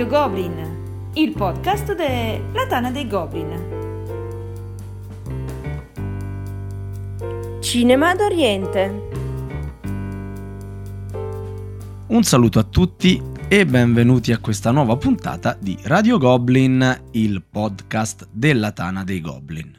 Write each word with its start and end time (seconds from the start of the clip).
Radio 0.00 0.18
Goblin, 0.18 1.10
il 1.12 1.32
podcast 1.32 1.94
della 1.94 2.66
Tana 2.66 2.90
dei 2.90 3.06
Goblin. 3.06 3.68
Cinema 7.60 8.14
d'Oriente. 8.14 9.08
Un 12.06 12.22
saluto 12.22 12.58
a 12.58 12.62
tutti 12.62 13.20
e 13.46 13.66
benvenuti 13.66 14.32
a 14.32 14.38
questa 14.38 14.70
nuova 14.70 14.96
puntata 14.96 15.54
di 15.60 15.76
Radio 15.82 16.16
Goblin, 16.16 17.08
il 17.10 17.42
podcast 17.42 18.26
della 18.32 18.72
Tana 18.72 19.04
dei 19.04 19.20
Goblin. 19.20 19.78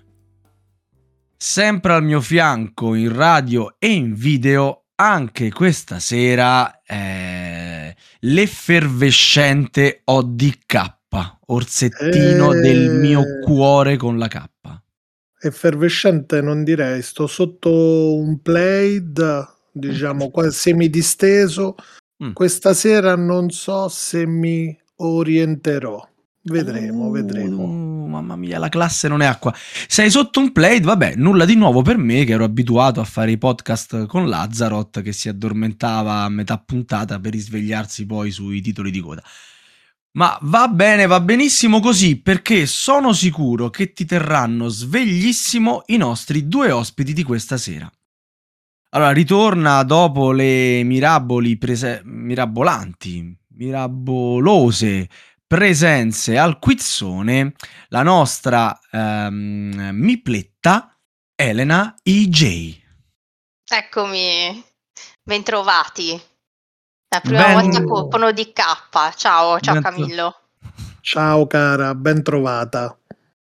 Sempre 1.36 1.94
al 1.94 2.04
mio 2.04 2.22
fianco 2.22 2.94
in 2.94 3.12
radio 3.12 3.74
e 3.80 3.92
in 3.92 4.14
video, 4.14 4.81
anche 5.02 5.52
questa 5.52 6.00
sera, 6.00 6.82
eh, 6.86 7.96
l'effervescente 8.20 10.02
ODK, 10.04 10.98
orsettino 11.48 12.54
Eh. 12.54 12.60
del 12.60 12.92
mio 12.92 13.24
cuore 13.44 13.98
con 13.98 14.20
la 14.20 14.28
K. 14.28 14.44
Effervescente 15.44 16.40
non 16.42 16.64
direi, 16.64 17.02
sto 17.02 17.26
sotto 17.26 18.16
un 18.16 18.44
plaid, 18.44 19.48
diciamo 19.72 20.30
quasi 20.30 20.56
semidisteso. 20.56 21.74
Mm. 22.24 22.34
Questa 22.34 22.76
sera 22.76 23.16
non 23.16 23.50
so 23.50 23.88
se 23.88 24.28
mi 24.28 24.78
orienterò. 24.98 26.08
Vedremo, 26.44 27.08
Uh, 27.08 27.12
vedremo. 27.12 27.68
mamma 28.08 28.36
mia, 28.36 28.58
la 28.58 28.70
classe 28.70 29.08
non 29.08 29.22
è 29.22 29.26
acqua. 29.26 29.54
Sei 29.88 30.10
sotto 30.10 30.40
un 30.40 30.52
plaid, 30.52 30.84
vabbè, 30.84 31.16
nulla 31.16 31.46
di 31.46 31.56
nuovo 31.56 31.82
per 31.84 31.98
me 31.98 32.24
che 32.26 32.34
ero 32.34 32.44
abituato 32.44 33.00
a 33.00 33.04
fare 33.04 33.32
i 33.32 33.38
podcast 33.38 34.06
con 34.08 34.28
Lazarot 34.28 35.02
che 35.02 35.12
si 35.14 35.30
addormentava 35.30 36.24
a 36.24 36.30
metà 36.30 36.58
puntata 36.58 37.20
per 37.20 37.32
risvegliarsi 37.34 38.06
poi 38.06 38.32
sui 38.32 38.60
titoli 38.62 38.90
di 38.90 39.00
coda. 39.00 39.24
Ma 40.14 40.38
va 40.42 40.68
bene, 40.68 41.06
va 41.06 41.22
benissimo 41.22 41.80
così 41.80 42.18
perché 42.20 42.66
sono 42.66 43.14
sicuro 43.14 43.70
che 43.70 43.94
ti 43.94 44.04
terranno 44.04 44.68
sveglissimo 44.68 45.84
i 45.88 45.98
nostri 45.98 46.48
due 46.48 46.72
ospiti 46.72 47.14
di 47.14 47.24
questa 47.24 47.56
sera. 47.56 47.90
Allora, 48.94 49.12
ritorna 49.12 49.84
dopo 49.84 50.34
le 50.34 50.84
miraboli 50.84 51.58
prese- 51.58 52.02
mirabolanti, 52.04 53.38
mirabolose 53.56 55.08
presenze 55.52 56.38
al 56.38 56.60
quizzone 56.60 57.56
la 57.90 58.04
nostra 58.04 58.80
ehm, 58.90 59.90
mipletta 59.92 60.98
Elena 61.36 61.94
EJ. 62.02 62.80
Eccomi, 63.70 64.64
bentrovati. 65.22 66.18
La 67.10 67.20
prima 67.20 67.44
Ben- 67.48 67.54
volta 67.60 67.84
co- 67.84 68.08
con 68.08 68.24
ODK. 68.24 69.14
Ciao, 69.18 69.60
ciao 69.60 69.74
Ben- 69.74 69.84
Camillo. 69.84 70.36
Ciao 71.02 71.46
cara, 71.48 71.96
ben 71.96 72.24
trovata. 72.24 72.98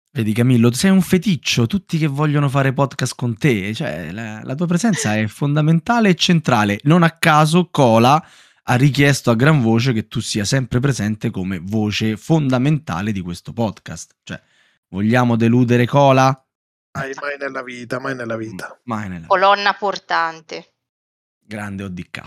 Vedi 0.09 0.31
Camillo, 0.31 0.71
sei 0.71 0.91
un 0.91 1.01
feticcio, 1.01 1.67
tutti 1.67 1.97
che 1.97 2.07
vogliono 2.07 2.47
fare 2.47 2.71
podcast 2.71 3.15
con 3.17 3.37
te, 3.37 3.73
cioè 3.73 4.13
la, 4.13 4.39
la 4.43 4.55
tua 4.55 4.65
presenza 4.65 5.17
è 5.17 5.27
fondamentale 5.27 6.07
e 6.07 6.15
centrale. 6.15 6.79
Non 6.83 7.03
a 7.03 7.11
caso 7.11 7.67
Cola 7.69 8.25
ha 8.69 8.75
richiesto 8.75 9.31
a 9.31 9.35
gran 9.35 9.61
voce 9.61 9.93
che 9.93 10.07
tu 10.07 10.19
sia 10.19 10.43
sempre 10.43 10.79
presente 10.79 11.31
come 11.31 11.59
voce 11.61 12.17
fondamentale 12.17 13.13
di 13.13 13.21
questo 13.21 13.53
podcast. 13.53 14.15
Cioè, 14.23 14.41
vogliamo 14.89 15.37
deludere 15.37 15.85
Cola? 15.85 16.25
Mai, 16.97 17.13
mai 17.21 17.37
nella 17.39 17.63
vita, 17.63 17.99
mai 17.99 18.15
nella 18.15 18.35
vita. 18.35 18.77
Mai 18.83 19.07
nella 19.07 19.27
Colonna 19.27 19.73
portante. 19.73 20.73
grande 21.39 21.83
ODK. 21.83 22.21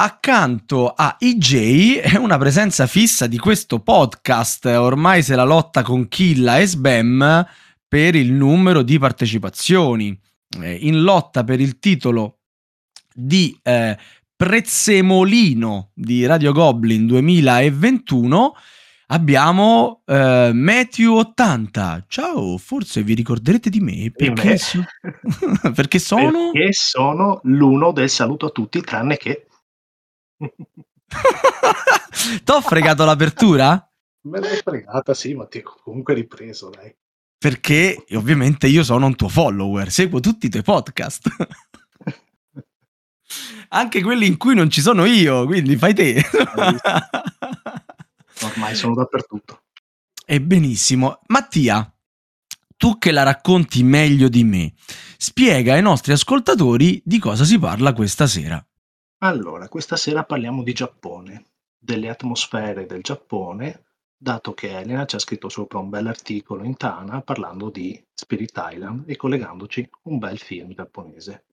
Accanto 0.00 0.90
a 0.90 1.16
EJ 1.18 1.96
è 2.00 2.16
una 2.16 2.36
presenza 2.36 2.86
fissa 2.86 3.26
di 3.26 3.38
questo 3.38 3.80
podcast, 3.80 4.66
ormai 4.66 5.22
se 5.22 5.34
la 5.34 5.44
lotta 5.44 5.82
con 5.82 6.08
Killa 6.08 6.58
e 6.58 6.66
Sbam 6.66 7.46
per 7.88 8.14
il 8.14 8.32
numero 8.32 8.82
di 8.82 8.98
partecipazioni. 8.98 10.20
Eh, 10.60 10.74
in 10.74 11.02
lotta 11.02 11.42
per 11.42 11.58
il 11.60 11.78
titolo 11.78 12.40
di 13.14 13.58
eh, 13.62 13.98
Prezzemolino 14.38 15.90
di 15.94 16.24
Radio 16.24 16.52
Goblin 16.52 17.08
2021 17.08 18.54
abbiamo 19.06 20.02
eh, 20.06 20.52
Matthew 20.54 21.12
80. 21.12 22.04
Ciao, 22.06 22.56
forse 22.56 23.02
vi 23.02 23.14
ricorderete 23.14 23.68
di 23.68 23.80
me 23.80 24.12
perché, 24.14 24.56
so- 24.56 24.84
perché 25.74 25.98
sono... 25.98 26.52
Perché 26.52 26.68
sono 26.70 27.40
l'uno 27.42 27.90
del 27.90 28.08
saluto 28.08 28.46
a 28.46 28.50
tutti, 28.50 28.80
tranne 28.80 29.16
che. 29.16 29.48
T'ho 32.44 32.60
fregato 32.60 33.04
l'apertura? 33.04 33.90
Me 34.28 34.38
l'hai 34.38 34.60
fregata, 34.62 35.14
sì, 35.14 35.34
ma 35.34 35.46
ti 35.46 35.58
ho 35.64 35.74
comunque 35.82 36.14
ripreso, 36.14 36.70
dai. 36.70 36.94
Perché 37.36 38.04
ovviamente 38.12 38.68
io 38.68 38.84
sono 38.84 39.06
un 39.06 39.16
tuo 39.16 39.28
follower, 39.28 39.90
seguo 39.90 40.20
tutti 40.20 40.46
i 40.46 40.48
tuoi 40.48 40.62
podcast. 40.62 41.28
Anche 43.68 44.02
quelli 44.02 44.26
in 44.26 44.36
cui 44.36 44.54
non 44.54 44.70
ci 44.70 44.80
sono 44.80 45.04
io, 45.04 45.44
quindi 45.44 45.76
fai 45.76 45.94
te. 45.94 46.24
Ormai 48.42 48.74
sono 48.74 48.94
dappertutto. 48.94 49.62
E 50.24 50.40
benissimo. 50.40 51.20
Mattia, 51.26 51.92
tu 52.76 52.98
che 52.98 53.10
la 53.10 53.24
racconti 53.24 53.82
meglio 53.82 54.28
di 54.28 54.44
me, 54.44 54.72
spiega 55.16 55.74
ai 55.74 55.82
nostri 55.82 56.12
ascoltatori 56.12 57.02
di 57.04 57.18
cosa 57.18 57.44
si 57.44 57.58
parla 57.58 57.92
questa 57.92 58.26
sera. 58.26 58.64
Allora, 59.18 59.68
questa 59.68 59.96
sera 59.96 60.22
parliamo 60.22 60.62
di 60.62 60.72
Giappone, 60.72 61.46
delle 61.76 62.08
atmosfere 62.08 62.86
del 62.86 63.02
Giappone, 63.02 63.82
dato 64.16 64.54
che 64.54 64.78
Elena 64.78 65.06
ci 65.06 65.16
ha 65.16 65.18
scritto 65.18 65.48
sopra 65.48 65.78
un 65.78 65.88
bell'articolo 65.90 66.62
in 66.62 66.76
Tana 66.76 67.20
parlando 67.20 67.68
di 67.68 68.00
Spirit 68.14 68.52
Island 68.70 69.04
e 69.06 69.16
collegandoci 69.16 69.90
un 70.02 70.18
bel 70.18 70.38
film 70.38 70.72
giapponese. 70.72 71.46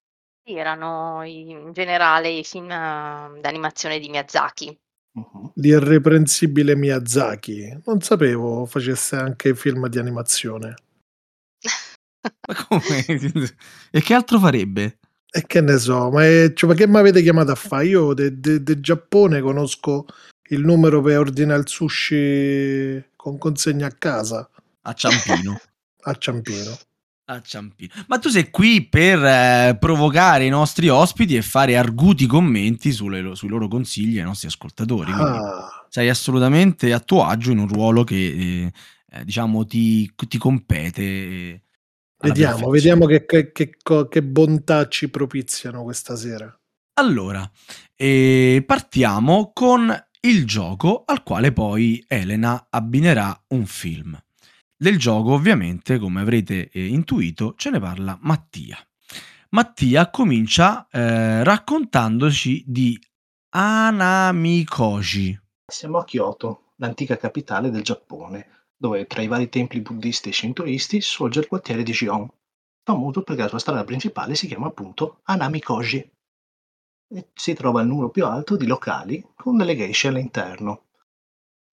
Erano 0.48 1.22
in 1.24 1.72
generale 1.72 2.28
i 2.30 2.44
film 2.44 2.70
eh, 2.70 3.40
d'animazione 3.40 3.98
di 3.98 4.08
Miyazaki. 4.08 4.78
Mhm. 5.16 5.52
L'irreprensibile 5.56 6.76
Miyazaki. 6.76 7.80
Non 7.84 8.00
sapevo 8.00 8.64
facesse 8.64 9.16
anche 9.16 9.54
film 9.56 9.88
di 9.88 9.98
animazione. 9.98 10.74
Ma 12.48 12.64
come? 12.68 13.04
e 13.90 14.00
che 14.00 14.14
altro 14.14 14.38
farebbe? 14.38 14.98
E 15.30 15.44
che 15.46 15.60
ne 15.60 15.78
so, 15.78 16.10
ma, 16.10 16.24
è- 16.24 16.52
cioè, 16.54 16.70
ma 16.70 16.76
che 16.76 16.86
mi 16.86 16.96
avete 16.98 17.22
chiamato 17.22 17.50
a 17.50 17.54
fare? 17.56 17.86
Io 17.86 18.14
del 18.14 18.80
Giappone 18.80 19.40
conosco 19.40 20.06
il 20.50 20.60
numero 20.60 21.00
per 21.02 21.18
ordinare 21.18 21.60
il 21.60 21.68
sushi 21.68 23.04
con 23.16 23.36
consegna 23.38 23.86
a 23.88 23.90
casa 23.90 24.48
A 24.82 24.92
Ciampino. 24.92 25.58
a 26.06 26.14
Ciampino. 26.14 26.78
A 27.28 27.40
Ciampino. 27.40 27.92
Ma 28.06 28.18
tu 28.18 28.28
sei 28.28 28.50
qui 28.50 28.86
per 28.86 29.22
eh, 29.24 29.76
provocare 29.80 30.44
i 30.44 30.48
nostri 30.48 30.88
ospiti 30.88 31.34
e 31.34 31.42
fare 31.42 31.76
arguti 31.76 32.26
commenti 32.26 32.92
sulle 32.92 33.34
sui 33.34 33.48
loro 33.48 33.66
consigli 33.66 34.18
ai 34.18 34.24
nostri 34.24 34.46
ascoltatori. 34.46 35.10
Ah, 35.12 35.86
sei 35.88 36.08
assolutamente 36.08 36.92
a 36.92 37.00
tuo 37.00 37.24
agio 37.24 37.50
in 37.50 37.58
un 37.58 37.66
ruolo 37.66 38.04
che 38.04 38.14
eh, 38.14 38.72
eh, 39.10 39.24
diciamo 39.24 39.64
ti, 39.66 40.08
ti 40.14 40.38
compete. 40.38 41.02
eh, 41.02 41.62
vediamo, 42.18 42.70
vediamo 42.70 43.06
che, 43.06 43.26
che- 43.26 43.50
che 43.50 43.76
che 44.08 44.22
bontà 44.22 44.86
ci 44.88 45.08
propiziano 45.08 45.82
questa 45.82 46.14
sera. 46.14 46.56
Allora, 46.98 47.48
eh, 47.96 48.62
partiamo 48.64 49.50
con 49.52 49.92
il 50.20 50.46
gioco 50.46 51.02
al 51.04 51.22
quale 51.24 51.52
poi 51.52 52.04
Elena 52.06 52.68
abbinerà 52.70 53.36
un 53.48 53.66
film. 53.66 54.16
Del 54.78 54.98
gioco, 54.98 55.32
ovviamente, 55.32 55.98
come 55.98 56.20
avrete 56.20 56.68
eh, 56.68 56.84
intuito, 56.84 57.54
ce 57.56 57.70
ne 57.70 57.80
parla 57.80 58.18
Mattia. 58.20 58.76
Mattia 59.50 60.10
comincia 60.10 60.86
eh, 60.90 61.42
raccontandoci 61.42 62.62
di 62.66 63.00
Anamikoshi. 63.54 65.40
Siamo 65.66 65.96
a 65.96 66.04
Kyoto, 66.04 66.72
l'antica 66.76 67.16
capitale 67.16 67.70
del 67.70 67.82
Giappone, 67.82 68.66
dove 68.76 69.06
tra 69.06 69.22
i 69.22 69.28
vari 69.28 69.48
templi 69.48 69.80
buddisti 69.80 70.28
e 70.28 70.32
shintoisti 70.34 71.00
sorge 71.00 71.40
il 71.40 71.46
quartiere 71.46 71.82
di 71.82 71.92
Gion, 71.92 72.28
famoso 72.82 73.22
perché 73.22 73.42
la 73.42 73.48
sua 73.48 73.58
strada 73.58 73.82
principale 73.82 74.34
si 74.34 74.46
chiama 74.46 74.66
appunto 74.66 75.20
Anamikoji. 75.22 76.10
E 77.14 77.30
si 77.32 77.54
trova 77.54 77.80
il 77.80 77.86
numero 77.86 78.10
più 78.10 78.26
alto 78.26 78.56
di 78.56 78.66
locali 78.66 79.26
con 79.34 79.56
delle 79.56 79.74
geishe 79.74 80.08
all'interno. 80.08 80.88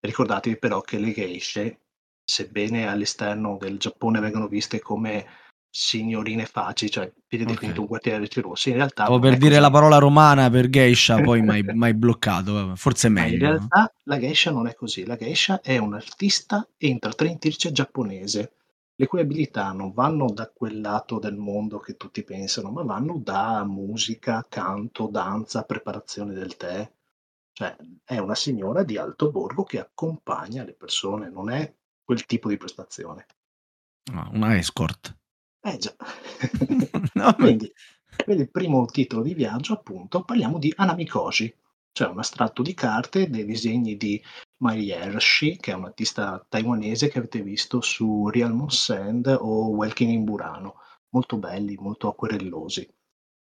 Ricordatevi 0.00 0.56
però 0.56 0.80
che 0.80 0.98
le 0.98 1.12
geishe, 1.12 1.80
sebbene 2.24 2.86
all'esterno 2.88 3.56
del 3.58 3.78
Giappone 3.78 4.20
vengano 4.20 4.48
viste 4.48 4.80
come 4.80 5.26
signorine 5.70 6.46
facili, 6.46 6.90
cioè 6.90 7.12
viene 7.28 7.46
Ok. 7.46 7.54
definito 7.54 7.80
un 7.82 7.86
quartiere 7.88 8.26
di 8.26 8.40
rossi, 8.40 8.70
in 8.70 8.76
realtà 8.76 9.10
non 9.10 9.20
per 9.20 9.36
dire 9.38 9.58
così. 9.58 9.60
la 9.60 9.70
parola 9.70 9.96
romana 9.98 10.50
per 10.50 10.68
geisha, 10.68 11.20
poi 11.20 11.40
mi 11.42 11.64
hai 11.86 11.94
bloccato. 11.94 12.74
Forse 12.76 13.06
è 13.08 13.10
Ma 13.16 13.26
in 13.26 13.38
meglio. 13.38 13.52
no? 13.54 13.72
realtà 13.72 13.92
la 14.04 14.18
geisha 14.18 14.50
non 14.50 14.66
è 14.66 14.74
così, 14.74 15.04
la 15.04 15.16
geisha 15.16 15.60
è 15.60 15.78
un'artista 15.78 16.68
e 16.76 16.86
intratenitrice 16.88 17.72
giapponese, 17.72 18.52
le 18.94 19.06
cui 19.06 19.20
abilità 19.20 19.72
non 19.72 19.92
vanno 19.92 20.30
da 20.30 20.48
quel 20.52 20.80
lato 20.80 21.18
del 21.18 21.36
mondo 21.36 21.78
che 21.80 21.96
tutti 21.96 22.22
pensano, 22.24 22.70
ma 22.70 22.82
vanno 22.82 23.18
da 23.18 23.64
musica, 23.64 24.44
canto, 24.48 25.08
danza, 25.08 25.62
preparazione 25.64 26.34
del 26.34 26.56
tè. 26.56 26.88
Cioè, 27.52 27.76
è 28.04 28.18
una 28.18 28.34
signora 28.34 28.82
di 28.84 28.96
alto 28.96 29.30
borgo 29.30 29.64
che 29.64 29.78
accompagna 29.80 30.64
le 30.64 30.74
persone, 30.74 31.30
non 31.30 31.50
è 31.50 31.72
quel 32.04 32.26
tipo 32.26 32.48
di 32.48 32.56
prestazione. 32.56 33.26
Ah, 34.12 34.28
una 34.32 34.56
escort. 34.56 35.16
Eh 35.60 35.78
già. 35.78 35.94
No. 37.14 37.34
Quindi, 37.36 37.72
per 38.24 38.38
il 38.38 38.50
primo 38.50 38.84
titolo 38.86 39.22
di 39.22 39.34
viaggio, 39.34 39.72
appunto, 39.72 40.24
parliamo 40.24 40.58
di 40.58 40.72
Anamikoshi, 40.76 41.54
cioè 41.92 42.08
un 42.08 42.18
astratto 42.18 42.62
di 42.62 42.74
carte 42.74 43.30
dei 43.30 43.44
disegni 43.44 43.96
di 43.96 44.22
Mai 44.58 44.90
Hershey, 44.90 45.56
che 45.56 45.72
è 45.72 45.74
un 45.74 45.84
artista 45.84 46.44
taiwanese 46.48 47.08
che 47.08 47.18
avete 47.18 47.42
visto 47.42 47.80
su 47.80 48.28
Real 48.28 48.70
Sand 48.70 49.26
o 49.40 49.68
Welkin 49.68 50.10
in 50.10 50.24
Burano. 50.24 50.80
Molto 51.10 51.36
belli, 51.38 51.76
molto 51.76 52.08
acquerellosi. 52.08 52.86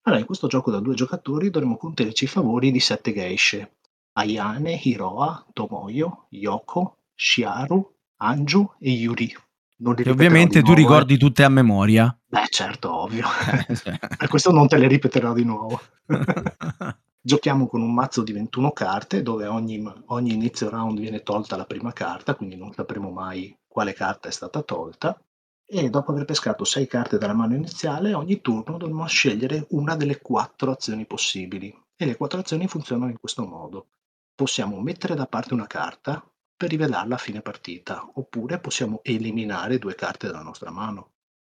Allora, 0.02 0.20
in 0.20 0.28
questo 0.28 0.48
gioco 0.48 0.70
da 0.70 0.80
due 0.80 0.94
giocatori 0.94 1.50
dovremo 1.50 1.78
contenerci 1.78 2.26
i 2.26 2.28
favori 2.28 2.72
di 2.72 2.80
sette 2.80 3.14
geishe. 3.14 3.78
Ayane, 4.18 4.80
Hiroa, 4.84 5.48
Tomoyo, 5.52 6.28
Yoko, 6.30 7.00
Shiaru, 7.16 7.95
Anju 8.18 8.76
e 8.80 8.90
Yuri. 8.92 9.36
Ripeterò 9.78 10.12
ovviamente 10.12 10.60
tu 10.62 10.68
nuovo, 10.68 10.80
eh. 10.80 10.84
ricordi 10.84 11.18
tutte 11.18 11.44
a 11.44 11.50
memoria. 11.50 12.18
Beh, 12.26 12.46
certo, 12.50 12.94
ovvio. 12.94 13.26
Eh. 13.52 14.00
Per 14.18 14.28
questo 14.30 14.52
non 14.52 14.68
te 14.68 14.78
le 14.78 14.88
ripeterò 14.88 15.34
di 15.34 15.44
nuovo. 15.44 15.82
Giochiamo 17.20 17.68
con 17.68 17.82
un 17.82 17.94
mazzo 17.94 18.24
di 18.24 18.32
21 18.32 18.72
carte 18.72 19.22
dove 19.22 19.48
ogni, 19.48 19.84
ogni 20.08 20.34
inizio 20.34 20.70
round 20.70 21.00
viene 21.00 21.24
tolta 21.24 21.58
la 21.58 21.66
prima 21.66 21.92
carta, 21.92 22.36
quindi 22.36 22.56
non 22.56 22.72
sapremo 22.72 23.10
mai 23.10 23.58
quale 23.68 23.94
carta 23.94 24.30
è 24.30 24.32
stata 24.32 24.62
tolta. 24.62 25.20
E 25.68 25.90
dopo 25.90 26.12
aver 26.12 26.26
pescato 26.26 26.64
6 26.64 26.88
carte 26.88 27.18
dalla 27.18 27.34
mano 27.34 27.56
iniziale, 27.56 28.14
ogni 28.14 28.40
turno 28.40 28.78
dovremo 28.78 29.08
scegliere 29.08 29.66
una 29.72 29.96
delle 29.96 30.22
quattro 30.22 30.72
azioni 30.72 31.06
possibili. 31.06 31.76
E 31.98 32.06
le 32.06 32.16
quattro 32.16 32.40
azioni 32.40 32.68
funzionano 32.68 33.10
in 33.10 33.20
questo 33.20 33.46
modo. 33.46 33.88
Possiamo 34.36 34.80
mettere 34.80 35.16
da 35.16 35.26
parte 35.26 35.54
una 35.54 35.68
carta 35.68 36.24
per 36.58 36.70
rivelarla 36.70 37.16
a 37.16 37.20
fine 37.20 37.42
partita, 37.42 38.10
oppure 38.14 38.60
possiamo 38.60 39.02
eliminare 39.04 39.78
due 39.78 39.96
carte 39.96 40.28
dalla 40.28 40.42
nostra 40.42 40.72
mano. 40.72 41.14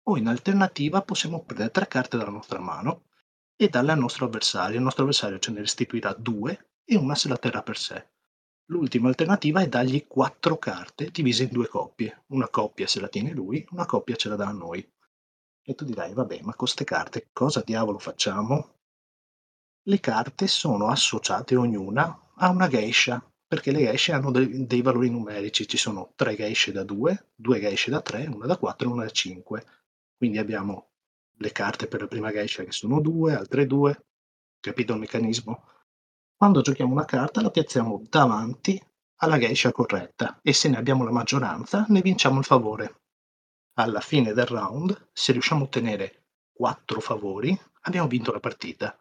O 0.04 0.16
in 0.16 0.26
alternativa 0.28 1.02
possiamo 1.02 1.44
prendere 1.44 1.70
tre 1.70 1.88
carte 1.88 2.16
dalla 2.16 2.30
nostra 2.30 2.60
mano 2.60 3.08
e 3.56 3.68
darle 3.68 3.92
al 3.92 3.98
nostro 3.98 4.26
avversario. 4.26 4.76
Il 4.76 4.82
nostro 4.82 5.02
avversario 5.02 5.38
ce 5.38 5.50
ne 5.50 5.60
restituirà 5.60 6.12
due 6.14 6.70
e 6.84 6.96
una 6.96 7.14
se 7.14 7.28
la 7.28 7.36
terrà 7.36 7.62
per 7.62 7.76
sé. 7.76 8.10
L'ultima 8.66 9.08
alternativa 9.08 9.60
è 9.60 9.68
dargli 9.68 10.06
quattro 10.06 10.58
carte 10.58 11.10
divise 11.10 11.44
in 11.44 11.50
due 11.50 11.68
coppie. 11.68 12.24
Una 12.28 12.48
coppia 12.48 12.86
se 12.86 13.00
la 13.00 13.08
tiene 13.08 13.32
lui, 13.32 13.64
una 13.70 13.86
coppia 13.86 14.16
ce 14.16 14.28
la 14.28 14.36
dà 14.36 14.48
a 14.48 14.52
noi. 14.52 14.88
E 15.62 15.74
tu 15.74 15.84
dirai, 15.84 16.14
vabbè, 16.14 16.38
ma 16.38 16.50
con 16.50 16.54
queste 16.56 16.84
carte 16.84 17.28
cosa 17.32 17.62
diavolo 17.64 17.98
facciamo? 17.98 18.74
Le 19.82 20.00
carte 20.00 20.46
sono 20.46 20.88
associate 20.88 21.54
ognuna 21.54 22.32
a 22.34 22.50
una 22.50 22.68
geisha, 22.68 23.24
perché 23.46 23.70
le 23.70 23.78
geishe 23.78 24.12
hanno 24.12 24.30
dei, 24.30 24.66
dei 24.66 24.82
valori 24.82 25.10
numerici. 25.10 25.66
Ci 25.68 25.76
sono 25.76 26.12
tre 26.14 26.34
geishe 26.34 26.72
da 26.72 26.82
2, 26.82 27.30
due 27.34 27.60
geishe 27.60 27.90
da 27.90 28.00
3, 28.00 28.26
una 28.26 28.46
da 28.46 28.56
4 28.56 28.88
e 28.88 28.92
una 28.92 29.04
da 29.04 29.10
5. 29.10 29.64
Quindi 30.16 30.38
abbiamo 30.38 30.90
le 31.38 31.52
carte 31.52 31.86
per 31.86 32.00
la 32.00 32.08
prima 32.08 32.32
geisha 32.32 32.64
che 32.64 32.72
sono 32.72 33.00
2, 33.00 33.34
altre 33.34 33.66
2. 33.66 34.04
Capito 34.60 34.92
il 34.94 35.00
meccanismo? 35.00 35.64
Quando 36.36 36.60
giochiamo 36.60 36.92
una 36.92 37.04
carta 37.04 37.40
la 37.40 37.50
piazziamo 37.50 38.02
davanti 38.08 38.82
alla 39.20 39.38
geisha 39.38 39.72
corretta 39.72 40.38
e 40.42 40.52
se 40.52 40.68
ne 40.68 40.76
abbiamo 40.76 41.04
la 41.04 41.12
maggioranza 41.12 41.86
ne 41.88 42.00
vinciamo 42.00 42.38
il 42.38 42.44
favore. 42.44 43.00
Alla 43.78 44.00
fine 44.00 44.32
del 44.32 44.46
round, 44.46 45.08
se 45.12 45.32
riusciamo 45.32 45.62
a 45.62 45.64
ottenere 45.64 46.24
4 46.52 47.00
favori, 47.00 47.58
abbiamo 47.82 48.08
vinto 48.08 48.32
la 48.32 48.40
partita. 48.40 48.96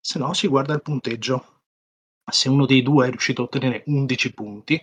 Se 0.00 0.18
no 0.18 0.32
si 0.32 0.46
guarda 0.48 0.74
il 0.74 0.82
punteggio. 0.82 1.59
Se 2.30 2.48
uno 2.48 2.66
dei 2.66 2.82
due 2.82 3.06
è 3.06 3.10
riuscito 3.10 3.42
a 3.42 3.44
ottenere 3.44 3.82
11 3.86 4.34
punti 4.34 4.82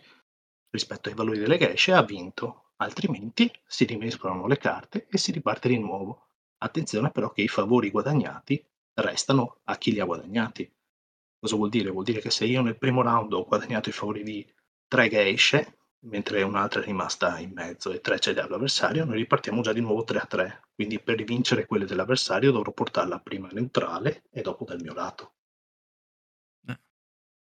rispetto 0.69 1.09
ai 1.09 1.15
valori 1.15 1.39
delle 1.39 1.57
geishe, 1.57 1.93
ha 1.93 2.03
vinto. 2.03 2.71
Altrimenti 2.77 3.51
si 3.65 3.85
rimescolano 3.85 4.45
le 4.47 4.57
carte 4.57 5.07
e 5.09 5.17
si 5.17 5.31
riparte 5.31 5.67
di 5.67 5.79
nuovo. 5.79 6.27
Attenzione 6.59 7.11
però 7.11 7.31
che 7.31 7.41
i 7.41 7.47
favori 7.47 7.89
guadagnati 7.89 8.63
restano 8.95 9.61
a 9.65 9.77
chi 9.77 9.91
li 9.91 9.99
ha 9.99 10.05
guadagnati. 10.05 10.71
Cosa 11.39 11.55
vuol 11.55 11.69
dire? 11.69 11.89
Vuol 11.89 12.03
dire 12.03 12.19
che 12.19 12.31
se 12.31 12.45
io 12.45 12.61
nel 12.61 12.77
primo 12.77 13.01
round 13.01 13.33
ho 13.33 13.45
guadagnato 13.45 13.89
i 13.89 13.93
favori 13.93 14.23
di 14.23 14.45
3 14.87 15.09
geishe, 15.09 15.77
mentre 16.01 16.41
un'altra 16.43 16.81
è 16.81 16.85
rimasta 16.85 17.39
in 17.39 17.51
mezzo 17.53 17.91
e 17.91 18.01
3 18.01 18.19
ce 18.19 18.33
li 18.33 18.39
ha 18.39 18.47
l'avversario, 18.47 19.05
noi 19.05 19.17
ripartiamo 19.17 19.61
già 19.61 19.73
di 19.73 19.81
nuovo 19.81 20.03
3 20.03 20.19
a 20.19 20.25
3. 20.25 20.61
Quindi 20.75 20.99
per 20.99 21.17
rivincere 21.17 21.65
quelle 21.65 21.85
dell'avversario 21.85 22.51
dovrò 22.51 22.71
portarla 22.71 23.19
prima 23.19 23.49
neutrale 23.51 24.23
e 24.31 24.41
dopo 24.41 24.65
dal 24.65 24.81
mio 24.81 24.93
lato. 24.93 25.36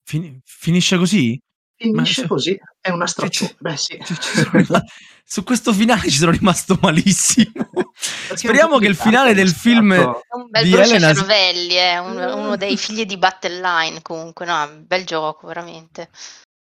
Fin- 0.09 0.39
finisce 0.43 0.97
così? 0.97 1.39
Finisce 1.77 2.21
se- 2.23 2.27
così, 2.27 2.59
è 2.81 2.89
una 2.89 3.05
Ci- 3.05 3.13
ci- 3.13 3.13
straccione. 3.13 3.55
Beh 3.59 3.77
sì. 3.77 3.99
ci- 4.03 4.15
ci 4.15 4.31
sono 4.33 4.49
rima- 4.53 4.83
Su 5.23 5.43
questo 5.43 5.71
finale 5.73 6.09
ci 6.09 6.17
sono 6.17 6.31
rimasto 6.31 6.75
malissimo. 6.81 7.51
Perché 7.53 8.37
Speriamo 8.37 8.79
che 8.79 8.87
il 8.87 8.95
finale 8.95 9.35
del 9.35 9.51
film 9.51 9.93
È 9.93 10.03
un 10.03 10.49
bel 10.49 10.63
di 10.63 10.73
Elena 10.73 11.11
bruciacervelli, 11.11 11.73
è 11.75 11.97
un- 11.99 12.17
uno 12.17 12.55
dei 12.57 12.75
figli 12.75 13.05
di 13.05 13.17
Battle 13.17 13.61
Line 13.61 14.01
comunque, 14.01 14.47
no, 14.47 14.63
un 14.63 14.85
bel 14.87 15.05
gioco, 15.05 15.45
veramente. 15.45 16.09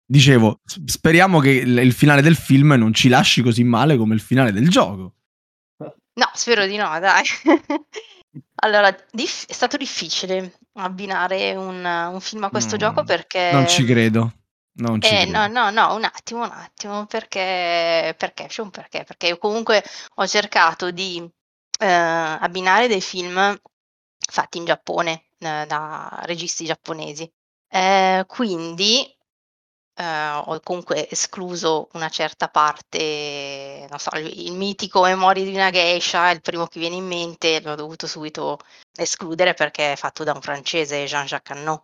Dicevo, 0.04 0.62
speriamo 0.86 1.40
che 1.40 1.52
il 1.52 1.78
il 1.78 1.94
finale 1.94 2.24
del 2.24 2.36
film 2.36 2.74
non 2.74 2.92
ci 2.96 3.08
lasci 3.10 3.44
così 3.44 3.64
male 3.64 3.96
come 3.96 4.16
il 4.16 4.22
finale 4.22 4.52
del 4.52 4.68
gioco. 4.70 5.14
No, 5.78 6.30
spero 6.34 6.66
di 6.66 6.78
no, 6.78 7.00
dai. 7.00 7.24
Allora, 8.62 8.94
dif- 9.12 9.46
è 9.48 9.54
stato 9.54 9.78
difficile 9.78 10.58
abbinare 10.84 11.56
un, 11.56 11.84
un 11.86 12.20
film 12.22 12.44
a 12.46 12.50
questo 12.50 12.78
No, 12.78 12.78
gioco 12.78 13.04
perché... 13.04 13.40
Non 13.52 13.66
ci 13.68 13.86
credo. 13.86 14.31
Non 14.78 15.02
ci 15.02 15.18
Eh, 15.18 15.26
credo. 15.26 15.31
no, 15.31 15.48
no, 15.48 15.70
no, 15.72 15.96
un 15.96 16.04
attimo, 16.04 16.44
un 16.44 16.52
attimo, 16.52 17.06
perché, 17.06 18.14
perché, 18.18 18.48
perché, 18.72 19.04
perché 19.06 19.28
io 19.28 19.38
comunque 19.38 19.81
ho 20.16 20.28
cercato 20.28 20.92
di 20.92 21.26
eh, 21.80 21.86
abbinare 21.88 22.88
dei 22.90 23.00
film 23.02 23.58
fatti 24.18 24.58
in 24.58 24.66
Giappone, 24.66 25.28
eh, 25.40 25.66
da 25.68 26.20
registi 26.24 26.66
giapponesi. 26.66 27.31
Eh, 27.69 28.26
quindi 28.28 29.06
eh, 30.00 30.30
ho 30.46 30.60
comunque 30.62 31.10
escluso 31.10 31.90
una 31.94 32.08
certa 32.10 32.48
parte, 32.48 33.86
non 33.90 34.00
so, 34.00 34.10
il, 34.16 34.48
il 34.48 34.54
mitico 34.54 35.02
Memorie 35.02 35.44
di 35.44 35.54
una 35.54 35.72
geisha, 35.72 36.30
il 36.32 36.42
primo 36.42 36.68
che 36.68 36.80
viene 36.80 36.96
in 36.96 37.06
mente, 37.06 37.60
l'ho 37.62 37.76
dovuto 37.76 38.08
subito 38.08 38.60
escludere 38.96 39.54
perché 39.54 39.94
è 39.94 39.96
fatto 39.98 40.24
da 40.24 40.32
un 40.34 40.42
francese, 40.42 41.06
Jean-Jacques 41.06 41.58
Annaud. 41.58 41.82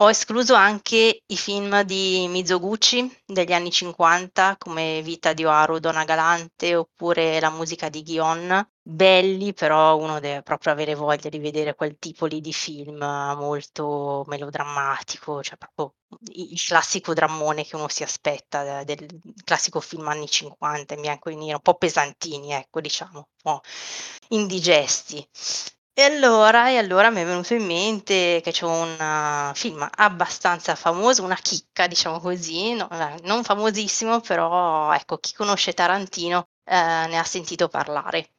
Ho 0.00 0.10
escluso 0.10 0.54
anche 0.54 1.22
i 1.26 1.36
film 1.36 1.82
di 1.82 2.26
Mizoguchi 2.28 3.10
degli 3.26 3.52
anni 3.52 3.72
50 3.72 4.56
come 4.58 5.02
Vita 5.02 5.32
di 5.32 5.44
Oharu 5.44 5.78
Donna 5.80 6.04
Galante 6.04 6.76
oppure 6.76 7.40
la 7.40 7.50
musica 7.50 7.88
di 7.88 8.04
Guion, 8.04 8.64
belli 8.90 9.52
però 9.52 9.96
uno 9.96 10.18
deve 10.20 10.42
proprio 10.42 10.72
avere 10.72 10.94
voglia 10.94 11.28
di 11.28 11.38
vedere 11.38 11.74
quel 11.74 11.98
tipo 11.98 12.24
lì 12.26 12.40
di 12.40 12.52
film 12.52 13.02
eh, 13.02 13.34
molto 13.34 14.24
melodrammatico, 14.26 15.42
cioè 15.42 15.56
proprio 15.58 15.94
il 16.32 16.60
classico 16.62 17.12
drammone 17.14 17.64
che 17.64 17.76
uno 17.76 17.88
si 17.88 18.02
aspetta 18.02 18.80
eh, 18.80 18.84
del 18.84 19.06
classico 19.44 19.80
film 19.80 20.08
anni 20.08 20.26
50 20.28 20.94
in 20.94 21.00
bianco 21.02 21.28
e 21.30 21.34
nero, 21.36 21.56
un 21.56 21.60
po' 21.62 21.74
pesantini, 21.76 22.52
ecco, 22.52 22.80
diciamo, 22.80 23.18
un 23.18 23.24
po' 23.42 23.60
indigesti. 24.28 25.26
E 25.92 26.02
allora, 26.02 26.70
e 26.70 26.76
allora 26.78 27.10
mi 27.10 27.20
è 27.20 27.24
venuto 27.24 27.54
in 27.54 27.64
mente 27.66 28.40
che 28.42 28.52
c'è 28.52 28.64
un 28.64 29.50
uh, 29.50 29.54
film 29.54 29.86
abbastanza 29.96 30.74
famoso, 30.76 31.24
una 31.24 31.34
chicca, 31.36 31.86
diciamo 31.88 32.20
così, 32.20 32.72
no- 32.74 32.88
eh, 32.90 33.20
non 33.24 33.42
famosissimo, 33.42 34.20
però 34.20 34.92
ecco, 34.94 35.18
chi 35.18 35.34
conosce 35.34 35.72
Tarantino 35.74 36.48
eh, 36.64 36.74
ne 37.08 37.18
ha 37.18 37.24
sentito 37.24 37.66
parlare. 37.68 38.30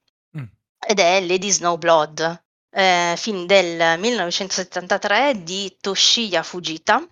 Ed 0.80 1.00
è 1.00 1.26
Lady 1.26 1.50
Snowblood, 1.50 2.44
eh, 2.72 3.14
film 3.18 3.46
del 3.46 4.00
1973 4.00 5.44
di 5.44 5.78
Toshiya 5.80 6.44
Fujita, 6.44 7.06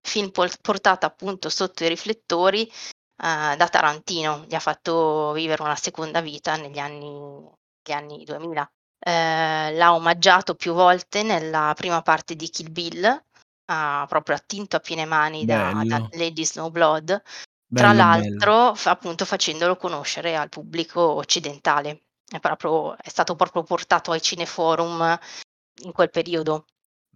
film 0.00 0.30
portato 0.30 1.06
appunto 1.06 1.48
sotto 1.48 1.84
i 1.84 1.88
riflettori 1.88 2.66
eh, 2.66 3.56
da 3.56 3.68
Tarantino, 3.68 4.44
gli 4.46 4.54
ha 4.54 4.60
fatto 4.60 5.32
vivere 5.32 5.62
una 5.62 5.76
seconda 5.76 6.20
vita 6.20 6.56
negli 6.56 6.78
anni, 6.78 7.50
anni 7.90 8.24
2000 8.24 8.70
eh, 8.98 9.72
l'ha 9.74 9.94
omaggiato 9.94 10.54
più 10.54 10.72
volte 10.72 11.22
nella 11.22 11.72
prima 11.76 12.02
parte 12.02 12.34
di 12.34 12.48
Kill 12.50 12.70
Bill, 12.70 13.22
ha 13.70 14.06
proprio 14.08 14.36
attinto 14.36 14.76
a 14.76 14.80
piene 14.80 15.04
mani 15.04 15.44
da, 15.44 15.72
da 15.72 15.98
Bello. 16.00 16.08
Lady 16.12 16.44
Snowblood, 16.44 17.06
tra 17.06 17.22
Bello, 17.66 17.92
bello. 17.92 17.96
l'altro 17.96 18.74
fa- 18.74 18.90
appunto 18.90 19.24
facendolo 19.24 19.76
conoscere 19.76 20.36
al 20.36 20.48
pubblico 20.48 21.00
occidentale. 21.00 22.02
È, 22.28 22.38
proprio, 22.40 22.96
è 22.96 23.08
stato 23.08 23.34
proprio 23.36 23.62
portato 23.62 24.10
ai 24.12 24.20
cineforum 24.20 25.18
in 25.82 25.92
quel 25.92 26.10
periodo. 26.10 26.66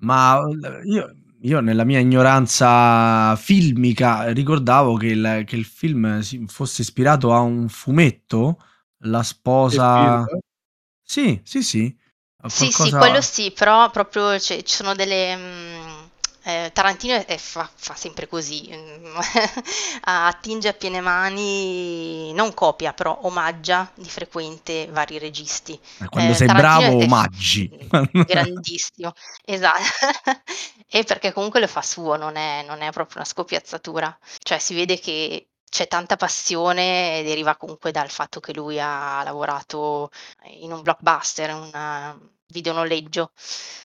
Ma 0.00 0.40
io, 0.85 1.14
io 1.42 1.61
nella 1.61 1.85
mia 1.85 1.99
ignoranza 1.99 3.37
filmica 3.37 4.31
ricordavo 4.33 4.97
che 4.97 5.07
il, 5.09 5.42
che 5.47 5.57
il 5.57 5.64
film 5.64 6.23
fosse 6.47 6.83
ispirato 6.83 7.33
a 7.33 7.40
un 7.40 7.69
fumetto, 7.69 8.59
La 9.04 9.23
sposa... 9.23 10.25
Sì, 11.04 11.40
sì, 11.45 11.62
sì. 11.62 11.97
A 12.45 12.49
Sì, 12.49 12.66
sì, 12.66 12.73
qualcosa- 12.73 12.99
quello 12.99 13.21
sì, 13.21 13.50
però 13.52 13.90
proprio 13.90 14.37
c'è- 14.38 14.62
ci 14.62 14.75
sono 14.76 14.95
delle, 14.95 15.37
mm, 15.37 16.01
Eh, 16.44 16.70
Tarantino 16.72 17.14
è- 17.14 17.25
è- 17.26 17.37
fa, 17.38 17.70
fa 17.75 17.94
sempre 17.94 18.26
così, 18.26 18.68
mm, 18.72 19.16
attinge 20.02 20.68
a 20.68 20.72
piene 20.72 21.00
mani, 21.00 22.32
non 22.32 22.52
copia, 22.54 22.92
però 22.92 23.16
omaggia 23.22 23.90
di 23.94 24.08
frequente 24.08 24.87
vari 24.90 25.18
registi. 25.18 25.78
Quando 26.11 26.32
Eh, 26.32 26.34
sei 26.34 26.46
Tarantino 26.46 26.90
bravo, 26.90 26.96
omaggi. 26.96 27.70
grandissimo, 28.25 29.12
esatto, 29.44 29.82
e 30.88 31.04
perché 31.04 31.32
comunque 31.32 31.61
lo 31.61 31.66
fa 31.66 31.82
suo, 31.82 32.16
non 32.16 32.37
è, 32.37 32.64
non 32.66 32.80
è 32.82 32.90
proprio 32.90 33.16
una 33.18 33.25
scopiazzatura, 33.26 34.16
cioè 34.42 34.58
si 34.58 34.75
vede 34.75 34.99
che 34.99 35.49
c'è 35.68 35.87
tanta 35.88 36.16
passione 36.16 37.20
e 37.20 37.22
deriva 37.25 37.56
comunque 37.56 37.92
dal 37.92 38.11
fatto 38.11 38.40
che 38.40 38.52
lui 38.54 38.78
ha 38.80 39.22
lavorato 39.25 40.11
in 40.61 40.72
un 40.72 40.82
blockbuster, 40.82 41.50
in 41.50 41.56
un 41.56 42.30
videonoleggio 42.52 43.32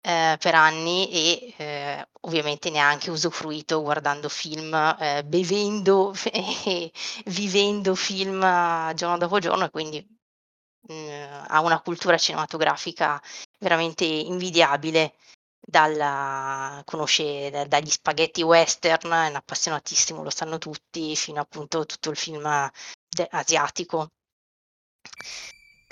eh, 0.02 0.38
per 0.40 0.56
anni 0.56 1.10
e 1.12 1.54
eh, 1.58 2.08
ovviamente 2.22 2.70
ne 2.70 2.80
ha 2.80 2.88
anche 2.90 3.12
usufruito 3.12 3.82
guardando 3.82 4.30
film, 4.30 4.74
eh, 5.00 5.24
bevendo 5.26 6.14
e 6.66 6.92
vivendo 7.26 7.96
film 7.96 8.42
eh, 8.44 8.94
giorno 8.96 9.18
dopo 9.18 9.40
giorno 9.40 9.66
e 9.66 9.70
quindi 9.70 10.06
mh, 10.88 11.46
ha 11.48 11.62
una 11.62 11.82
cultura 11.82 12.18
cinematografica 12.18 13.22
veramente 13.60 14.06
invidiabile. 14.06 15.16
Dalla, 15.66 16.82
conosce 16.86 17.50
da- 17.50 17.66
dagli 17.66 17.90
spaghetti 17.90 18.42
western, 18.44 19.12
è 19.14 19.30
un 19.30 19.36
appassionatissimo, 19.36 20.22
lo 20.24 20.30
sanno 20.30 20.58
tutti, 20.58 21.16
fino 21.16 21.40
appunto 21.40 21.80
a 21.80 21.86
tutto 21.86 22.10
il 22.10 22.18
film 22.18 22.44
de- 23.10 23.28
asiatico. 23.32 24.10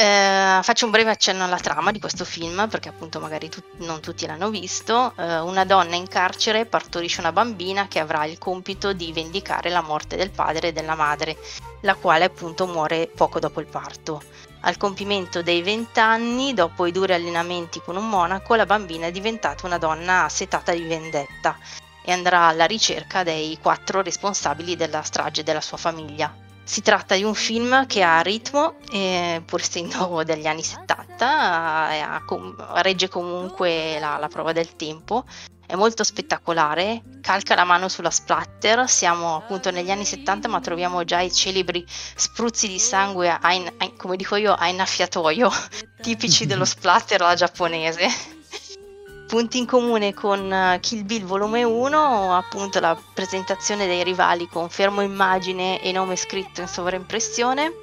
Eh, 0.02 0.64
faccio 0.64 0.86
un 0.86 0.92
breve 0.92 1.12
accenno 1.12 1.44
alla 1.44 1.60
trama 1.60 1.92
di 1.92 2.00
questo 2.00 2.26
film 2.26 2.68
perché 2.68 2.90
appunto 2.90 3.20
magari 3.20 3.50
tu- 3.50 3.62
non 3.82 4.00
tutti 4.00 4.26
l'hanno 4.26 4.50
visto. 4.50 5.14
Eh, 5.16 5.40
una 5.42 5.64
donna 5.64 5.96
in 5.96 6.08
carcere 6.08 6.66
partorisce 6.66 7.20
una 7.20 7.32
bambina 7.32 7.88
che 7.88 8.00
avrà 8.00 8.26
il 8.26 8.40
compito 8.40 8.94
di 8.94 9.14
vendicare 9.14 9.70
la 9.70 9.82
morte 9.82 10.16
del 10.16 10.32
padre 10.32 10.70
e 10.70 10.74
della 10.74 10.96
madre, 10.96 11.38
la 11.82 11.94
quale 11.94 12.24
appunto 12.24 12.66
muore 12.66 13.12
poco 13.16 13.40
dopo 13.40 13.60
il 13.60 13.68
parto. 13.68 14.24
Al 14.62 14.78
compimento 14.78 15.44
dei 15.44 15.62
vent'anni, 15.62 16.56
dopo 16.56 16.88
i 16.88 16.92
duri 16.92 17.14
allenamenti 17.14 17.80
con 17.80 17.96
un 17.96 18.10
monaco, 18.10 18.56
la 18.56 18.66
bambina 18.66 19.06
è 19.06 19.12
diventata 19.12 19.68
una 19.68 19.78
donna 19.78 20.24
assetata 20.24 20.72
di 20.72 20.82
vendetta 20.82 21.60
e 22.04 22.12
andrà 22.12 22.48
alla 22.48 22.66
ricerca 22.66 23.22
dei 23.22 23.56
quattro 23.62 24.02
responsabili 24.02 24.76
della 24.76 25.04
strage 25.04 25.44
della 25.44 25.62
sua 25.62 25.78
famiglia. 25.78 26.50
Si 26.64 26.82
tratta 26.82 27.16
di 27.16 27.24
un 27.24 27.34
film 27.34 27.86
che 27.86 28.02
ha 28.02 28.22
ritmo, 28.22 28.76
eh, 28.92 29.42
pur 29.46 29.60
essendo 29.62 30.24
degli 30.26 30.48
anni 30.48 30.64
70, 30.64 31.94
eh, 31.94 32.26
com- 32.26 32.56
regge 32.82 33.10
comunque 33.10 33.98
la, 34.00 34.18
la 34.18 34.28
prova 34.28 34.54
del 34.54 34.76
tempo, 34.76 35.26
è 35.66 35.76
molto 35.76 36.04
spettacolare, 36.04 37.02
calca 37.22 37.56
la 37.56 37.64
mano 37.64 37.88
sulla 37.88 38.10
splatter, 38.10 38.90
siamo 38.90 39.38
appunto 39.38 39.72
negli 39.72 39.90
anni 39.90 40.04
70 40.06 40.50
ma 40.50 40.60
troviamo 40.60 41.04
già 41.06 41.22
i 41.22 41.32
celebri 41.32 41.86
spruzzi 41.88 42.68
di 42.68 42.80
sangue, 42.80 43.30
a 43.30 43.54
in- 43.54 43.74
a- 43.78 43.92
come 43.96 44.18
dico 44.18 44.36
io, 44.36 44.54
a 44.54 44.68
innaffiatoio, 44.68 45.50
tipici 46.02 46.46
dello 46.46 46.66
splatter 46.66 47.22
alla 47.22 47.36
giapponese. 47.36 48.41
Punti 49.32 49.60
in 49.60 49.66
comune 49.66 50.14
con 50.14 50.52
eh, 50.52 50.78
Kill 50.82 51.06
Bill 51.06 51.24
volume 51.24 51.64
1, 51.64 52.36
appunto 52.36 52.82
la 52.82 53.02
presentazione 53.14 53.88
dei 53.88 54.04
rivali 54.04 54.46
con 54.50 54.70
fermo 54.70 55.00
immagine 55.00 55.82
e 55.82 55.94
nome 55.94 56.18
scritto 56.18 56.60
in 56.60 56.68
sovraimpressione, 56.68 57.76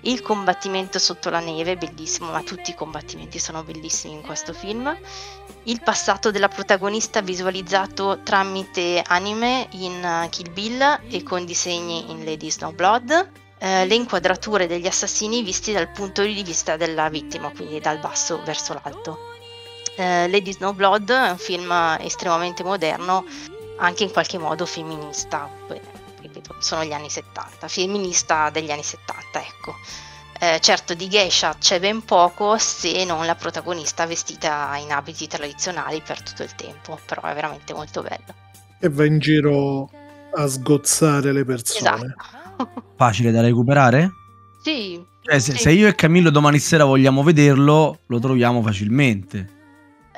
il 0.00 0.20
combattimento 0.22 0.98
sotto 0.98 1.30
la 1.30 1.38
neve, 1.38 1.76
bellissimo, 1.76 2.32
ma 2.32 2.42
tutti 2.42 2.70
i 2.70 2.74
combattimenti 2.74 3.38
sono 3.38 3.62
bellissimi 3.62 4.14
in 4.14 4.22
questo 4.22 4.52
film, 4.52 4.92
il 5.62 5.80
passato 5.84 6.32
della 6.32 6.48
protagonista 6.48 7.20
visualizzato 7.20 8.18
tramite 8.24 9.00
anime 9.06 9.68
in 9.74 10.04
eh, 10.04 10.28
Kill 10.30 10.52
Bill 10.52 10.98
e 11.08 11.22
con 11.22 11.44
disegni 11.44 12.10
in 12.10 12.24
Lady 12.24 12.50
Snowblood, 12.50 13.30
eh, 13.58 13.86
le 13.86 13.94
inquadrature 13.94 14.66
degli 14.66 14.88
assassini 14.88 15.44
visti 15.44 15.72
dal 15.72 15.92
punto 15.92 16.22
di 16.22 16.42
vista 16.42 16.76
della 16.76 17.08
vittima, 17.08 17.52
quindi 17.52 17.78
dal 17.78 18.00
basso 18.00 18.42
verso 18.42 18.74
l'alto. 18.82 19.27
Eh, 19.98 20.28
Lady 20.28 20.52
Snowblood 20.52 21.10
è 21.10 21.30
un 21.30 21.38
film 21.38 21.72
estremamente 22.00 22.62
moderno, 22.62 23.24
anche 23.78 24.04
in 24.04 24.12
qualche 24.12 24.38
modo 24.38 24.64
femminista, 24.64 25.50
ripeto, 26.20 26.54
sono 26.60 26.84
gli 26.84 26.92
anni 26.92 27.10
70, 27.10 27.66
femminista 27.66 28.48
degli 28.50 28.70
anni 28.70 28.84
70, 28.84 29.40
ecco. 29.40 29.74
Eh, 30.40 30.60
certo, 30.60 30.94
di 30.94 31.08
geisha 31.08 31.56
c'è 31.58 31.80
ben 31.80 32.04
poco 32.04 32.58
se 32.58 33.04
non 33.04 33.26
la 33.26 33.34
protagonista 33.34 34.06
vestita 34.06 34.76
in 34.80 34.92
abiti 34.92 35.26
tradizionali 35.26 36.00
per 36.00 36.22
tutto 36.22 36.44
il 36.44 36.54
tempo, 36.54 36.96
però 37.04 37.22
è 37.22 37.34
veramente 37.34 37.74
molto 37.74 38.02
bello. 38.02 38.34
E 38.78 38.88
va 38.88 39.04
in 39.04 39.18
giro 39.18 39.90
a 40.34 40.46
sgozzare 40.46 41.32
le 41.32 41.44
persone. 41.44 42.14
Esatto. 42.16 42.70
Facile 42.96 43.32
da 43.32 43.40
recuperare? 43.40 44.10
sì, 44.62 45.04
Cioè, 45.22 45.40
se, 45.40 45.52
Sì. 45.52 45.58
se 45.58 45.72
io 45.72 45.88
e 45.88 45.94
Camillo 45.96 46.30
domani 46.30 46.60
sera 46.60 46.84
vogliamo 46.84 47.24
vederlo, 47.24 47.98
lo 48.06 48.18
troviamo 48.20 48.62
facilmente. 48.62 49.56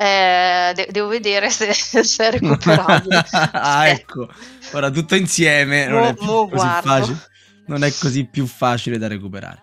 Eh, 0.00 0.72
de- 0.74 0.88
devo 0.90 1.08
vedere 1.08 1.50
se, 1.50 1.74
se 1.74 2.28
è 2.28 2.30
recuperabile. 2.30 3.16
ah, 3.32 3.80
Aspetta. 3.82 3.88
ecco. 3.90 4.28
Ora 4.72 4.88
tutto 4.90 5.14
insieme 5.14 5.86
non, 5.86 6.00
Mo- 6.00 6.08
è 6.08 6.16
mo 6.20 6.48
facile, 6.48 7.18
non 7.66 7.84
è 7.84 7.92
così 7.92 8.24
più 8.24 8.46
facile 8.46 8.96
da 8.96 9.08
recuperare. 9.08 9.60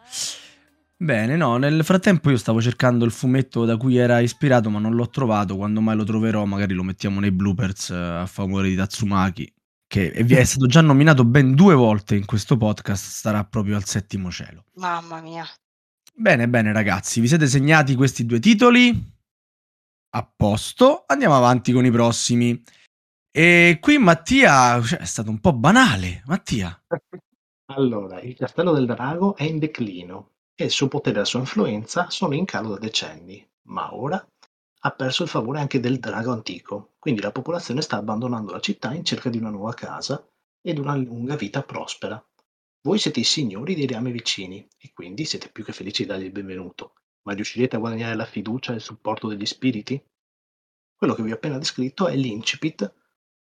Bene, 0.95 1.35
no, 1.35 1.57
nel 1.57 1.83
frattempo 1.83 2.29
io 2.29 2.37
stavo 2.37 2.61
cercando 2.61 3.03
il 3.03 3.11
fumetto 3.11 3.65
da 3.65 3.77
cui 3.77 3.97
era 3.97 4.19
ispirato, 4.19 4.69
ma 4.69 4.77
non 4.77 4.93
l'ho 4.93 5.09
trovato. 5.09 5.55
Quando 5.55 5.81
mai 5.81 5.95
lo 5.95 6.03
troverò, 6.03 6.45
magari 6.45 6.75
lo 6.75 6.83
mettiamo 6.83 7.19
nei 7.19 7.31
bloopers 7.31 7.89
eh, 7.89 7.95
a 7.95 8.25
favore 8.27 8.69
di 8.69 8.75
Tatsumaki, 8.75 9.51
che 9.87 10.11
è 10.11 10.23
è 10.23 10.43
stato 10.43 10.67
già 10.67 10.81
nominato 10.81 11.25
ben 11.25 11.55
due 11.55 11.73
volte 11.73 12.15
in 12.15 12.25
questo 12.25 12.57
podcast, 12.57 13.09
starà 13.09 13.43
proprio 13.43 13.75
al 13.75 13.85
settimo 13.85 14.29
cielo. 14.29 14.65
Mamma 14.75 15.19
mia. 15.19 15.47
Bene, 16.13 16.47
bene 16.47 16.71
ragazzi, 16.71 17.21
vi 17.21 17.27
siete 17.27 17.47
segnati 17.47 17.95
questi 17.95 18.25
due 18.25 18.39
titoli? 18.39 19.15
A 20.17 20.27
posto, 20.35 21.03
andiamo 21.05 21.35
avanti 21.35 21.71
con 21.71 21.85
i 21.85 21.91
prossimi. 21.91 22.63
E 23.29 23.77
qui 23.79 23.99
Mattia 23.99 24.81
cioè, 24.81 24.97
è 24.97 25.05
stato 25.05 25.29
un 25.29 25.39
po' 25.39 25.53
banale. 25.53 26.23
Mattia, 26.25 26.75
Allora, 27.69 28.19
il 28.21 28.35
Castello 28.35 28.73
del 28.73 28.87
Drago 28.87 29.35
è 29.35 29.43
in 29.43 29.59
declino 29.59 30.31
e 30.55 30.63
il 30.65 30.71
suo 30.71 30.87
potere 30.87 31.17
e 31.17 31.19
la 31.19 31.25
sua 31.25 31.41
influenza 31.41 32.09
sono 32.09 32.33
in 32.33 32.45
calo 32.45 32.69
da 32.69 32.79
decenni, 32.79 33.47
ma 33.67 33.93
ora 33.93 34.27
ha 34.79 34.91
perso 34.91 35.21
il 35.21 35.29
favore 35.29 35.59
anche 35.59 35.79
del 35.79 35.99
drago 35.99 36.31
antico, 36.31 36.95
quindi 36.97 37.21
la 37.21 37.31
popolazione 37.31 37.81
sta 37.81 37.97
abbandonando 37.97 38.53
la 38.53 38.59
città 38.59 38.93
in 38.93 39.03
cerca 39.03 39.29
di 39.29 39.37
una 39.37 39.51
nuova 39.51 39.75
casa 39.75 40.27
ed 40.59 40.79
una 40.79 40.95
lunga 40.95 41.35
vita 41.35 41.61
prospera. 41.61 42.19
Voi 42.81 42.97
siete 42.97 43.19
i 43.19 43.23
signori 43.23 43.75
dei 43.75 43.85
reami 43.85 44.11
vicini 44.11 44.67
e 44.79 44.91
quindi 44.93 45.25
siete 45.25 45.49
più 45.49 45.63
che 45.63 45.73
felici 45.73 46.01
di 46.01 46.09
dargli 46.09 46.23
il 46.23 46.31
benvenuto, 46.31 46.93
ma 47.27 47.33
riuscirete 47.33 47.75
a 47.75 47.79
guadagnare 47.79 48.15
la 48.15 48.23
fiducia 48.23 48.71
e 48.71 48.75
il 48.75 48.81
supporto 48.81 49.27
degli 49.27 49.45
spiriti? 49.45 50.01
Quello 50.95 51.13
che 51.13 51.23
vi 51.23 51.31
ho 51.31 51.35
appena 51.35 51.57
descritto 51.57 52.07
è 52.07 52.15
l'incipit 52.15 52.93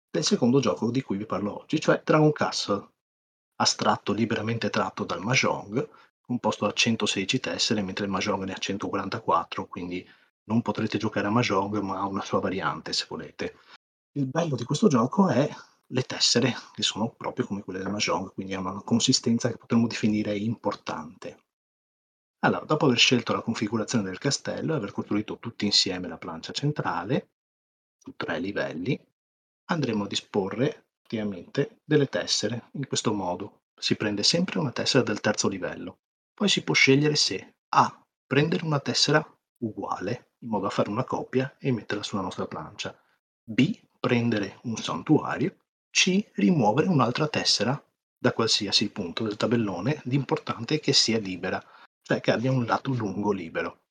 del 0.10 0.24
secondo 0.24 0.62
gioco 0.62 0.90
di 0.90 1.02
cui 1.02 1.18
vi 1.18 1.26
parlo 1.26 1.60
oggi, 1.60 1.82
cioè 1.82 2.02
Dragon 2.02 2.32
Castle, 2.32 2.88
astratto 3.58 4.14
liberamente 4.14 4.70
tratto 4.70 5.04
dal 5.04 5.20
Mahjong, 5.20 5.90
composto 6.22 6.66
da 6.66 6.72
116 6.72 7.42
tessere, 7.42 7.82
mentre 7.82 8.06
il 8.06 8.12
Mahjong 8.12 8.46
ne 8.46 8.54
ha 8.54 8.58
144, 8.58 9.68
quindi 9.68 10.08
non 10.46 10.62
potrete 10.62 10.98
giocare 10.98 11.28
a 11.28 11.32
Mahjong, 11.32 11.78
ma 11.80 12.00
a 12.00 12.08
una 12.08 12.24
sua 12.24 12.40
variante 12.40 12.94
se 12.94 13.06
volete. 13.10 13.58
Il 14.14 14.28
bello 14.28 14.56
di 14.56 14.64
questo 14.64 14.88
gioco 14.88 15.28
è 15.28 15.54
le 15.88 16.02
tessere, 16.04 16.56
che 16.74 16.82
sono 16.82 17.10
proprio 17.10 17.46
come 17.46 17.62
quelle 17.62 17.80
del 17.80 17.92
Mahjong, 17.92 18.34
quindi 18.34 18.54
hanno 18.54 18.72
una 18.72 18.84
consistenza 18.84 19.50
che 19.50 19.58
potremmo 19.58 19.88
definire 19.88 20.34
importante. 20.38 21.44
Allora, 22.46 22.64
dopo 22.64 22.86
aver 22.86 23.00
scelto 23.00 23.34
la 23.34 23.42
configurazione 23.42 24.04
del 24.04 24.20
castello 24.20 24.74
e 24.74 24.78
aver 24.78 24.92
costruito 24.92 25.40
tutti 25.40 25.66
insieme 25.66 26.08
la 26.08 26.20
plancia 26.20 26.54
centrale, 26.54 27.30
su 27.98 28.14
tre 28.16 28.40
livelli, 28.40 29.04
andremo 29.72 30.04
a 30.04 30.08
disporre 30.08 30.90
praticamente 31.00 31.80
delle 31.84 32.06
tessere 32.06 32.70
in 32.74 32.86
questo 32.86 33.14
modo. 33.14 33.64
Si 33.76 33.96
prende 33.96 34.22
sempre 34.22 34.60
una 34.60 34.72
tessera 34.72 35.04
del 35.04 35.22
terzo 35.22 35.48
livello. 35.48 36.02
Poi 36.36 36.48
si 36.48 36.64
può 36.64 36.76
scegliere 36.76 37.16
se 37.16 37.56
A. 37.70 38.06
prendere 38.28 38.64
una 38.64 38.80
tessera 38.80 39.28
uguale, 39.64 40.34
in 40.42 40.50
modo 40.50 40.66
da 40.66 40.70
fare 40.70 40.92
una 40.92 41.04
copia 41.04 41.56
e 41.58 41.72
metterla 41.72 42.04
sulla 42.04 42.22
nostra 42.22 42.46
plancia. 42.46 42.96
B. 43.44 43.76
prendere 44.00 44.60
un 44.66 44.78
santuario. 44.78 45.56
C. 45.90 46.24
rimuovere 46.34 46.90
un'altra 46.90 47.28
tessera 47.28 47.84
da 48.16 48.34
qualsiasi 48.34 48.92
punto 48.92 49.24
del 49.24 49.36
tabellone, 49.36 50.02
l'importante 50.04 50.76
è 50.76 50.80
che 50.80 50.94
sia 50.94 51.18
libera, 51.18 51.60
cioè 52.06 52.22
che 52.22 52.30
abbia 52.30 52.52
un 52.52 52.66
lato 52.66 52.94
lungo 52.94 53.32
libero. 53.32 53.82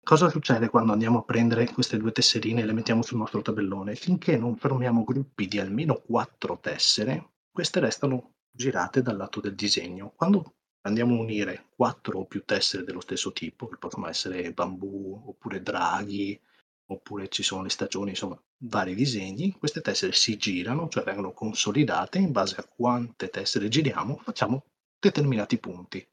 Cosa 0.00 0.30
succede 0.30 0.68
quando 0.68 0.92
andiamo 0.92 1.18
a 1.18 1.24
prendere 1.24 1.68
queste 1.72 1.96
due 1.96 2.12
tesserine 2.12 2.62
e 2.62 2.64
le 2.64 2.72
mettiamo 2.72 3.02
sul 3.02 3.18
nostro 3.18 3.42
tabellone? 3.42 3.96
Finché 3.96 4.36
non 4.36 4.56
formiamo 4.56 5.02
gruppi 5.02 5.48
di 5.48 5.58
almeno 5.58 5.96
quattro 5.96 6.60
tessere, 6.60 7.32
queste 7.50 7.80
restano 7.80 8.34
girate 8.48 9.02
dal 9.02 9.16
lato 9.16 9.40
del 9.40 9.56
disegno. 9.56 10.12
Quando 10.14 10.54
andiamo 10.82 11.16
a 11.16 11.20
unire 11.20 11.66
quattro 11.74 12.20
o 12.20 12.26
più 12.26 12.44
tessere 12.44 12.84
dello 12.84 13.00
stesso 13.00 13.32
tipo, 13.32 13.66
che 13.66 13.76
possono 13.76 14.06
essere 14.06 14.52
bambù 14.52 15.24
oppure 15.26 15.60
draghi, 15.60 16.40
oppure 16.86 17.26
ci 17.26 17.42
sono 17.42 17.64
le 17.64 17.70
stagioni, 17.70 18.10
insomma, 18.10 18.40
vari 18.58 18.94
disegni, 18.94 19.50
queste 19.58 19.80
tessere 19.80 20.12
si 20.12 20.36
girano, 20.36 20.88
cioè 20.88 21.02
vengono 21.02 21.32
consolidate 21.32 22.18
in 22.18 22.30
base 22.30 22.54
a 22.56 22.64
quante 22.64 23.30
tessere 23.30 23.68
giriamo, 23.68 24.16
facciamo 24.18 24.64
determinati 24.96 25.58
punti. 25.58 26.08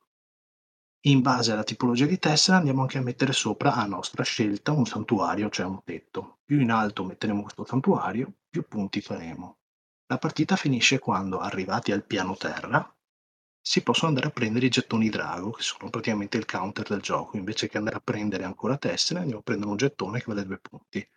In 1.07 1.21
base 1.21 1.51
alla 1.51 1.63
tipologia 1.63 2.07
di 2.07 2.17
tessera 2.17 2.57
andiamo 2.57 2.81
anche 2.81 2.97
a 2.97 3.01
mettere 3.03 3.31
sopra 3.31 3.75
a 3.75 3.85
nostra 3.85 4.23
scelta 4.23 4.71
un 4.71 4.87
santuario, 4.87 5.51
cioè 5.51 5.67
un 5.67 5.83
tetto. 5.83 6.39
Più 6.43 6.59
in 6.59 6.71
alto 6.71 7.03
metteremo 7.03 7.43
questo 7.43 7.63
santuario, 7.63 8.33
più 8.49 8.67
punti 8.67 9.01
faremo. 9.01 9.57
La 10.07 10.17
partita 10.17 10.55
finisce 10.55 10.97
quando, 10.97 11.39
arrivati 11.39 11.91
al 11.91 12.05
piano 12.05 12.35
terra, 12.35 12.91
si 13.61 13.83
possono 13.83 14.07
andare 14.07 14.27
a 14.27 14.31
prendere 14.31 14.65
i 14.65 14.69
gettoni 14.69 15.09
drago, 15.09 15.51
che 15.51 15.61
sono 15.61 15.91
praticamente 15.91 16.37
il 16.37 16.45
counter 16.45 16.87
del 16.87 17.01
gioco. 17.01 17.37
Invece 17.37 17.69
che 17.69 17.77
andare 17.77 17.97
a 17.97 18.01
prendere 18.03 18.43
ancora 18.43 18.77
tessere, 18.77 19.19
andiamo 19.19 19.41
a 19.41 19.43
prendere 19.43 19.69
un 19.69 19.77
gettone 19.77 20.17
che 20.17 20.25
vale 20.27 20.43
due 20.43 20.59
punti. 20.59 21.07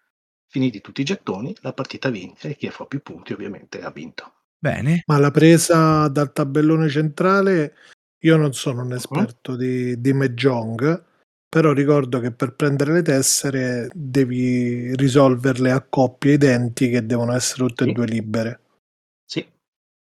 Finiti 0.49 0.83
tutti 0.83 1.00
i 1.00 1.04
gettoni, 1.04 1.57
la 1.61 1.73
partita 1.73 2.11
vince 2.11 2.50
e 2.50 2.57
chi 2.57 2.68
fa 2.68 2.85
più 2.85 3.00
punti 3.00 3.33
ovviamente 3.33 3.83
ha 3.83 3.90
vinto. 3.90 4.35
Bene. 4.59 5.02
Ma 5.07 5.18
la 5.18 5.30
presa 5.30 6.09
dal 6.09 6.33
tabellone 6.33 6.90
centrale, 6.90 7.75
io 8.20 8.37
non 8.37 8.52
sono 8.52 8.82
un 8.82 8.92
esperto 8.92 9.56
di, 9.56 10.00
di 10.00 10.12
Mahjong, 10.12 11.04
però 11.48 11.72
ricordo 11.72 12.20
che 12.20 12.32
per 12.32 12.54
prendere 12.54 12.92
le 12.92 13.02
tessere 13.02 13.88
devi 13.94 14.94
risolverle 14.96 15.70
a 15.70 15.80
coppie 15.82 16.32
identiche 16.34 17.06
devono 17.06 17.34
essere 17.34 17.66
tutte 17.66 17.84
Sì. 17.84 17.90
e 17.90 17.92
due 17.92 18.06
libere. 18.06 18.60
Sì, 19.25 19.46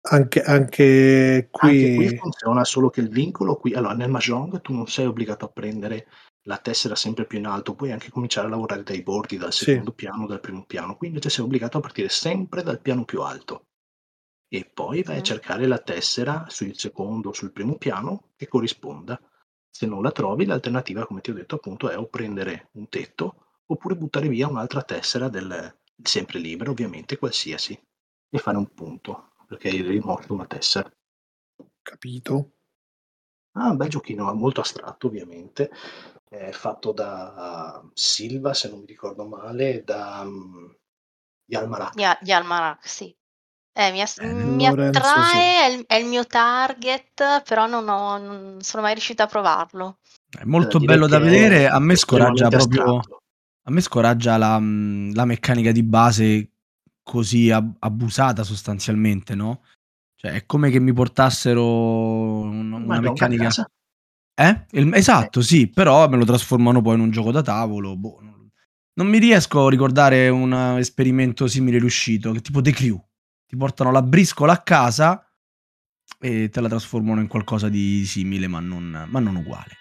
Anche, 0.06 0.42
anche 0.42 1.48
qui, 1.50 1.68
Anche 1.68 1.94
qui 1.94 2.18
funziona 2.18 2.64
solo 2.64 2.90
che 2.90 3.00
il 3.00 3.08
vincolo 3.08 3.56
qui 3.56 3.72
allora 3.72 3.94
nel 3.94 4.10
Mahjong 4.10 4.60
tu 4.60 4.74
non 4.74 4.86
sei 4.86 5.06
obbligato 5.06 5.46
a 5.46 5.48
prendere 5.48 6.06
la 6.46 6.58
tessera 6.58 6.94
sempre 6.94 7.24
più 7.24 7.38
in 7.38 7.46
alto, 7.46 7.74
puoi 7.74 7.90
anche 7.90 8.10
cominciare 8.10 8.46
a 8.46 8.50
lavorare 8.50 8.82
dai 8.82 9.02
bordi, 9.02 9.38
dal 9.38 9.52
Sì. 9.52 9.64
secondo 9.64 9.92
piano, 9.92 10.26
dal 10.26 10.40
primo 10.40 10.64
piano. 10.66 10.96
Qui 10.96 11.06
invece 11.08 11.30
sei 11.30 11.44
obbligato 11.44 11.78
a 11.78 11.80
partire 11.80 12.10
sempre 12.10 12.62
dal 12.62 12.80
piano 12.80 13.04
più 13.04 13.22
alto 13.22 13.64
e 14.56 14.70
poi 14.72 15.02
vai 15.02 15.18
a 15.18 15.22
cercare 15.22 15.66
la 15.66 15.80
tessera 15.80 16.46
sul 16.48 16.78
secondo 16.78 17.30
o 17.30 17.32
sul 17.32 17.50
primo 17.50 17.76
piano 17.76 18.28
che 18.36 18.46
corrisponda. 18.46 19.20
Se 19.68 19.84
non 19.84 20.00
la 20.00 20.12
trovi, 20.12 20.46
l'alternativa, 20.46 21.04
come 21.06 21.20
ti 21.20 21.30
ho 21.30 21.34
detto 21.34 21.56
appunto, 21.56 21.90
è 21.90 21.98
o 21.98 22.06
prendere 22.06 22.68
un 22.74 22.88
tetto 22.88 23.62
oppure 23.66 23.96
buttare 23.96 24.28
via 24.28 24.46
un'altra 24.46 24.82
tessera 24.82 25.28
del 25.28 25.76
sempre 26.00 26.38
libera, 26.38 26.70
ovviamente 26.70 27.18
qualsiasi, 27.18 27.76
e 28.30 28.38
fare 28.38 28.56
un 28.56 28.72
punto, 28.72 29.32
perché 29.48 29.70
hai 29.70 29.82
rimosso 29.82 30.32
una 30.32 30.46
tessera. 30.46 30.88
capito? 31.82 32.52
Ah, 33.54 33.70
un 33.70 33.76
bel 33.76 33.88
giochino, 33.88 34.32
molto 34.34 34.60
astratto 34.60 35.08
ovviamente, 35.08 35.68
è 36.28 36.52
fatto 36.52 36.92
da 36.92 37.82
Silva, 37.92 38.54
se 38.54 38.68
non 38.68 38.80
mi 38.80 38.86
ricordo 38.86 39.26
male, 39.26 39.82
da 39.82 40.22
mm, 40.24 40.70
Yalmarak. 41.46 41.96
Almanac, 42.36 42.88
sì. 42.88 43.16
Eh, 43.76 43.90
mi, 43.90 44.00
as- 44.00 44.18
Bene. 44.18 44.44
mi 44.44 44.64
Lorenzo, 44.68 45.00
sì. 45.00 45.06
attrae, 45.06 45.66
è 45.66 45.74
il, 45.74 45.84
è 45.86 45.94
il 45.96 46.06
mio 46.06 46.24
target, 46.24 47.42
però 47.42 47.66
non, 47.66 47.88
ho, 47.88 48.18
non 48.18 48.56
sono 48.60 48.82
mai 48.82 48.92
riuscita 48.92 49.24
a 49.24 49.26
provarlo. 49.26 49.98
È 50.30 50.44
molto 50.44 50.78
C'è 50.78 50.84
da 50.84 50.92
dire 50.92 50.92
bello 50.94 51.06
da 51.08 51.18
vedere. 51.18 51.68
A 51.68 51.78
me 51.80 51.96
scoraggia 51.96 52.48
proprio. 52.48 52.82
astratto. 52.98 53.18
A 53.66 53.70
me 53.72 53.80
scoraggia 53.80 54.36
la, 54.36 54.60
la 54.60 55.24
meccanica 55.24 55.72
di 55.72 55.82
base 55.82 56.50
così 57.02 57.50
ab- 57.50 57.76
abusata 57.80 58.44
sostanzialmente, 58.44 59.34
no? 59.34 59.62
Cioè, 60.14 60.32
è 60.32 60.46
come 60.46 60.70
che 60.70 60.78
mi 60.78 60.92
portassero 60.92 61.64
un- 61.64 62.72
una 62.72 63.00
meccanica. 63.00 63.50
Eh? 64.36 64.66
Il- 64.72 64.94
esatto, 64.94 65.42
sì, 65.42 65.68
però 65.68 66.08
me 66.08 66.16
lo 66.16 66.24
trasformano 66.24 66.80
poi 66.80 66.94
in 66.94 67.00
un 67.00 67.10
gioco 67.10 67.32
da 67.32 67.42
tavolo. 67.42 67.96
boh, 67.96 68.18
non, 68.20 68.50
non 68.94 69.06
mi 69.08 69.18
riesco 69.18 69.66
a 69.66 69.70
ricordare 69.70 70.28
un 70.28 70.52
eh, 70.52 70.78
esperimento 70.78 71.46
simile 71.48 71.78
riuscito, 71.78 72.30
che 72.32 72.40
tipo 72.40 72.60
The 72.60 72.70
Crew. 72.72 73.02
Ti 73.54 73.60
portano 73.60 73.92
la 73.92 74.02
briscola 74.02 74.52
a 74.54 74.62
casa 74.62 75.24
e 76.18 76.48
te 76.48 76.60
la 76.60 76.66
trasformano 76.66 77.20
in 77.20 77.28
qualcosa 77.28 77.68
di 77.68 78.04
simile, 78.04 78.48
ma 78.48 78.58
non, 78.58 79.06
ma 79.08 79.20
non 79.20 79.36
uguale. 79.36 79.76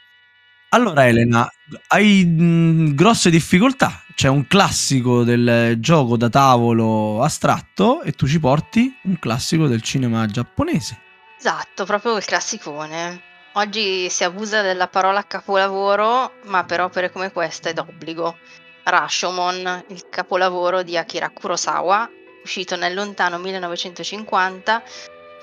Allora, 0.69 1.07
Elena, 1.07 1.49
hai 1.87 2.23
mh, 2.23 2.93
grosse 2.93 3.31
difficoltà. 3.31 4.03
C'è 4.13 4.27
un 4.27 4.45
classico 4.45 5.23
del 5.23 5.77
gioco 5.79 6.17
da 6.17 6.29
tavolo 6.29 7.23
astratto 7.23 8.03
e 8.03 8.11
tu 8.11 8.27
ci 8.27 8.39
porti 8.39 8.95
un 9.05 9.17
classico 9.17 9.65
del 9.65 9.81
cinema 9.81 10.27
giapponese. 10.27 10.99
Esatto, 11.39 11.85
proprio 11.85 12.15
il 12.15 12.25
classicone. 12.25 13.21
Oggi 13.53 14.07
si 14.11 14.23
abusa 14.23 14.61
della 14.61 14.87
parola 14.87 15.25
capolavoro, 15.25 16.33
ma 16.43 16.63
per 16.63 16.81
opere 16.81 17.09
come 17.09 17.31
questa 17.31 17.69
è 17.69 17.73
d'obbligo. 17.73 18.37
Rashomon, 18.83 19.85
il 19.87 20.09
capolavoro 20.09 20.83
di 20.83 20.95
Akira 20.95 21.31
Kurosawa, 21.31 22.07
uscito 22.43 22.75
nel 22.75 22.93
lontano 22.93 23.37
1950, 23.37 24.83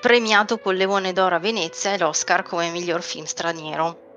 premiato 0.00 0.58
col 0.58 0.76
Leone 0.76 1.12
d'Oro 1.12 1.36
a 1.36 1.38
Venezia 1.40 1.92
e 1.92 1.98
l'Oscar 1.98 2.42
come 2.42 2.70
miglior 2.70 3.02
film 3.02 3.24
straniero. 3.24 4.08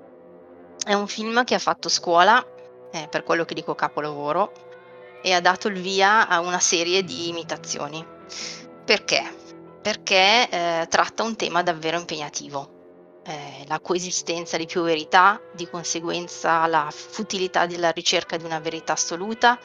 È 0.84 0.92
un 0.92 1.06
film 1.08 1.44
che 1.44 1.54
ha 1.54 1.58
fatto 1.58 1.88
scuola, 1.88 2.44
eh, 2.92 3.08
per 3.08 3.22
quello 3.22 3.44
che 3.44 3.54
dico 3.54 3.74
capolavoro, 3.74 4.52
e 5.22 5.32
ha 5.32 5.40
dato 5.40 5.68
il 5.68 5.80
via 5.80 6.28
a 6.28 6.40
una 6.40 6.60
serie 6.60 7.02
di 7.02 7.28
imitazioni. 7.28 8.04
Perché? 8.84 9.22
Perché 9.80 10.48
eh, 10.48 10.86
tratta 10.88 11.22
un 11.22 11.36
tema 11.36 11.62
davvero 11.62 11.98
impegnativo. 11.98 13.22
Eh, 13.26 13.64
la 13.66 13.80
coesistenza 13.80 14.58
di 14.58 14.66
più 14.66 14.82
verità, 14.82 15.40
di 15.54 15.66
conseguenza 15.68 16.66
la 16.66 16.90
futilità 16.90 17.64
della 17.64 17.90
ricerca 17.90 18.36
di 18.36 18.44
una 18.44 18.60
verità 18.60 18.92
assoluta 18.92 19.58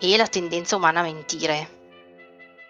e 0.00 0.16
la 0.16 0.26
tendenza 0.26 0.76
umana 0.76 1.00
a 1.00 1.02
mentire. 1.02 1.77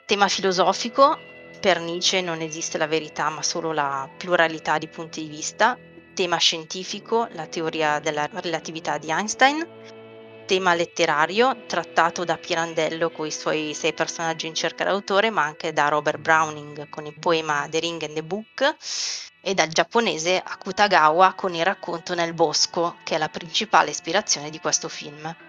Tema 0.08 0.28
filosofico, 0.28 1.18
per 1.60 1.80
Nietzsche 1.80 2.22
non 2.22 2.40
esiste 2.40 2.78
la 2.78 2.86
verità 2.86 3.28
ma 3.28 3.42
solo 3.42 3.72
la 3.72 4.08
pluralità 4.16 4.78
di 4.78 4.88
punti 4.88 5.20
di 5.20 5.28
vista. 5.28 5.76
Tema 6.14 6.38
scientifico, 6.38 7.28
la 7.32 7.44
teoria 7.44 7.98
della 7.98 8.26
relatività 8.32 8.96
di 8.96 9.10
Einstein. 9.10 9.68
Tema 10.46 10.72
letterario, 10.72 11.64
trattato 11.66 12.24
da 12.24 12.38
Pirandello 12.38 13.10
con 13.10 13.26
i 13.26 13.30
suoi 13.30 13.74
sei 13.74 13.92
personaggi 13.92 14.46
in 14.46 14.54
cerca 14.54 14.84
d'autore, 14.84 15.28
ma 15.28 15.42
anche 15.42 15.74
da 15.74 15.88
Robert 15.88 16.20
Browning 16.20 16.88
con 16.88 17.04
il 17.04 17.18
poema 17.18 17.66
The 17.68 17.78
Ring 17.78 18.02
and 18.02 18.14
the 18.14 18.22
Book 18.22 18.76
e 19.42 19.52
dal 19.52 19.68
giapponese 19.68 20.42
Akutagawa 20.42 21.34
con 21.34 21.54
il 21.54 21.66
racconto 21.66 22.14
Nel 22.14 22.32
bosco, 22.32 22.96
che 23.04 23.16
è 23.16 23.18
la 23.18 23.28
principale 23.28 23.90
ispirazione 23.90 24.48
di 24.48 24.58
questo 24.58 24.88
film. 24.88 25.47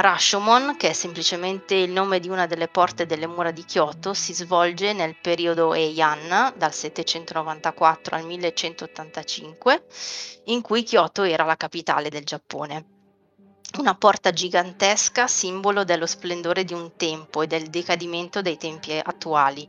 Rashomon, 0.00 0.76
che 0.76 0.90
è 0.90 0.92
semplicemente 0.92 1.74
il 1.74 1.90
nome 1.90 2.20
di 2.20 2.28
una 2.28 2.46
delle 2.46 2.68
porte 2.68 3.04
delle 3.04 3.26
mura 3.26 3.50
di 3.50 3.64
Kyoto, 3.64 4.14
si 4.14 4.32
svolge 4.32 4.92
nel 4.92 5.16
periodo 5.20 5.74
Heian, 5.74 6.52
dal 6.56 6.72
794 6.72 8.14
al 8.14 8.24
1185, 8.24 9.86
in 10.44 10.60
cui 10.60 10.84
Kyoto 10.84 11.24
era 11.24 11.42
la 11.42 11.56
capitale 11.56 12.10
del 12.10 12.22
Giappone. 12.22 12.84
Una 13.78 13.96
porta 13.96 14.30
gigantesca, 14.30 15.26
simbolo 15.26 15.82
dello 15.82 16.06
splendore 16.06 16.62
di 16.62 16.74
un 16.74 16.92
tempo 16.94 17.42
e 17.42 17.48
del 17.48 17.66
decadimento 17.66 18.40
dei 18.40 18.56
tempi 18.56 18.96
attuali. 19.02 19.68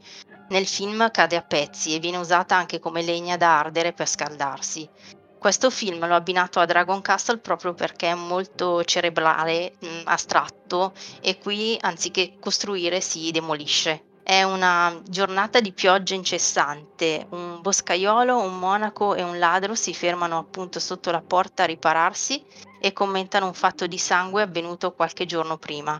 Nel 0.49 0.67
film 0.67 1.09
cade 1.09 1.37
a 1.37 1.41
pezzi 1.41 1.95
e 1.95 1.99
viene 1.99 2.17
usata 2.17 2.55
anche 2.55 2.77
come 2.77 3.01
legna 3.01 3.35
da 3.35 3.57
ardere 3.57 3.93
per 3.93 4.07
scaldarsi. 4.07 4.87
Questo 5.39 5.69
film 5.69 6.05
l'ho 6.05 6.15
abbinato 6.15 6.59
a 6.59 6.65
Dragon 6.65 6.99
Castle 6.99 7.37
proprio 7.37 7.73
perché 7.73 8.09
è 8.09 8.13
molto 8.13 8.83
cerebrale, 8.83 9.71
mh, 9.79 9.87
astratto 10.03 10.91
e 11.21 11.37
qui 11.37 11.77
anziché 11.79 12.33
costruire 12.41 12.99
si 12.99 13.31
demolisce. 13.31 14.03
È 14.21 14.43
una 14.43 14.99
giornata 15.07 15.61
di 15.61 15.71
pioggia 15.71 16.13
incessante, 16.13 17.25
un 17.29 17.61
boscaiolo, 17.61 18.37
un 18.37 18.59
monaco 18.59 19.15
e 19.15 19.23
un 19.23 19.39
ladro 19.39 19.75
si 19.75 19.93
fermano 19.93 20.37
appunto 20.37 20.81
sotto 20.81 21.09
la 21.09 21.21
porta 21.21 21.63
a 21.63 21.67
ripararsi 21.67 22.43
e 22.77 22.91
commentano 22.91 23.45
un 23.45 23.53
fatto 23.53 23.87
di 23.87 23.97
sangue 23.97 24.41
avvenuto 24.41 24.91
qualche 24.91 25.25
giorno 25.25 25.57
prima. 25.57 25.99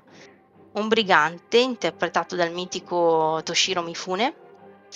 Un 0.74 0.88
brigante, 0.90 1.60
interpretato 1.60 2.36
dal 2.36 2.52
mitico 2.52 3.40
Toshiro 3.46 3.84
Mifune, 3.84 4.36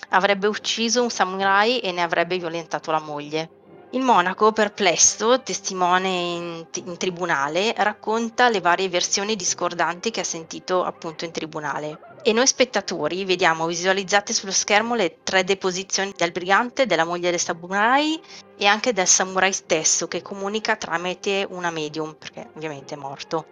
avrebbe 0.09 0.47
ucciso 0.47 1.01
un 1.01 1.09
samurai 1.09 1.79
e 1.79 1.93
ne 1.93 2.01
avrebbe 2.01 2.37
violentato 2.37 2.91
la 2.91 2.99
moglie. 2.99 3.61
Il 3.93 4.01
monaco, 4.01 4.51
perplesso, 4.51 5.43
testimone 5.43 6.07
in, 6.07 6.65
in 6.85 6.97
tribunale, 6.97 7.75
racconta 7.77 8.49
le 8.49 8.59
varie 8.59 8.89
versioni 8.89 9.35
discordanti 9.35 10.09
che 10.09 10.21
ha 10.21 10.23
sentito 10.23 10.83
appunto 10.83 11.25
in 11.25 11.31
tribunale. 11.31 11.99
E 12.23 12.33
noi 12.33 12.47
spettatori 12.47 13.23
vediamo 13.23 13.67
visualizzate 13.67 14.33
sullo 14.33 14.51
schermo 14.51 14.95
le 14.95 15.17
tre 15.21 15.43
deposizioni 15.43 16.11
del 16.17 16.31
brigante, 16.31 16.87
della 16.87 17.05
moglie 17.05 17.29
del 17.29 17.39
samurai 17.39 18.19
e 18.57 18.65
anche 18.65 18.93
del 18.93 19.05
samurai 19.05 19.53
stesso 19.53 20.07
che 20.07 20.23
comunica 20.23 20.75
tramite 20.75 21.45
una 21.47 21.69
medium, 21.69 22.15
perché 22.15 22.49
ovviamente 22.55 22.95
è 22.95 22.97
morto. 22.97 23.45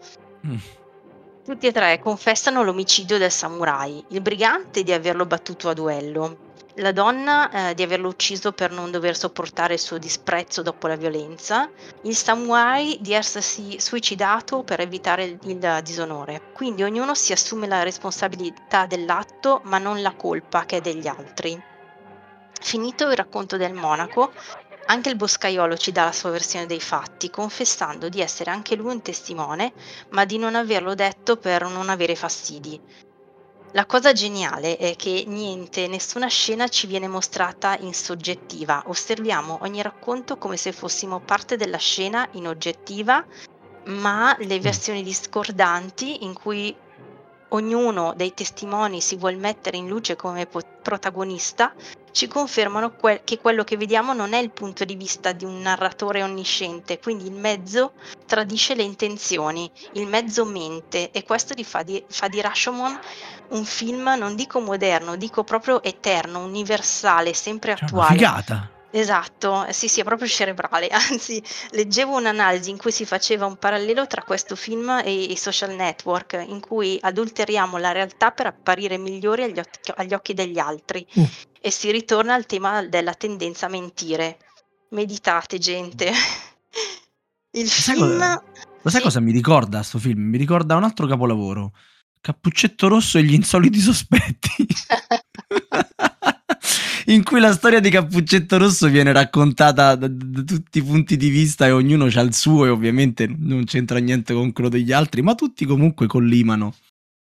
Mm. 0.48 0.58
Tutti 1.46 1.68
e 1.68 1.72
tre 1.72 2.00
confessano 2.00 2.64
l'omicidio 2.64 3.20
del 3.20 3.32
samurai, 3.32 4.04
il 4.08 4.22
brigante 4.22 4.82
di 4.82 4.92
averlo 4.92 5.28
battuto 5.28 5.70
a 5.70 5.74
duello, 5.74 6.50
la 6.82 6.92
donna 6.92 7.70
eh, 7.70 7.74
di 7.76 7.84
averlo 7.84 8.08
ucciso 8.08 8.52
per 8.52 8.72
non 8.72 8.90
dover 8.90 9.16
sopportare 9.16 9.76
il 9.76 9.80
suo 9.80 10.00
disprezzo 10.00 10.64
dopo 10.64 10.88
la 10.88 10.96
violenza, 10.96 11.70
il 12.04 12.16
samurai 12.16 12.98
di 13.00 13.14
essersi 13.14 13.80
suicidato 13.80 14.64
per 14.64 14.80
evitare 14.80 15.24
il, 15.24 15.40
il 15.44 15.80
disonore. 15.84 16.52
Quindi 16.54 16.84
ognuno 16.84 17.14
si 17.14 17.32
assume 17.32 17.68
la 17.68 17.84
responsabilità 17.84 18.88
dell'atto 18.88 19.62
ma 19.66 19.78
non 19.78 20.02
la 20.02 20.14
colpa 20.16 20.66
che 20.66 20.78
è 20.78 20.82
degli 20.82 21.08
altri. 21.08 21.62
Finito 22.60 23.10
il 23.10 23.16
racconto 23.16 23.58
del 23.58 23.74
monaco, 23.74 24.32
anche 24.86 25.10
il 25.10 25.16
boscaiolo 25.16 25.78
ci 25.78 25.92
dà 25.92 26.06
la 26.06 26.12
sua 26.12 26.32
versione 26.32 26.66
dei 26.66 26.82
fatti, 26.82 27.30
confessando 27.30 28.10
di 28.10 28.22
essere 28.22 28.50
anche 28.50 28.76
lui 28.76 28.92
un 28.92 29.02
testimone, 29.02 29.74
ma 30.10 30.26
di 30.26 30.38
non 30.38 30.56
averlo 30.56 30.96
detto 30.96 31.38
per 31.38 31.64
non 31.64 31.90
avere 31.90 32.16
fastidi. 32.16 33.10
La 33.74 33.86
cosa 33.86 34.12
geniale 34.12 34.76
è 34.76 34.96
che 34.98 35.24
niente, 35.28 35.88
nessuna 35.88 36.28
scena 36.28 36.68
ci 36.68 36.88
viene 36.88 37.08
mostrata 37.08 37.78
in 37.78 37.94
soggettiva, 37.94 38.84
osserviamo 38.88 39.60
ogni 39.62 39.82
racconto 39.82 40.38
come 40.38 40.58
se 40.58 40.74
fossimo 40.74 41.22
parte 41.22 41.56
della 41.56 41.78
scena 41.78 42.28
in 42.34 42.48
oggettiva, 42.48 43.26
ma 43.86 44.36
le 44.40 44.58
Mm. 44.58 44.62
versioni 44.62 45.04
discordanti 45.04 46.26
in 46.26 46.34
cui 46.34 46.76
ognuno 47.50 48.14
dei 48.16 48.34
testimoni 48.34 49.00
si 49.02 49.16
vuol 49.16 49.38
mettere 49.38 49.78
in 49.78 49.88
luce 49.88 50.16
come 50.18 50.48
protagonista 50.82 51.74
ci 52.12 52.28
confermano 52.28 52.96
que- 52.96 53.22
che 53.24 53.38
quello 53.38 53.64
che 53.64 53.78
vediamo 53.78 54.14
non 54.14 54.34
è 54.34 54.38
il 54.40 54.52
punto 54.52 54.86
di 54.86 54.96
vista 54.96 55.32
di 55.32 55.46
un 55.46 55.62
narratore 55.62 56.24
onnisciente, 56.24 57.00
quindi 57.00 57.26
il 57.26 57.34
mezzo 57.34 57.94
tradisce 58.26 58.76
le 58.76 58.84
intenzioni, 58.84 59.70
il 59.94 60.08
mezzo 60.08 60.46
mente 60.46 61.12
e 61.12 61.24
questo 61.24 61.54
di 61.54 61.64
fa, 61.64 61.84
di, 61.84 62.04
fa 62.08 62.28
di 62.28 62.42
Rashomon 62.42 63.00
un 63.50 63.66
film, 63.66 64.14
non 64.18 64.36
dico 64.36 64.60
moderno, 64.60 65.16
dico 65.16 65.44
proprio 65.44 65.84
eterno, 65.84 66.44
universale, 66.44 67.34
sempre 67.34 67.76
Cioè, 67.76 67.86
attuale. 67.86 68.14
figata. 68.18 68.70
Esatto, 68.94 69.66
sì, 69.72 69.88
sì, 69.88 70.02
è 70.02 70.04
proprio 70.04 70.28
cerebrale. 70.28 70.88
Anzi, 71.10 71.42
leggevo 71.72 72.18
un'analisi 72.18 72.70
in 72.70 72.78
cui 72.78 72.92
si 72.92 73.06
faceva 73.06 73.46
un 73.46 73.56
parallelo 73.58 74.06
tra 74.08 74.22
questo 74.24 74.56
film 74.56 75.02
e 75.04 75.12
i 75.14 75.38
social 75.38 75.74
network, 75.76 76.44
in 76.48 76.60
cui 76.60 76.98
adulteriamo 77.02 77.78
la 77.78 77.92
realtà 77.94 78.32
per 78.32 78.48
apparire 78.48 78.98
migliori 78.98 79.44
agli, 79.44 79.60
oc- 79.60 79.94
agli 79.96 80.14
occhi 80.14 80.34
degli 80.34 80.60
altri. 80.60 81.06
Mm. 81.20 81.24
E 81.62 81.72
si 81.72 81.90
ritorna 81.92 82.34
al 82.34 82.46
tema 82.46 82.84
della 82.84 83.14
tendenza 83.14 83.68
a 83.68 83.70
mentire. 83.70 84.38
Meditate, 84.90 85.58
gente. 85.58 86.12
Il 87.52 87.68
Sai 87.68 87.96
film... 87.96 88.08
cosa- 88.10 88.44
Lo 88.82 88.90
sai 88.90 89.00
Sì. 89.00 89.06
cosa 89.06 89.20
mi 89.20 89.32
ricorda 89.32 89.84
sto 89.84 90.00
film? 90.00 90.22
Mi 90.22 90.38
ricorda 90.38 90.76
un 90.76 90.84
altro 90.84 91.06
capolavoro. 91.08 91.72
Cappuccetto 92.20 92.88
Rosso 92.88 93.18
e 93.18 93.24
gli 93.24 93.34
insoliti 93.34 93.80
sospetti. 93.80 94.68
in 97.14 97.24
cui 97.24 97.40
la 97.40 97.54
storia 97.54 97.80
di 97.80 97.90
Cappuccetto 97.90 98.58
Rosso 98.58 98.88
viene 98.88 99.12
raccontata 99.12 99.96
da, 99.96 100.08
da 100.10 100.42
tutti 100.44 100.80
i 100.80 100.84
punti 100.84 101.18
di 101.18 101.30
vista 101.30 101.66
e 101.66 101.72
ognuno 101.72 102.06
ha 102.06 102.22
il 102.22 102.34
suo 102.34 102.66
e 102.66 102.70
ovviamente 102.70 103.28
non 103.28 103.64
c'entra 103.66 104.00
niente 104.00 104.34
con 104.34 104.52
quello 104.54 104.70
degli 104.70 104.92
altri, 104.92 105.22
ma 105.22 105.36
tutti 105.36 105.66
comunque 105.66 106.08
collimano. 106.08 106.74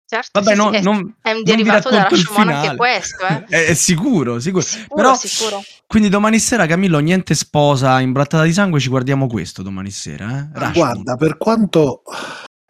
Certo, 0.06 0.40
Vabbè, 0.40 0.54
sì, 0.54 0.60
sì, 0.60 0.66
no- 0.66 0.70
è, 0.70 0.80
non, 0.82 1.14
è 1.22 1.32
un 1.32 1.42
derivato 1.42 1.88
il 1.88 1.94
Rashomon 1.94 2.48
anche 2.48 2.60
finale. 2.60 2.76
questo, 2.76 3.26
eh. 3.26 3.44
è, 3.46 3.64
è 3.70 3.74
sicuro, 3.74 4.38
sicuro. 4.40 4.62
Sicuro, 4.62 4.94
Però, 4.94 5.14
sicuro. 5.14 5.62
quindi 5.86 6.10
domani 6.10 6.38
sera, 6.38 6.66
Camillo, 6.66 6.98
niente 6.98 7.34
sposa, 7.34 7.98
imbrattata 7.98 8.42
di 8.42 8.52
sangue, 8.52 8.78
ci 8.78 8.88
guardiamo 8.88 9.26
questo 9.26 9.62
domani 9.62 9.90
sera. 9.90 10.50
Eh? 10.54 10.72
Guarda, 10.72 11.16
per 11.16 11.38
quanto 11.38 12.02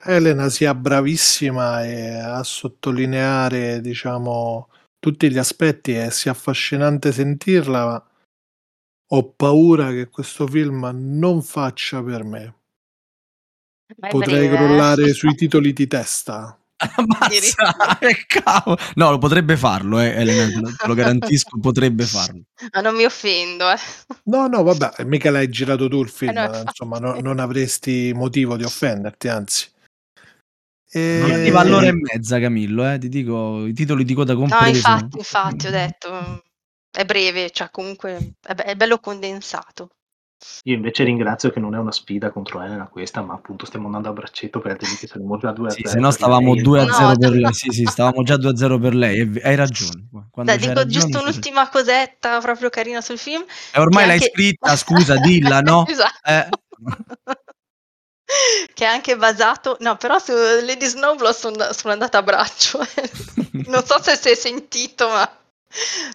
Elena 0.05 0.49
sia 0.51 0.73
bravissima 0.73 1.85
e 1.85 2.11
a 2.15 2.45
sottolineare, 2.45 3.81
diciamo, 3.81 4.69
tutti 5.03 5.29
gli 5.33 5.39
aspetti 5.39 5.97
e 5.97 6.13
sia 6.13 6.31
affascinante 6.31 7.11
sentirla, 7.11 7.85
ma 7.85 8.07
ho 9.15 9.33
paura 9.33 9.91
che 9.91 10.09
questo 10.09 10.47
film 10.47 10.89
non 10.95 11.43
faccia 11.43 12.01
per 12.05 12.23
me. 12.23 12.55
È 13.85 14.09
Potrei 14.09 14.47
breve, 14.47 14.55
eh. 14.55 14.57
crollare 14.57 15.13
sui 15.13 15.35
titoli 15.35 15.73
di 15.73 15.89
testa. 15.89 16.57
Ammazza, 16.95 17.99
cavolo. 18.29 18.77
No, 18.95 19.11
lo 19.11 19.19
potrebbe 19.19 19.57
farlo, 19.57 19.99
eh, 19.99 20.11
Elena, 20.11 20.71
te 20.77 20.87
lo, 20.87 20.95
garantisco, 20.95 21.59
potrebbe 21.59 22.05
farlo. 22.07 22.43
Ma 22.73 22.81
non 22.81 22.95
mi 22.95 23.05
offendo, 23.05 23.71
eh. 23.73 23.79
No, 24.25 24.47
no, 24.47 24.63
vabbè, 24.63 25.03
mica 25.03 25.33
l'hai 25.33 25.49
girato 25.49 25.89
tu 25.89 26.01
il 26.01 26.11
film, 26.11 26.39
Eh, 26.39 26.47
no, 26.49 26.63
insomma, 26.65 26.99
no- 26.99 27.19
non 27.19 27.41
avresti 27.41 28.13
motivo 28.15 28.57
di 28.57 28.63
offenderti, 28.63 29.27
anzi. 29.27 29.69
Non 30.95 31.31
E- 31.31 31.35
arriva 31.35 31.61
all'ora 31.61 31.87
e 31.87 31.93
mezza, 31.93 32.39
Camillo, 32.39 32.91
eh, 32.91 32.99
ti 32.99 33.09
dico, 33.09 33.65
i 33.67 33.73
titoli 33.73 34.05
di 34.05 34.13
coda 34.15 34.35
No, 34.35 34.39
compresi. 34.41 34.77
infatti, 34.77 35.17
infatti, 35.17 35.67
ho 35.67 35.71
detto, 35.71 36.43
è 36.91 37.05
breve, 37.07 37.51
cioè 37.51 37.71
comunque 37.71 38.35
è, 38.47 38.55
be- 38.55 38.65
è 38.65 38.75
bello 38.77 38.99
condensato. 38.99 39.89
Io 40.65 40.75
invece 40.75 41.05
ringrazio 41.05 41.51
che 41.51 41.61
non 41.61 41.75
è 41.75 41.79
una 41.79 41.93
sfida 41.93 42.31
contro 42.31 42.61
Elena 42.61 42.89
questa, 42.89 43.23
ma 43.23 43.33
appunto 43.35 43.65
stiamo 43.65 43.87
andando 43.87 44.09
a 44.09 44.13
braccetto 44.13 44.59
per 44.61 44.73
altrimenti 44.73 45.07
saremmo 45.07 45.39
già 45.39 45.53
2 45.53 45.69
a 45.69 45.71
0. 45.71 45.87
Sì, 45.89 45.93
se 45.95 46.01
no 46.01 46.11
stavamo 46.11 46.57
2 46.57 46.81
a 46.81 46.85
No, 46.85 46.93
0 46.93 47.17
per 47.17 47.31
no. 47.31 47.37
lei. 47.39 47.53
Sì, 47.55 47.71
sì, 47.71 47.85
stavamo 47.87 48.23
già 48.25 48.37
2 48.37 48.51
a 48.51 48.57
0 48.57 48.79
per 48.79 48.95
lei. 48.95 49.21
e- 49.21 49.41
Hai 49.43 49.55
ragione. 49.55 50.09
Dai, 50.11 50.59
dico 50.59 50.73
ragione, 50.75 50.87
giusto 50.91 51.21
un'ultima 51.21 51.69
cosetta 51.69 52.41
proprio 52.41 52.69
carina 52.71 53.01
sul 53.01 53.19
film. 53.19 53.45
E 53.73 53.79
ormai 53.81 54.03
che 54.03 54.09
l'hai 54.09 54.17
anche- 54.19 54.31
scritta, 54.33 54.77
scusa, 54.77 55.17
dilla, 55.19 55.61
no? 55.63 55.87
Esatto. 55.87 56.29
Eh. 56.29 56.49
che 58.75 58.85
è 58.85 58.89
anche 58.89 59.17
basato, 59.17 59.77
no, 59.81 59.97
però 59.97 60.19
su 60.19 60.33
Lady 60.33 60.87
Snowblood 60.87 61.35
sono, 61.35 61.73
sono 61.73 61.93
andata 61.93 62.19
a 62.19 62.23
braccio. 62.23 62.79
non 63.67 63.85
so 63.85 64.03
se 64.03 64.17
si 64.17 64.31
è 64.31 64.35
sentito, 64.35 65.09
ma 65.09 65.39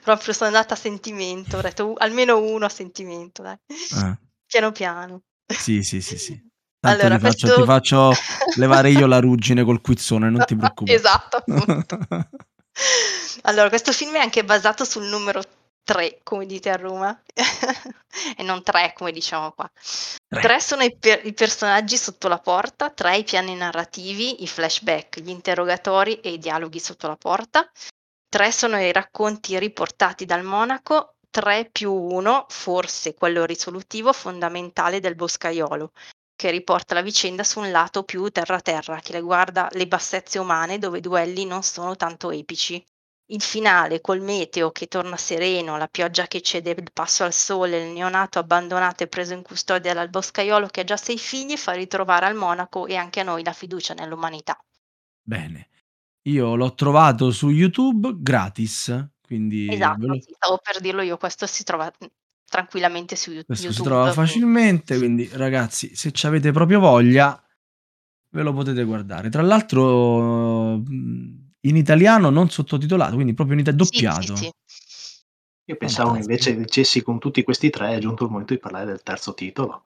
proprio 0.03 0.34
sono 0.34 0.47
andata 0.49 0.73
a 0.73 0.77
sentimento. 0.77 1.58
Ho 1.58 1.62
detto 1.62 1.88
"Uh, 1.88 1.95
almeno 1.97 2.38
uno 2.39 2.65
a 2.65 2.69
sentimento, 2.69 3.41
dai. 3.41 3.58
Ah, 3.95 4.17
Piano 4.45 4.71
piano. 4.71 5.21
sì, 5.47 5.84
sì, 5.84 6.01
sì, 6.01 6.17
sì. 6.17 6.45
Tanto 6.80 7.01
Allora, 7.01 7.15
ti, 7.17 7.21
faccio, 7.25 7.47
questo- 7.47 7.62
ti 7.62 7.67
faccio 7.67 8.13
levare 8.58 8.91
io 8.91 9.08
la 9.08 9.19
ruggine 9.19 9.63
col 9.63 9.82
quizzone, 9.82 10.30
non 10.30 10.45
ti 10.45 10.56
preoccupare. 10.56 10.97
Esatto, 10.97 11.38
appunto. 11.38 11.97
Allora, 13.43 13.69
questo 13.69 13.91
film 13.91 14.13
è 14.15 14.19
anche 14.19 14.43
basato 14.43 14.84
sul 14.86 15.06
numero 15.06 15.41
3, 15.88 16.19
come 16.21 16.45
dite 16.45 16.69
a 16.69 16.76
Roma, 16.76 17.17
e 18.36 18.43
non 18.43 18.62
3, 18.62 18.91
come 18.93 19.13
diciamo 19.13 19.54
qua. 19.54 19.71
Tre. 20.28 20.41
Tre 20.41 20.60
sono 20.60 20.84
i, 20.84 20.93
per- 20.97 21.26
i 21.26 21.34
personaggi 21.34 21.95
sotto 21.95 22.28
la 22.28 22.39
porta, 22.39 22.89
tre 22.89 23.19
i 23.19 23.23
piani 23.23 23.56
narrativi, 23.56 24.43
i 24.43 24.47
flashback, 24.47 25.21
gli 25.21 25.30
interrogatori 25.30 26.19
e 26.19 26.32
i 26.32 26.39
dialoghi 26.39 26.80
sotto 26.80 27.08
la 27.08 27.15
porta. 27.15 27.71
Tre 28.28 28.52
sono 28.52 28.78
i 28.82 28.91
racconti 28.91 29.58
riportati 29.58 30.26
dal 30.26 30.43
monaco, 30.43 31.15
tre 31.30 31.69
più 31.71 31.93
uno, 31.93 32.45
forse 32.50 33.13
quello 33.13 33.45
risolutivo 33.45 34.12
fondamentale 34.12 35.00
del 35.00 35.15
boscaiolo, 35.15 35.93
che 36.36 36.52
riporta 36.52 36.95
la 36.95 37.02
vicenda 37.02 37.45
su 37.45 37.62
un 37.62 37.71
lato 37.71 38.04
più 38.04 38.28
terra-terra, 38.28 39.00
che 39.00 39.13
riguarda 39.13 39.69
le 39.71 39.88
bassezze 39.88 40.38
umane 40.38 40.80
dove 40.80 40.97
i 40.97 41.02
duelli 41.02 41.45
non 41.45 41.63
sono 41.63 41.95
tanto 41.95 42.30
epici. 42.32 42.86
Il 43.27 43.41
finale 43.41 44.01
col 44.01 44.19
meteo 44.19 44.71
che 44.71 44.87
torna 44.87 45.15
sereno, 45.15 45.77
la 45.77 45.87
pioggia 45.87 46.27
che 46.27 46.41
cede 46.41 46.71
il 46.71 46.91
passo 46.91 47.23
al 47.23 47.31
sole, 47.31 47.85
il 47.85 47.93
neonato 47.93 48.37
abbandonato 48.37 49.03
e 49.03 49.07
preso 49.07 49.33
in 49.33 49.43
custodia 49.43 49.93
dal 49.93 50.09
boscaiolo 50.09 50.67
che 50.67 50.81
ha 50.81 50.83
già 50.83 50.97
sei 50.97 51.17
figli 51.17 51.55
fa 51.55 51.71
ritrovare 51.71 52.25
al 52.25 52.35
monaco 52.35 52.85
e 52.85 52.97
anche 52.97 53.21
a 53.21 53.23
noi 53.23 53.45
la 53.45 53.53
fiducia 53.53 53.93
nell'umanità. 53.93 54.61
Bene. 55.21 55.69
Io 56.27 56.55
l'ho 56.55 56.73
trovato 56.73 57.31
su 57.31 57.49
YouTube 57.49 58.15
gratis, 58.19 59.09
quindi 59.21 59.67
Esatto, 59.73 60.05
lo- 60.07 60.19
sì, 60.19 60.33
stavo 60.33 60.57
per 60.61 60.79
dirlo 60.81 61.01
io, 61.01 61.17
questo 61.17 61.45
si 61.45 61.63
trova 61.63 61.85
mm, 62.03 62.07
tranquillamente 62.45 63.15
su 63.15 63.31
Yu- 63.31 63.43
questo 63.45 63.65
YouTube. 63.67 63.83
si 63.89 63.89
trova 63.95 64.11
facilmente, 64.11 64.97
quindi 64.97 65.29
ragazzi, 65.33 65.95
se 65.95 66.11
ci 66.11 66.25
avete 66.27 66.51
proprio 66.51 66.79
voglia, 66.79 67.41
ve 68.31 68.41
lo 68.43 68.53
potete 68.53 68.83
guardare. 68.83 69.29
Tra 69.29 69.41
l'altro 69.41 70.77
mh, 70.77 71.46
in 71.67 71.75
italiano 71.75 72.30
non 72.30 72.49
sottotitolato, 72.49 73.15
quindi 73.15 73.34
proprio 73.34 73.56
in 73.56 73.62
ita- 73.62 73.71
doppiato. 73.71 74.36
sì, 74.36 74.43
sì. 74.43 74.51
Io 75.69 75.75
pensavo 75.75 76.12
Fantastico. 76.12 76.39
invece 76.39 76.63
dicessi 76.63 77.01
con 77.01 77.19
tutti 77.19 77.43
questi 77.43 77.69
tre 77.69 77.95
è 77.95 77.99
giunto 77.99 78.23
il 78.23 78.32
momento 78.32 78.53
di 78.53 78.60
parlare 78.60 78.86
del 78.86 79.03
terzo 79.03 79.34
titolo. 79.34 79.84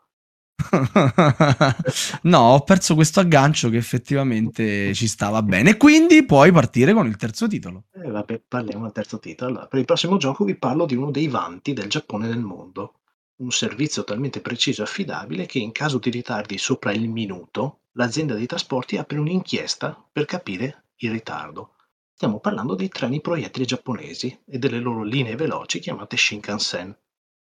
no, 2.24 2.40
ho 2.40 2.60
perso 2.62 2.94
questo 2.94 3.20
aggancio 3.20 3.70
che 3.70 3.78
effettivamente 3.78 4.94
ci 4.94 5.08
stava 5.08 5.42
bene. 5.42 5.78
Quindi 5.78 6.24
puoi 6.24 6.52
partire 6.52 6.94
con 6.94 7.08
il 7.08 7.16
terzo 7.18 7.48
titolo. 7.48 7.86
E 7.94 8.10
vabbè, 8.10 8.44
parliamo 8.48 8.84
del 8.84 8.92
terzo 8.92 9.20
titolo. 9.20 9.50
Allora, 9.50 9.68
per 9.68 9.80
il 9.80 9.86
prossimo 9.86 10.18
gioco 10.18 10.44
vi 10.44 10.56
parlo 10.56 10.86
di 10.86 10.96
uno 10.96 11.10
dei 11.10 11.28
vanti 11.28 11.74
del 11.74 11.90
Giappone 11.90 12.28
nel 12.28 12.42
mondo. 12.42 13.00
Un 13.38 13.52
servizio 13.52 14.04
talmente 14.04 14.40
preciso 14.40 14.82
e 14.82 14.86
affidabile 14.86 15.48
che 15.48 15.58
in 15.58 15.72
caso 15.72 15.98
di 15.98 16.12
ritardi 16.12 16.60
sopra 16.60 16.92
il 16.92 17.10
minuto, 17.10 17.80
l'azienda 17.94 18.36
dei 18.36 18.46
trasporti 18.46 18.98
apre 18.98 19.18
un'inchiesta 19.18 20.10
per 20.12 20.26
capire 20.26 20.84
il 21.04 21.12
ritardo. 21.12 21.76
Stiamo 22.14 22.40
parlando 22.40 22.76
dei 22.76 22.90
treni 22.90 23.22
proiettili 23.22 23.66
giapponesi 23.66 24.44
e 24.46 24.58
delle 24.58 24.80
loro 24.80 25.04
linee 25.04 25.36
veloci 25.36 25.80
chiamate 25.80 26.18
Shinkansen. 26.18 26.96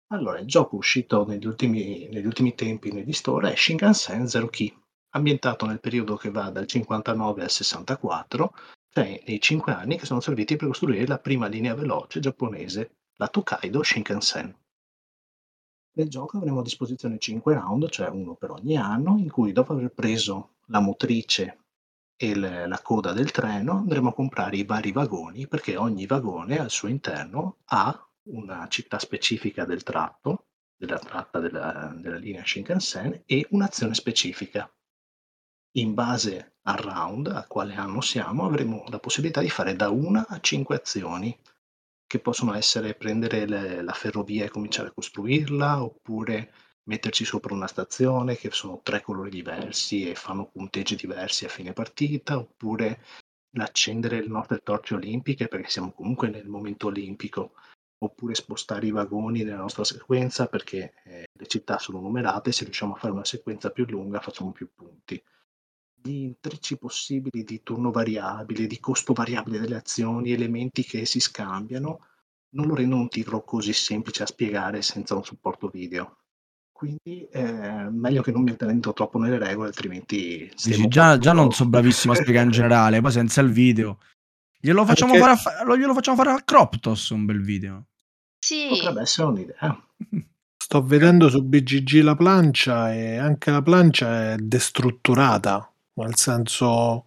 Allora, 0.08 0.38
il 0.38 0.46
gioco 0.46 0.76
uscito 0.76 1.26
negli 1.26 1.46
ultimi, 1.46 2.08
negli 2.10 2.26
ultimi 2.26 2.54
tempi 2.54 2.92
negli 2.92 3.12
store 3.12 3.52
è 3.52 3.56
Shinkansen 3.56 4.26
Zero 4.26 4.48
Key, 4.48 4.74
ambientato 5.10 5.66
nel 5.66 5.80
periodo 5.80 6.16
che 6.16 6.30
va 6.30 6.50
dal 6.50 6.66
59 6.66 7.42
al 7.42 7.50
64 7.50 8.54
cioè 8.90 9.22
nei 9.26 9.40
cinque 9.40 9.72
anni 9.72 9.96
che 9.96 10.06
sono 10.06 10.20
serviti 10.20 10.56
per 10.56 10.68
costruire 10.68 11.06
la 11.06 11.18
prima 11.18 11.46
linea 11.46 11.74
veloce 11.74 12.20
giapponese 12.20 12.96
la 13.16 13.28
Tokaido 13.28 13.82
Shinkansen. 13.82 14.56
Nel 15.92 16.08
gioco 16.08 16.36
avremo 16.36 16.60
a 16.60 16.62
disposizione 16.62 17.18
5 17.18 17.54
round, 17.54 17.88
cioè 17.90 18.08
uno 18.08 18.34
per 18.34 18.50
ogni 18.50 18.76
anno, 18.76 19.16
in 19.18 19.30
cui 19.30 19.52
dopo 19.52 19.72
aver 19.72 19.90
preso 19.90 20.56
la 20.66 20.80
motrice 20.80 21.67
e 22.18 22.34
le- 22.34 22.66
la 22.66 22.80
coda 22.82 23.12
del 23.12 23.30
treno 23.30 23.78
andremo 23.78 24.10
a 24.10 24.14
comprare 24.14 24.56
i 24.58 24.64
vari 24.64 24.92
vagoni 24.92 25.46
perché 25.46 25.76
ogni 25.76 26.04
vagone 26.06 26.58
al 26.58 26.70
suo 26.70 26.88
interno 26.88 27.58
ha 27.66 28.08
una 28.24 28.66
città 28.68 28.98
specifica 28.98 29.64
del 29.64 29.82
tratto, 29.82 30.48
della 30.76 30.98
tratta 30.98 31.38
della, 31.40 31.94
della 31.96 32.16
linea 32.18 32.44
Shinkansen 32.44 33.22
e 33.24 33.46
un'azione 33.50 33.94
specifica. 33.94 34.70
In 35.78 35.94
base 35.94 36.56
al 36.62 36.76
round, 36.76 37.28
a 37.28 37.46
quale 37.46 37.74
anno 37.74 38.00
siamo, 38.00 38.44
avremo 38.44 38.84
la 38.88 38.98
possibilità 38.98 39.40
di 39.40 39.48
fare 39.48 39.74
da 39.76 39.88
una 39.88 40.26
a 40.28 40.40
cinque 40.40 40.76
azioni 40.76 41.34
che 42.06 42.18
possono 42.20 42.54
essere 42.54 42.94
prendere 42.94 43.46
le- 43.46 43.82
la 43.82 43.92
ferrovia 43.92 44.44
e 44.44 44.50
cominciare 44.50 44.88
a 44.88 44.92
costruirla, 44.92 45.82
oppure 45.82 46.52
metterci 46.88 47.24
sopra 47.24 47.54
una 47.54 47.66
stazione 47.66 48.36
che 48.36 48.50
sono 48.50 48.80
tre 48.82 49.02
colori 49.02 49.30
diversi 49.30 50.08
e 50.08 50.14
fanno 50.14 50.46
punteggi 50.46 50.96
diversi 50.96 51.44
a 51.44 51.48
fine 51.48 51.72
partita, 51.72 52.38
oppure 52.38 53.02
l'accendere 53.50 54.20
le 54.20 54.28
nostre 54.28 54.60
torce 54.62 54.94
olimpiche 54.94 55.48
perché 55.48 55.68
siamo 55.68 55.92
comunque 55.92 56.28
nel 56.28 56.48
momento 56.48 56.86
olimpico, 56.86 57.52
oppure 57.98 58.34
spostare 58.34 58.86
i 58.86 58.90
vagoni 58.90 59.42
nella 59.42 59.58
nostra 59.58 59.84
sequenza 59.84 60.46
perché 60.46 60.94
eh, 61.04 61.26
le 61.30 61.46
città 61.46 61.78
sono 61.78 62.00
numerate, 62.00 62.52
se 62.52 62.64
riusciamo 62.64 62.94
a 62.94 62.98
fare 62.98 63.12
una 63.12 63.24
sequenza 63.24 63.70
più 63.70 63.84
lunga 63.86 64.20
facciamo 64.20 64.52
più 64.52 64.70
punti. 64.74 65.22
Gli 66.00 66.22
intrecci 66.22 66.78
possibili 66.78 67.44
di 67.44 67.62
turno 67.62 67.90
variabile, 67.90 68.66
di 68.66 68.80
costo 68.80 69.12
variabile 69.12 69.58
delle 69.58 69.76
azioni, 69.76 70.32
elementi 70.32 70.84
che 70.84 71.04
si 71.04 71.20
scambiano, 71.20 72.06
non 72.50 72.66
lo 72.66 72.74
rendono 72.74 73.02
un 73.02 73.08
titolo 73.08 73.42
così 73.42 73.74
semplice 73.74 74.22
a 74.22 74.26
spiegare 74.26 74.80
senza 74.80 75.14
un 75.14 75.24
supporto 75.24 75.68
video. 75.68 76.16
Quindi 76.78 77.26
è 77.28 77.88
meglio 77.90 78.22
che 78.22 78.30
non 78.30 78.44
mi 78.44 78.52
attento 78.52 78.92
troppo 78.92 79.18
nelle 79.18 79.36
regole, 79.36 79.66
altrimenti 79.66 80.48
Dici, 80.62 80.86
già, 80.86 81.18
già 81.18 81.32
non 81.32 81.50
so 81.50 81.66
bravissimo 81.66 82.12
a 82.12 82.16
spiegare 82.16 82.44
in 82.44 82.52
generale, 82.52 83.00
poi 83.00 83.10
senza 83.10 83.40
il 83.40 83.50
video. 83.50 83.98
Glielo 84.60 84.84
facciamo, 84.84 85.14
Anche- 85.14 85.24
fare, 85.24 85.32
a, 85.32 85.64
fa- 85.64 85.76
glielo 85.76 85.92
facciamo 85.92 86.16
fare 86.16 86.30
a 86.30 86.40
Croptos 86.40 87.10
un 87.10 87.24
bel 87.24 87.42
video. 87.42 87.86
Sì, 88.38 88.68
Potrebbe 88.68 89.00
essere 89.00 89.26
un'idea. 89.26 89.86
Sto 90.56 90.82
vedendo 90.84 91.28
su 91.28 91.42
BGG 91.42 92.00
la 92.02 92.14
plancia 92.14 92.94
e 92.94 93.16
anche 93.16 93.50
la 93.50 93.62
plancia 93.62 94.34
è 94.34 94.36
destrutturata, 94.36 95.68
nel 95.94 96.14
senso 96.14 97.06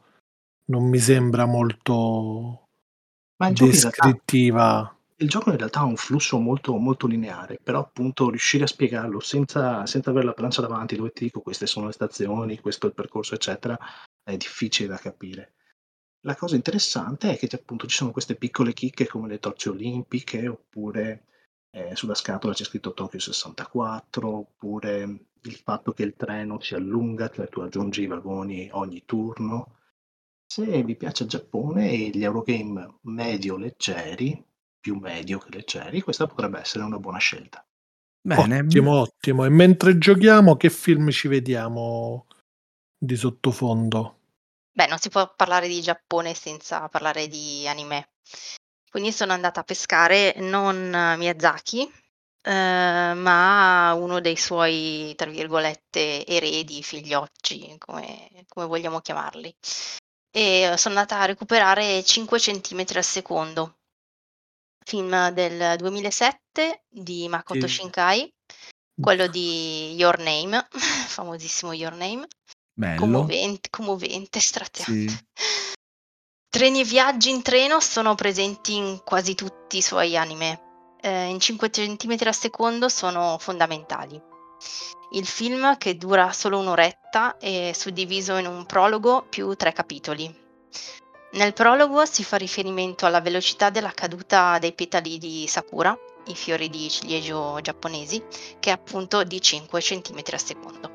non 0.66 0.84
mi 0.90 1.00
sembra 1.00 1.46
molto 1.46 2.68
descrittiva. 3.38 4.98
Il 5.22 5.30
gioco 5.30 5.52
in 5.52 5.58
realtà 5.58 5.82
ha 5.82 5.86
un 5.86 5.98
flusso 5.98 6.40
molto, 6.40 6.76
molto 6.78 7.06
lineare, 7.06 7.60
però 7.62 7.80
appunto 7.80 8.30
riuscire 8.30 8.64
a 8.64 8.68
spiegarlo 8.68 9.20
senza, 9.20 9.86
senza 9.86 10.10
avere 10.10 10.26
la 10.26 10.34
plancia 10.34 10.62
davanti 10.62 10.96
dove 10.96 11.12
ti 11.12 11.26
dico 11.26 11.42
queste 11.42 11.68
sono 11.68 11.86
le 11.86 11.92
stazioni, 11.92 12.60
questo 12.60 12.88
è 12.88 12.90
il 12.90 12.96
percorso, 12.96 13.36
eccetera, 13.36 13.78
è 14.24 14.36
difficile 14.36 14.90
da 14.90 14.98
capire. 14.98 15.54
La 16.22 16.36
cosa 16.36 16.56
interessante 16.56 17.32
è 17.32 17.38
che 17.38 17.56
appunto 17.56 17.86
ci 17.86 17.98
sono 17.98 18.12
queste 18.12 18.36
piccole 18.36 18.74
chicche 18.74 19.08
come 19.08 19.28
le 19.28 19.38
torce 19.38 19.70
olimpiche, 19.70 20.48
oppure 20.48 21.26
eh, 21.70 21.96
sulla 21.96 22.16
scatola 22.16 22.54
c'è 22.54 22.64
scritto 22.64 22.94
Tokyo 22.94 23.20
64, 23.20 24.28
oppure 24.28 25.26
il 25.42 25.56
fatto 25.56 25.94
che 25.94 26.04
il 26.04 26.16
treno 26.16 26.60
si 26.60 26.74
allunga, 26.74 27.30
cioè 27.30 27.48
tu 27.48 27.60
aggiungi 27.60 28.02
i 28.02 28.08
vagoni 28.08 28.70
ogni 28.72 29.04
turno. 29.06 29.78
Se 30.52 30.84
vi 30.84 30.96
piace 30.96 31.24
il 31.24 31.30
Giappone 31.30 31.92
e 31.92 32.10
gli 32.10 32.24
Eurogame 32.24 32.98
medio 33.02 33.56
leggeri, 33.56 34.50
più 34.82 34.96
medio 34.96 35.38
che 35.38 35.50
leggeri, 35.52 36.02
questa 36.02 36.28
potrebbe 36.28 36.60
essere 36.60 36.84
una 36.84 36.98
buona 36.98 37.20
scelta. 37.20 37.64
Bene, 38.24 38.60
Ottimo, 38.60 39.00
ottimo. 39.00 39.46
E 39.46 39.50
mentre 39.50 39.98
giochiamo, 39.98 40.58
che 40.58 40.70
film 40.70 41.10
ci 41.10 41.28
vediamo 41.28 42.28
di 42.98 43.16
sottofondo? 43.16 44.18
beh, 44.82 44.88
non 44.88 45.00
si 45.00 45.10
può 45.10 45.32
parlare 45.36 45.68
di 45.68 45.82
Giappone 45.82 46.34
senza 46.34 46.88
parlare 46.90 47.28
di 47.28 47.68
anime. 47.68 48.10
Quindi 48.90 49.12
sono 49.12 49.34
andata 49.34 49.62
a 49.62 49.64
pescare 49.64 50.34
non 50.38 50.90
Miyazaki, 51.18 51.90
eh, 52.42 53.14
ma 53.16 53.94
uno 53.94 54.20
dei 54.20 54.36
suoi, 54.36 55.14
tra 55.16 55.30
virgolette, 55.30 56.26
eredi, 56.26 56.84
figliocci, 56.84 57.78
come, 57.78 58.30
come 58.48 58.66
vogliamo 58.66 59.00
chiamarli. 59.00 59.56
E 60.34 60.74
sono 60.78 60.96
andata 60.96 61.20
a 61.20 61.26
recuperare 61.26 62.04
5 62.04 62.40
centimetri 62.40 62.98
al 62.98 63.04
secondo, 63.04 63.78
film 64.92 65.30
del 65.30 65.78
2007 65.78 66.84
di 66.90 67.30
Makoto 67.30 67.66
Sì. 67.66 67.76
Shinkai, 67.76 68.34
quello 69.00 69.28
di 69.28 69.94
Your 69.96 70.20
Name, 70.20 70.68
famosissimo 71.08 71.72
Your 71.72 71.94
Name, 71.94 72.28
bello. 72.74 73.00
commovente, 73.00 73.70
commovente, 73.70 74.42
straziante. 74.42 75.08
Sì. 75.08 75.20
Treni 76.52 76.82
e 76.82 76.84
viaggi 76.84 77.30
in 77.30 77.42
treno 77.42 77.80
sono 77.80 78.16
presenti 78.16 78.76
in 78.76 79.00
quasi 79.06 79.34
tutti 79.34 79.78
i 79.78 79.82
suoi 79.82 80.18
anime. 80.18 80.98
Eh, 81.00 81.28
in 81.28 81.40
5 81.40 81.70
cm 81.70 82.18
al 82.26 82.36
secondo 82.36 82.90
sono 82.90 83.38
fondamentali. 83.40 84.22
Il 85.14 85.26
film, 85.26 85.78
che 85.78 85.96
dura 85.96 86.34
solo 86.34 86.60
un'oretta, 86.60 87.38
è 87.38 87.72
suddiviso 87.74 88.36
in 88.36 88.46
un 88.46 88.66
prologo 88.66 89.26
più 89.30 89.56
tre 89.56 89.72
capitoli. 89.72 90.30
Nel 91.34 91.54
prologo 91.54 92.06
si 92.06 92.26
fa 92.26 92.36
riferimento 92.36 93.06
alla 93.06 93.22
velocità 93.22 93.70
della 93.70 93.92
caduta 93.92 94.60
dei 94.60 94.74
petali 94.74 95.18
di 95.18 95.46
sakura, 95.48 95.98
i 96.26 96.36
fiori 96.36 96.70
di 96.70 96.90
ciliegio 96.90 97.58
giapponesi, 97.62 98.22
che 98.60 98.70
è 98.70 98.74
appunto 98.74 99.24
di 99.24 99.40
5 99.40 99.80
cm 99.80 100.22
al 100.32 100.42
secondo. 100.42 100.92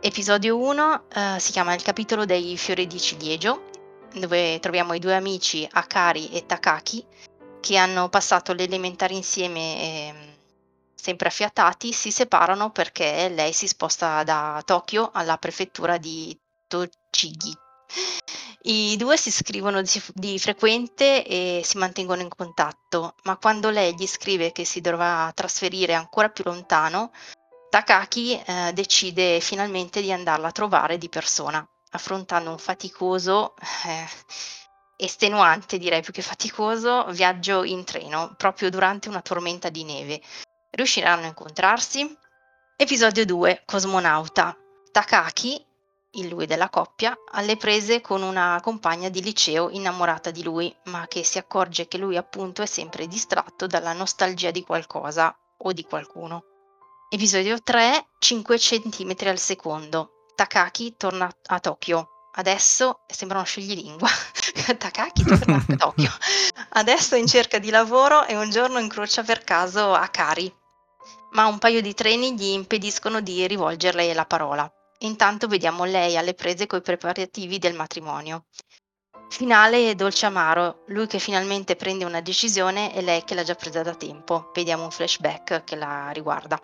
Episodio 0.00 0.56
1 0.56 1.04
eh, 1.08 1.40
si 1.40 1.50
chiama 1.50 1.74
Il 1.74 1.82
capitolo 1.82 2.24
dei 2.24 2.56
fiori 2.56 2.86
di 2.86 3.00
ciliegio, 3.00 3.64
dove 4.14 4.60
troviamo 4.60 4.94
i 4.94 5.00
due 5.00 5.16
amici 5.16 5.68
Akari 5.68 6.30
e 6.30 6.46
Takaki 6.46 7.04
che 7.58 7.76
hanno 7.76 8.08
passato 8.08 8.52
le 8.52 8.62
elementari 8.62 9.16
insieme 9.16 9.60
e 9.80 10.14
sempre 10.94 11.26
affiatati, 11.26 11.92
si 11.92 12.12
separano 12.12 12.70
perché 12.70 13.28
lei 13.30 13.52
si 13.52 13.66
sposta 13.66 14.22
da 14.22 14.62
Tokyo 14.64 15.10
alla 15.12 15.38
prefettura 15.38 15.98
di 15.98 16.38
Tochigi. 16.68 17.66
I 18.62 18.96
due 18.96 19.16
si 19.16 19.30
scrivono 19.30 19.80
di, 19.82 20.02
di 20.14 20.38
frequente 20.38 21.24
e 21.24 21.62
si 21.64 21.78
mantengono 21.78 22.22
in 22.22 22.28
contatto, 22.28 23.14
ma 23.24 23.36
quando 23.36 23.70
lei 23.70 23.94
gli 23.94 24.06
scrive 24.06 24.52
che 24.52 24.64
si 24.64 24.80
dovrà 24.80 25.30
trasferire 25.34 25.94
ancora 25.94 26.28
più 26.28 26.44
lontano, 26.44 27.12
Takaki 27.70 28.40
eh, 28.40 28.72
decide 28.72 29.40
finalmente 29.40 30.00
di 30.00 30.10
andarla 30.10 30.48
a 30.48 30.52
trovare 30.52 30.98
di 30.98 31.08
persona, 31.08 31.66
affrontando 31.90 32.50
un 32.50 32.58
faticoso, 32.58 33.54
eh, 33.86 34.06
estenuante 34.96 35.78
direi 35.78 36.02
più 36.02 36.12
che 36.12 36.22
faticoso, 36.22 37.06
viaggio 37.10 37.62
in 37.62 37.84
treno, 37.84 38.34
proprio 38.36 38.70
durante 38.70 39.08
una 39.08 39.22
tormenta 39.22 39.68
di 39.68 39.84
neve. 39.84 40.20
Riusciranno 40.70 41.24
a 41.24 41.28
incontrarsi? 41.28 42.16
Episodio 42.76 43.24
2, 43.24 43.62
Cosmonauta. 43.64 44.56
Takaki, 44.90 45.64
il 46.12 46.28
lui 46.28 46.46
della 46.46 46.70
coppia, 46.70 47.16
alle 47.32 47.56
prese 47.56 48.00
con 48.00 48.22
una 48.22 48.58
compagna 48.62 49.08
di 49.08 49.22
liceo 49.22 49.68
innamorata 49.70 50.30
di 50.30 50.42
lui, 50.42 50.74
ma 50.84 51.06
che 51.06 51.22
si 51.22 51.38
accorge 51.38 51.86
che 51.86 51.98
lui 51.98 52.16
appunto 52.16 52.62
è 52.62 52.66
sempre 52.66 53.06
distratto 53.06 53.66
dalla 53.66 53.92
nostalgia 53.92 54.50
di 54.50 54.62
qualcosa 54.62 55.36
o 55.58 55.72
di 55.72 55.84
qualcuno. 55.84 56.44
Episodio 57.10 57.62
3, 57.62 58.08
5 58.18 58.58
cm 58.58 59.14
al 59.26 59.38
secondo. 59.38 60.24
Takaki 60.34 60.94
torna 60.96 61.30
a 61.46 61.60
Tokyo. 61.60 62.08
Adesso 62.34 63.00
sembra 63.06 63.38
uno 63.38 63.46
scioglilingua. 63.46 64.08
Takaki 64.78 65.24
torna 65.24 65.56
a 65.56 65.64
Tokyo. 65.76 66.10
Adesso 66.70 67.14
è 67.16 67.18
in 67.18 67.26
cerca 67.26 67.58
di 67.58 67.70
lavoro 67.70 68.24
e 68.26 68.36
un 68.36 68.50
giorno 68.50 68.78
incrocia 68.78 69.22
per 69.22 69.42
caso 69.42 69.92
Akari. 69.94 70.54
Ma 71.32 71.46
un 71.46 71.58
paio 71.58 71.82
di 71.82 71.94
treni 71.94 72.34
gli 72.34 72.52
impediscono 72.52 73.20
di 73.20 73.46
rivolgerle 73.46 74.12
la 74.14 74.24
parola. 74.24 74.70
Intanto 75.02 75.46
vediamo 75.46 75.84
lei 75.84 76.16
alle 76.16 76.34
prese 76.34 76.66
coi 76.66 76.82
preparativi 76.82 77.58
del 77.58 77.74
matrimonio. 77.74 78.46
Finale 79.28 79.94
dolce 79.94 80.26
amaro, 80.26 80.82
lui 80.86 81.06
che 81.06 81.20
finalmente 81.20 81.76
prende 81.76 82.04
una 82.04 82.20
decisione 82.20 82.92
e 82.94 83.02
lei 83.02 83.22
che 83.22 83.34
l'ha 83.34 83.44
già 83.44 83.54
presa 83.54 83.82
da 83.82 83.94
tempo. 83.94 84.50
Vediamo 84.52 84.84
un 84.84 84.90
flashback 84.90 85.62
che 85.62 85.76
la 85.76 86.10
riguarda. 86.10 86.58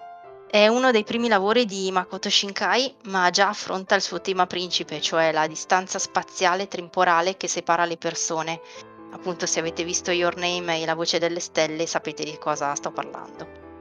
È 0.50 0.66
uno 0.66 0.90
dei 0.90 1.04
primi 1.04 1.28
lavori 1.28 1.64
di 1.64 1.90
Makoto 1.92 2.28
Shinkai, 2.28 2.96
ma 3.04 3.30
già 3.30 3.50
affronta 3.50 3.94
il 3.94 4.02
suo 4.02 4.20
tema 4.20 4.46
principe, 4.46 5.00
cioè 5.00 5.30
la 5.30 5.46
distanza 5.46 5.98
spaziale 5.98 6.66
temporale 6.66 7.36
che 7.36 7.46
separa 7.46 7.84
le 7.84 7.98
persone. 7.98 8.60
Appunto, 9.12 9.46
se 9.46 9.60
avete 9.60 9.84
visto 9.84 10.10
Your 10.10 10.36
Name 10.36 10.80
e 10.80 10.86
La 10.86 10.94
voce 10.94 11.18
delle 11.18 11.40
stelle, 11.40 11.86
sapete 11.86 12.24
di 12.24 12.36
cosa 12.38 12.74
sto 12.74 12.90
parlando. 12.90 13.73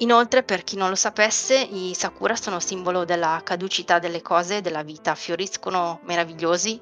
Inoltre, 0.00 0.42
per 0.42 0.62
chi 0.62 0.76
non 0.76 0.90
lo 0.90 0.94
sapesse, 0.94 1.56
i 1.58 1.94
sakura 1.94 2.36
sono 2.36 2.60
simbolo 2.60 3.06
della 3.06 3.40
caducità 3.42 3.98
delle 3.98 4.20
cose 4.20 4.58
e 4.58 4.60
della 4.60 4.82
vita, 4.82 5.14
fioriscono 5.14 6.00
meravigliosi 6.02 6.78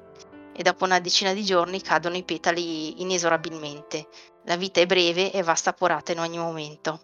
e 0.53 0.63
dopo 0.63 0.83
una 0.83 0.99
decina 0.99 1.33
di 1.33 1.43
giorni 1.43 1.81
cadono 1.81 2.17
i 2.17 2.23
petali 2.23 3.01
inesorabilmente. 3.01 4.07
La 4.43 4.57
vita 4.57 4.81
è 4.81 4.85
breve 4.85 5.31
e 5.31 5.43
va 5.43 5.53
assaporata 5.53 6.11
in 6.11 6.19
ogni 6.19 6.37
momento. 6.37 6.99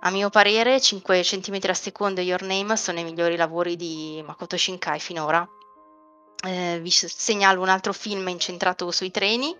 A 0.00 0.10
mio 0.10 0.28
parere, 0.28 0.80
5 0.80 1.22
cm 1.22 1.58
al 1.62 1.76
secondo 1.76 2.20
e 2.20 2.24
Your 2.24 2.42
Name 2.42 2.76
sono 2.76 2.98
i 2.98 3.04
migliori 3.04 3.36
lavori 3.36 3.76
di 3.76 4.22
Makoto 4.26 4.58
Shinkai 4.58 5.00
finora. 5.00 5.48
Eh, 6.44 6.78
vi 6.82 6.90
segnalo 6.90 7.62
un 7.62 7.68
altro 7.68 7.94
film 7.94 8.28
incentrato 8.28 8.90
sui 8.90 9.10
treni, 9.10 9.56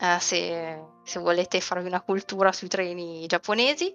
eh, 0.00 0.18
se, 0.18 0.82
se 1.02 1.18
volete 1.18 1.60
farvi 1.60 1.88
una 1.88 2.00
cultura 2.00 2.52
sui 2.52 2.68
treni 2.68 3.26
giapponesi 3.26 3.94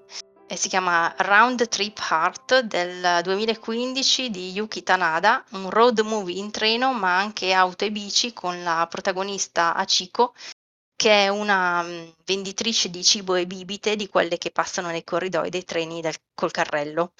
e 0.51 0.55
si 0.55 0.67
chiama 0.67 1.13
Round 1.19 1.67
Trip 1.67 1.99
Heart 2.09 2.61
del 2.61 3.21
2015 3.21 4.31
di 4.31 4.51
Yuki 4.51 4.81
Tanada, 4.81 5.43
un 5.51 5.69
road 5.69 5.99
movie 5.99 6.39
in 6.39 6.49
treno 6.49 6.91
ma 6.91 7.19
anche 7.19 7.53
auto 7.53 7.85
e 7.85 7.91
bici 7.91 8.33
con 8.33 8.63
la 8.63 8.87
protagonista 8.89 9.75
Achiko 9.75 10.33
che 10.95 11.25
è 11.25 11.27
una 11.27 11.83
mm, 11.83 12.09
venditrice 12.25 12.89
di 12.89 13.03
cibo 13.03 13.35
e 13.35 13.45
bibite 13.45 13.95
di 13.95 14.09
quelle 14.09 14.39
che 14.39 14.49
passano 14.49 14.89
nei 14.89 15.03
corridoi 15.03 15.51
dei 15.51 15.63
treni 15.63 16.01
del, 16.01 16.15
col 16.33 16.49
carrello. 16.49 17.13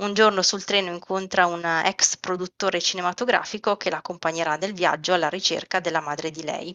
Un 0.00 0.14
giorno 0.14 0.40
sul 0.40 0.64
treno 0.64 0.90
incontra 0.90 1.44
un 1.44 1.62
ex 1.84 2.16
produttore 2.16 2.80
cinematografico 2.80 3.76
che 3.76 3.90
l'accompagnerà 3.90 4.56
nel 4.56 4.72
viaggio 4.72 5.12
alla 5.12 5.28
ricerca 5.28 5.80
della 5.80 6.00
madre 6.00 6.30
di 6.30 6.42
lei 6.42 6.74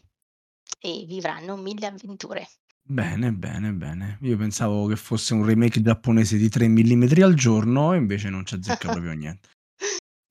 e 0.79 1.03
vivranno 1.07 1.55
mille 1.55 1.87
avventure. 1.87 2.47
Bene, 2.87 3.31
bene, 3.33 3.71
bene. 3.71 4.17
Io 4.21 4.37
pensavo 4.37 4.85
che 4.85 4.95
fosse 4.95 5.33
un 5.33 5.43
remake 5.43 5.81
giapponese 5.81 6.37
di 6.37 6.49
3 6.49 6.67
mm 6.67 7.03
al 7.23 7.33
giorno 7.33 7.93
e 7.93 7.97
invece 7.97 8.29
non 8.29 8.45
ci 8.45 8.55
azzecca 8.55 8.91
proprio 8.91 9.13
niente. 9.13 9.49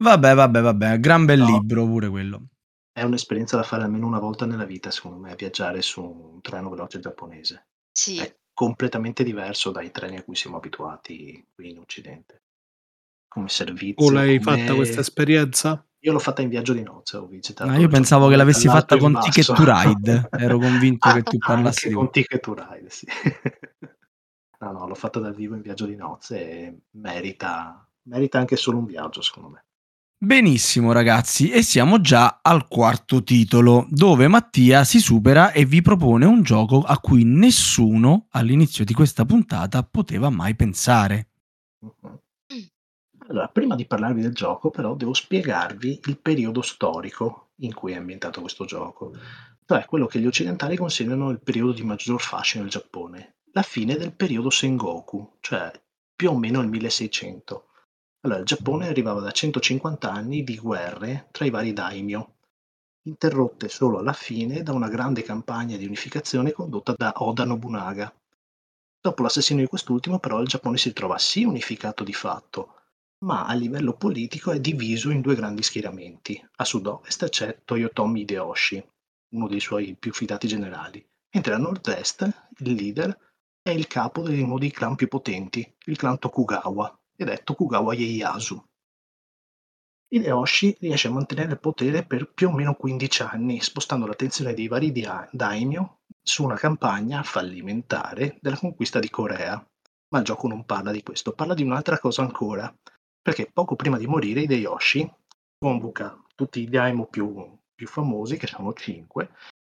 Vabbè, 0.02 0.34
vabbè, 0.34 0.60
vabbè, 0.60 1.00
gran 1.00 1.24
bel 1.24 1.40
No. 1.40 1.46
libro 1.46 1.84
pure 1.86 2.08
quello. 2.08 2.46
È 2.92 3.02
un'esperienza 3.02 3.56
da 3.56 3.64
fare 3.64 3.82
almeno 3.82 4.06
una 4.06 4.20
volta 4.20 4.46
nella 4.46 4.64
vita, 4.66 4.90
secondo 4.92 5.18
me, 5.18 5.34
viaggiare 5.34 5.82
su 5.82 6.00
un 6.02 6.40
treno 6.40 6.70
veloce 6.70 7.00
giapponese. 7.00 7.66
Sì, 7.90 8.18
È 8.18 8.36
completamente 8.52 9.24
diverso 9.24 9.72
dai 9.72 9.90
treni 9.90 10.16
a 10.18 10.22
cui 10.22 10.36
siamo 10.36 10.58
abituati 10.58 11.44
qui 11.52 11.70
in 11.70 11.78
Occidente. 11.80 12.42
Come 13.26 13.48
servizio. 13.48 14.06
Tu 14.06 14.12
l'hai 14.12 14.38
come- 14.40 14.58
fatta 14.58 14.74
questa 14.76 15.00
esperienza? 15.00 15.84
Io 16.04 16.12
l'ho 16.12 16.18
fatta 16.18 16.42
in 16.42 16.50
viaggio 16.50 16.74
di 16.74 16.82
nozze, 16.82 17.16
ho 17.16 17.26
visitato. 17.26 17.70
Ah, 17.70 17.78
io 17.78 17.88
pensavo 17.88 18.28
che 18.28 18.36
l'avessi 18.36 18.68
fatta 18.68 18.98
con 18.98 19.12
basso. 19.12 19.30
Ticket 19.30 19.54
to 19.54 19.64
Ride. 19.64 20.28
Ero 20.32 20.58
convinto 20.58 21.10
che 21.10 21.22
tu 21.22 21.38
parlassi 21.38 21.88
di 21.88 21.94
con 21.94 22.10
Ticket 22.10 22.40
to 22.42 22.54
Ride, 22.54 22.90
sì. 22.90 23.06
no, 24.60 24.72
no, 24.72 24.86
l'ho 24.86 24.94
fatta 24.94 25.18
dal 25.18 25.34
vivo 25.34 25.54
in 25.54 25.62
viaggio 25.62 25.86
di 25.86 25.96
nozze 25.96 26.50
e 26.50 26.78
merita, 26.90 27.88
merita 28.02 28.38
anche 28.38 28.56
solo 28.56 28.76
un 28.76 28.84
viaggio, 28.84 29.22
secondo 29.22 29.48
me. 29.48 29.64
Benissimo 30.18 30.92
ragazzi, 30.92 31.50
e 31.50 31.62
siamo 31.62 32.02
già 32.02 32.40
al 32.42 32.68
quarto 32.68 33.22
titolo, 33.22 33.86
dove 33.88 34.28
Mattia 34.28 34.84
si 34.84 35.00
supera 35.00 35.52
e 35.52 35.64
vi 35.64 35.80
propone 35.80 36.26
un 36.26 36.42
gioco 36.42 36.82
a 36.82 36.98
cui 36.98 37.24
nessuno 37.24 38.26
all'inizio 38.32 38.84
di 38.84 38.92
questa 38.92 39.24
puntata 39.24 39.82
poteva 39.82 40.28
mai 40.28 40.54
pensare. 40.54 41.28
Mhm. 41.80 42.18
Allora, 43.28 43.48
prima 43.48 43.74
di 43.74 43.86
parlarvi 43.86 44.20
del 44.20 44.34
gioco, 44.34 44.68
però, 44.70 44.94
devo 44.94 45.14
spiegarvi 45.14 46.00
il 46.04 46.18
periodo 46.18 46.60
storico 46.60 47.52
in 47.60 47.72
cui 47.72 47.92
è 47.92 47.96
ambientato 47.96 48.40
questo 48.42 48.66
gioco, 48.66 49.12
cioè 49.64 49.86
quello 49.86 50.06
che 50.06 50.20
gli 50.20 50.26
occidentali 50.26 50.76
considerano 50.76 51.30
il 51.30 51.40
periodo 51.40 51.72
di 51.72 51.82
maggior 51.82 52.20
fascino 52.20 52.64
del 52.64 52.72
Giappone, 52.72 53.36
la 53.52 53.62
fine 53.62 53.96
del 53.96 54.12
periodo 54.12 54.50
Sengoku, 54.50 55.38
cioè 55.40 55.72
più 56.14 56.30
o 56.32 56.36
meno 56.36 56.60
il 56.60 56.68
1600. 56.68 57.68
Allora, 58.20 58.40
il 58.40 58.44
Giappone 58.44 58.88
arrivava 58.88 59.20
da 59.20 59.30
150 59.30 60.10
anni 60.10 60.44
di 60.44 60.58
guerre 60.58 61.28
tra 61.30 61.46
i 61.46 61.50
vari 61.50 61.72
daimyo, 61.72 62.34
interrotte 63.06 63.70
solo 63.70 64.00
alla 64.00 64.12
fine 64.12 64.62
da 64.62 64.72
una 64.74 64.88
grande 64.88 65.22
campagna 65.22 65.78
di 65.78 65.86
unificazione 65.86 66.52
condotta 66.52 66.92
da 66.94 67.14
Oda 67.16 67.44
Nobunaga. 67.46 68.12
Dopo 69.00 69.22
l'assassinio 69.22 69.62
di 69.62 69.68
quest'ultimo, 69.68 70.18
però, 70.18 70.40
il 70.40 70.48
Giappone 70.48 70.76
si 70.76 70.92
trova 70.92 71.16
sì 71.16 71.44
unificato 71.44 72.04
di 72.04 72.12
fatto, 72.12 72.80
ma 73.24 73.46
a 73.46 73.54
livello 73.54 73.94
politico 73.94 74.52
è 74.52 74.60
diviso 74.60 75.10
in 75.10 75.22
due 75.22 75.34
grandi 75.34 75.62
schieramenti. 75.62 76.46
A 76.56 76.64
sud-ovest 76.64 77.30
c'è 77.30 77.62
Toyotomi 77.64 78.20
Hideyoshi, 78.20 78.86
uno 79.30 79.48
dei 79.48 79.60
suoi 79.60 79.96
più 79.96 80.12
fidati 80.12 80.46
generali, 80.46 81.04
mentre 81.32 81.54
a 81.54 81.58
nord-est 81.58 82.50
il 82.58 82.72
leader 82.72 83.18
è 83.62 83.70
il 83.70 83.86
capo 83.86 84.28
di 84.28 84.42
uno 84.42 84.58
dei 84.58 84.70
clan 84.70 84.94
più 84.94 85.08
potenti, 85.08 85.66
il 85.86 85.96
clan 85.96 86.18
Tokugawa, 86.18 86.96
ed 87.16 87.28
è 87.28 87.42
Tokugawa 87.42 87.94
Ieyasu. 87.94 88.62
Hideyoshi 90.08 90.76
riesce 90.80 91.08
a 91.08 91.12
mantenere 91.12 91.52
il 91.52 91.60
potere 91.60 92.04
per 92.04 92.30
più 92.30 92.48
o 92.48 92.52
meno 92.52 92.74
15 92.74 93.22
anni, 93.22 93.60
spostando 93.60 94.06
l'attenzione 94.06 94.52
dei 94.52 94.68
vari 94.68 94.92
daimyo 95.30 96.00
su 96.22 96.44
una 96.44 96.56
campagna 96.56 97.22
fallimentare 97.22 98.36
della 98.40 98.58
conquista 98.58 99.00
di 99.00 99.08
Corea. 99.08 99.66
Ma 100.08 100.18
il 100.18 100.24
gioco 100.24 100.46
non 100.46 100.66
parla 100.66 100.92
di 100.92 101.02
questo, 101.02 101.32
parla 101.32 101.54
di 101.54 101.62
un'altra 101.62 101.98
cosa 101.98 102.22
ancora, 102.22 102.72
perché 103.24 103.50
poco 103.50 103.74
prima 103.74 103.96
di 103.96 104.06
morire 104.06 104.42
Hideyoshi 104.42 105.10
convoca 105.58 106.22
tutti 106.34 106.60
i 106.60 106.68
daimyo 106.68 107.06
più, 107.06 107.58
più 107.74 107.86
famosi, 107.86 108.36
che 108.36 108.46
sono 108.46 108.74
cinque, 108.74 109.30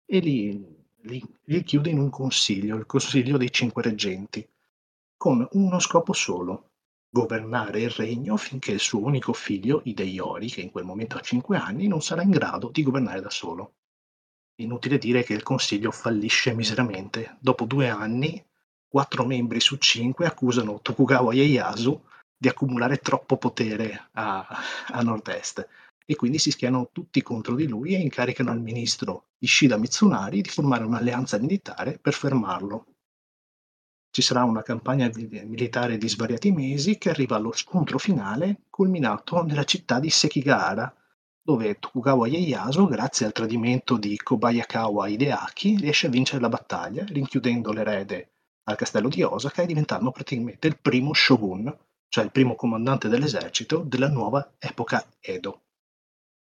e 0.06 0.20
li, 0.20 0.68
li, 1.04 1.24
li 1.44 1.64
chiude 1.64 1.90
in 1.90 1.98
un 1.98 2.10
consiglio, 2.10 2.76
il 2.76 2.86
consiglio 2.86 3.38
dei 3.38 3.50
cinque 3.50 3.84
reggenti, 3.84 4.46
con 5.16 5.48
uno 5.54 5.80
scopo 5.80 6.12
solo, 6.12 6.72
governare 7.10 7.80
il 7.80 7.90
regno 7.90 8.36
finché 8.36 8.74
il 8.74 8.82
suo 8.82 9.00
unico 9.00 9.32
figlio, 9.32 9.80
Hideyori, 9.86 10.50
che 10.50 10.60
in 10.60 10.70
quel 10.70 10.84
momento 10.84 11.16
ha 11.16 11.22
5 11.22 11.56
anni, 11.56 11.88
non 11.88 12.02
sarà 12.02 12.24
in 12.24 12.32
grado 12.32 12.68
di 12.70 12.84
governare 12.84 13.22
da 13.22 13.30
solo. 13.30 13.76
Inutile 14.56 14.98
dire 14.98 15.24
che 15.24 15.34
il 15.34 15.44
consiglio 15.44 15.92
fallisce 15.92 16.54
miseramente. 16.54 17.38
Dopo 17.40 17.64
due 17.64 17.88
anni, 17.88 18.46
quattro 18.90 19.24
membri 19.26 19.62
su 19.62 19.78
cinque 19.78 20.26
accusano 20.26 20.82
Tokugawa 20.82 21.34
Ieyasu 21.34 21.98
di 22.38 22.48
accumulare 22.48 22.98
troppo 23.00 23.38
potere 23.38 24.10
a, 24.14 24.48
a 24.88 25.02
nord-est 25.02 25.68
e 26.06 26.16
quindi 26.16 26.38
si 26.38 26.52
schianano 26.52 26.90
tutti 26.92 27.22
contro 27.22 27.56
di 27.56 27.68
lui 27.68 27.96
e 27.96 28.00
incaricano 28.00 28.54
il 28.54 28.62
ministro 28.62 29.26
Ishida 29.40 29.78
Mitsunari 29.78 30.42
di 30.42 30.50
formare 30.50 30.86
un'alleanza 30.86 31.38
militare 31.38 31.98
per 32.00 32.14
fermarlo. 32.14 32.86
Ci 34.10 34.22
sarà 34.22 34.44
una 34.46 34.62
campagna 34.62 35.12
militare 35.14 35.98
di 35.98 36.08
svariati 36.08 36.52
mesi 36.52 36.98
che 36.98 37.10
arriva 37.10 37.36
allo 37.36 37.52
scontro 37.52 37.98
finale 37.98 38.62
culminato 38.70 39.44
nella 39.44 39.66
città 39.66 40.00
di 40.00 40.10
Sekigahara, 40.10 40.92
dove 41.42 41.78
Tokugawa 41.78 42.28
Ieyasu, 42.28 42.88
grazie 42.88 43.26
al 43.26 43.32
tradimento 43.32 43.98
di 43.98 44.18
Kobayakawa 44.18 45.08
Hideaki, 45.08 45.78
riesce 45.78 46.08
a 46.08 46.10
vincere 46.10 46.42
la 46.42 46.50
battaglia, 46.50 47.04
rinchiudendo 47.06 47.72
l'erede 47.72 48.30
al 48.64 48.76
castello 48.76 49.10
di 49.10 49.22
Osaka 49.24 49.62
e 49.62 49.66
diventando 49.66 50.12
praticamente 50.12 50.68
il 50.68 50.80
primo 50.80 51.14
shogun, 51.14 51.74
cioè 52.08 52.24
il 52.24 52.32
primo 52.32 52.56
comandante 52.56 53.10
dell'esercito 53.10 53.80
della 53.80 54.10
nuova 54.10 54.54
epoca 54.58 55.06
Edo. 55.20 55.62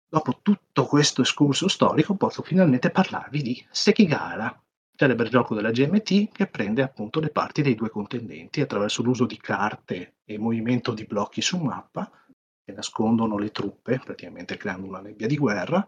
Dopo 0.07 0.39
tutto 0.41 0.85
questo 0.85 1.21
escurso 1.21 1.67
storico 1.67 2.15
posso 2.15 2.43
finalmente 2.43 2.91
parlarvi 2.91 3.41
di 3.41 3.65
Sekigahara, 3.71 4.63
celebre 4.95 5.29
gioco 5.29 5.55
della 5.55 5.71
GMT 5.71 6.31
che 6.31 6.47
prende 6.47 6.83
appunto 6.83 7.19
le 7.19 7.29
parti 7.29 7.61
dei 7.61 7.73
due 7.73 7.89
contendenti 7.89 8.61
attraverso 8.61 9.01
l'uso 9.01 9.25
di 9.25 9.37
carte 9.37 10.17
e 10.23 10.37
movimento 10.37 10.93
di 10.93 11.05
blocchi 11.05 11.41
su 11.41 11.57
mappa 11.57 12.09
che 12.63 12.71
nascondono 12.71 13.37
le 13.37 13.51
truppe, 13.51 13.99
praticamente 13.99 14.55
creando 14.55 14.87
una 14.87 15.01
nebbia 15.01 15.27
di 15.27 15.35
guerra, 15.35 15.85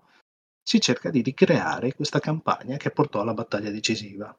si 0.61 0.81
cerca 0.81 1.09
di 1.09 1.21
ricreare 1.21 1.93
questa 1.93 2.19
campagna 2.19 2.77
che 2.77 2.89
portò 2.89 3.21
alla 3.21 3.33
battaglia 3.33 3.69
decisiva. 3.69 4.35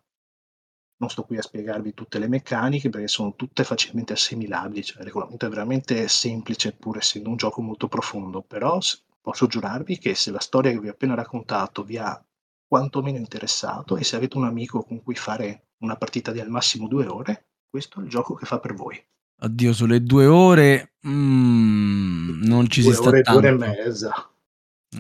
Non 0.99 1.11
sto 1.11 1.25
qui 1.25 1.37
a 1.37 1.43
spiegarvi 1.43 1.93
tutte 1.93 2.19
le 2.19 2.27
meccaniche 2.27 2.89
perché 2.89 3.09
sono 3.09 3.35
tutte 3.37 3.65
facilmente 3.65 4.15
assimilabili, 4.15 4.83
cioè 4.83 5.01
il 5.01 5.05
regolamento 5.05 5.45
è 5.47 5.49
veramente 5.49 6.09
semplice 6.09 6.73
pur 6.73 6.97
essendo 6.97 7.29
un 7.29 7.37
gioco 7.37 7.61
molto 7.61 7.87
profondo, 7.87 8.41
però 8.41 8.79
posso 9.21 9.47
giurarvi 9.47 9.99
che 9.99 10.15
se 10.15 10.31
la 10.31 10.41
storia 10.41 10.71
che 10.71 10.81
vi 10.81 10.89
ho 10.89 10.93
appena 10.93 11.15
raccontato 11.15 11.83
vi 11.83 11.99
ha 11.99 12.25
quantomeno 12.67 13.19
interessato 13.19 13.97
e 13.97 14.05
se 14.05 14.17
avete 14.17 14.37
un 14.37 14.45
amico 14.45 14.83
con 14.83 15.03
cui 15.03 15.15
fare 15.15 15.67
una 15.79 15.97
partita 15.97 16.33
di 16.33 16.41
al 16.41 16.49
massimo 16.49 16.89
due 16.89 17.07
ore, 17.07 17.47
questo 17.69 18.01
è 18.01 18.05
il 18.05 18.09
gioco 18.09 18.35
che 18.35 18.47
fa 18.47 18.59
per 18.59 18.75
voi. 18.75 19.03
Addio, 19.39 19.73
sulle 19.75 20.03
due 20.03 20.27
ore 20.27 20.95
mm, 21.07 22.43
non 22.45 22.69
ci 22.69 22.83
due 22.83 22.93
si 22.93 22.97
sta 22.97 23.09
ore, 23.09 23.23
due 23.23 23.35
ore 23.35 23.49
e 23.49 23.59
tanto. 23.59 23.83
mezza. 23.83 24.31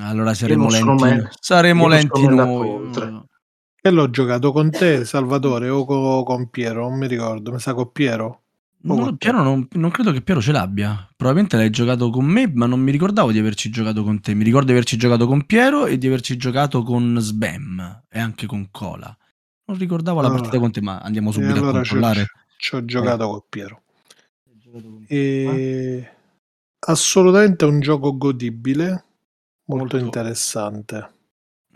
Allora 0.00 0.34
saremo 0.34 0.68
lenti. 0.68 1.28
Saremo 1.40 1.86
lenti 1.88 2.26
noi. 2.26 3.24
E 3.86 3.90
l'ho 3.90 4.10
giocato 4.10 4.50
con 4.50 4.70
te, 4.70 5.04
Salvatore, 5.04 5.68
o 5.68 5.84
co- 5.84 6.24
con 6.24 6.50
Piero, 6.50 6.88
non 6.88 6.98
mi 6.98 7.06
ricordo, 7.06 7.52
mi 7.52 7.60
sa 7.60 7.72
con 7.72 7.92
Piero. 7.92 8.42
Non, 8.82 8.98
con. 8.98 9.16
Piero 9.16 9.42
non, 9.42 9.68
non 9.72 9.90
credo 9.90 10.10
che 10.10 10.22
Piero 10.22 10.40
ce 10.40 10.50
l'abbia. 10.52 11.08
Probabilmente 11.14 11.56
l'hai 11.56 11.70
giocato 11.70 12.10
con 12.10 12.24
me, 12.24 12.50
ma 12.52 12.66
non 12.66 12.80
mi 12.80 12.90
ricordavo 12.90 13.30
di 13.30 13.38
averci 13.38 13.70
giocato 13.70 14.02
con 14.02 14.20
te. 14.20 14.34
Mi 14.34 14.42
ricordo 14.42 14.66
di 14.66 14.72
averci 14.72 14.96
giocato 14.96 15.26
con 15.28 15.46
Piero 15.46 15.86
e 15.86 15.98
di 15.98 16.06
averci 16.08 16.36
giocato 16.36 16.82
con 16.82 17.16
Sbam 17.20 18.02
e 18.08 18.18
anche 18.18 18.46
con 18.46 18.68
Cola. 18.72 19.16
Non 19.66 19.78
ricordavo 19.78 20.20
la 20.20 20.28
Ah. 20.28 20.32
partita 20.32 20.58
con 20.58 20.72
te, 20.72 20.80
ma 20.80 20.98
andiamo 20.98 21.30
subito 21.30 21.52
a 21.52 21.56
allora 21.58 21.70
ci 21.84 21.90
ho, 21.92 21.94
controllare. 21.94 22.26
ci 22.56 22.74
ho 22.74 22.84
giocato 22.84 23.28
con 23.28 23.42
Piero. 23.48 23.82
E... 25.06 26.10
Assolutamente 26.88 27.64
un 27.64 27.80
gioco 27.80 28.16
godibile, 28.16 28.88
molto, 29.66 29.96
Molto. 29.96 29.96
interessante. 29.96 31.10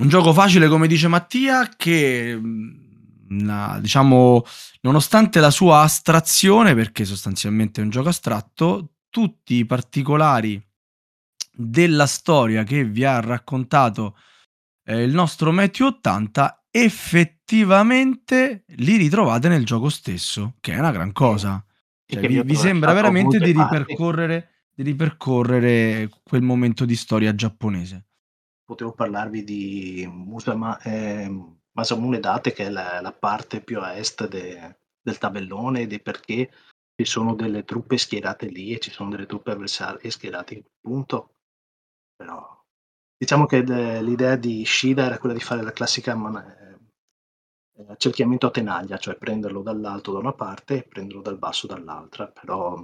Un 0.01 0.09
gioco 0.09 0.33
facile, 0.33 0.67
come 0.67 0.87
dice 0.87 1.09
Mattia, 1.09 1.69
che 1.77 2.35
mm, 2.35 3.45
la- 3.45 3.79
diciamo, 3.81 4.43
nonostante 4.81 5.41
la 5.41 5.51
sua 5.51 5.81
astrazione, 5.81 6.75
perché 6.75 7.05
sostanzialmente 7.05 7.81
è 7.81 7.85
un 7.85 7.91
gioco 7.91 8.09
astratto, 8.09 8.95
tutti 9.11 9.57
i 9.57 9.67
particolari 9.67 10.61
della 11.53 12.07
storia 12.07 12.63
che 12.65 12.85
vi 12.85 13.05
ha 13.05 13.21
raccontato 13.21 14.17
eh, 14.85 15.03
il 15.03 15.13
nostro 15.13 15.53
Matthew 15.53 15.89
80 15.89 16.65
effettivamente 16.71 18.65
li 18.77 18.97
ritrovate 18.97 19.49
nel 19.49 19.67
gioco 19.67 19.91
stesso, 19.91 20.55
che 20.61 20.73
è 20.73 20.79
una 20.79 20.93
gran 20.93 21.13
cosa. 21.13 21.63
Cioè, 22.07 22.27
vi, 22.27 22.43
vi 22.43 22.57
sembra 22.57 22.95
veramente 22.95 23.39
di 23.39 23.53
ripercorrere, 23.53 24.65
di 24.75 24.83
ripercorrere 24.83 26.09
quel 26.23 26.43
momento 26.43 26.87
di 26.87 26.97
storia 26.97 27.35
giapponese. 27.35 28.07
Potevo 28.71 28.93
parlarvi 28.93 29.43
di 29.43 30.09
Musama, 30.09 30.79
eh, 30.83 31.29
Masamune 31.73 32.21
Date, 32.21 32.53
che 32.53 32.67
è 32.67 32.71
la, 32.71 33.01
la 33.01 33.13
parte 33.13 33.63
più 33.63 33.81
a 33.81 33.97
est 33.97 34.29
de- 34.29 34.79
del 35.03 35.19
tabellone, 35.19 35.81
ed 35.81 35.93
è 35.93 36.01
perché 36.01 36.49
ci 36.95 37.05
sono 37.05 37.35
delle 37.35 37.65
truppe 37.65 37.99
schierate 37.99 38.47
lì 38.47 38.73
e 38.73 38.79
ci 38.79 38.91
sono 38.93 39.11
delle 39.11 39.27
truppe 39.27 39.51
avversarie 39.51 40.09
schierate 40.09 40.55
in 40.55 40.61
quel 40.63 40.73
punto. 40.81 41.35
Però 42.15 42.65
diciamo 43.17 43.47
che 43.47 43.65
le- 43.65 44.03
l'idea 44.03 44.37
di 44.37 44.65
Shida 44.65 45.05
era 45.07 45.19
quella 45.19 45.35
di 45.35 45.41
fare 45.41 45.63
la 45.63 45.73
classica 45.73 46.15
man- 46.15 46.37
eh, 46.37 46.79
eh, 47.83 47.97
cerchiamento 47.97 48.47
a 48.47 48.51
tenaglia, 48.51 48.99
cioè 48.99 49.17
prenderlo 49.17 49.63
dall'alto 49.63 50.13
da 50.13 50.19
una 50.19 50.33
parte 50.33 50.77
e 50.77 50.83
prenderlo 50.85 51.23
dal 51.23 51.39
basso 51.39 51.67
dall'altra. 51.67 52.29
Però 52.29 52.79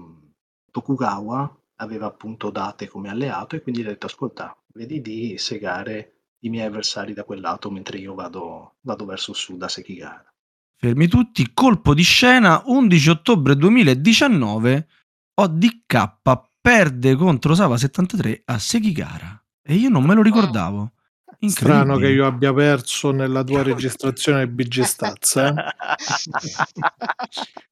Tokugawa 0.71 1.61
aveva 1.77 2.07
appunto 2.07 2.51
Date 2.51 2.89
come 2.89 3.09
alleato 3.09 3.55
e 3.57 3.63
quindi 3.63 3.83
gli 3.83 3.87
ha 3.87 3.91
detto 3.91 4.07
ascolta, 4.07 4.57
vedi 4.77 5.01
di 5.01 5.39
segare 5.39 6.13
i 6.41 6.51
miei 6.51 6.67
avversari 6.67 7.15
da 7.15 7.25
quel 7.25 7.41
lato 7.41 7.71
mentre 7.71 7.99
io 7.99 8.15
vado, 8.15 8.77
vado 8.83 9.05
verso 9.05 9.33
sud 9.33 9.63
a 9.63 9.69
Sekigara. 9.69 10.33
Fermi 10.79 11.09
tutti, 11.09 11.51
colpo 11.55 11.95
di 11.95 12.03
scena, 12.03 12.63
11 12.67 13.11
ottobre 13.11 13.57
2019, 13.57 14.89
ODK 15.35 16.21
perde 16.61 17.17
contro 17.17 17.55
Sava 17.55 17.79
73 17.79 18.43
a 18.45 18.59
Sekigara. 18.59 19.43
E 19.63 19.75
io 19.75 19.89
non 19.89 20.05
me 20.05 20.15
lo 20.15 20.23
ricordavo. 20.23 20.93
Strano 21.41 21.97
che 21.97 22.09
io 22.09 22.27
abbia 22.27 22.53
perso 22.53 23.11
nella 23.11 23.43
tua 23.45 23.63
registrazione 23.63 24.39
del 24.39 24.49
BG 24.49 24.83
Stats. 24.83 25.37
eh. 25.37 25.55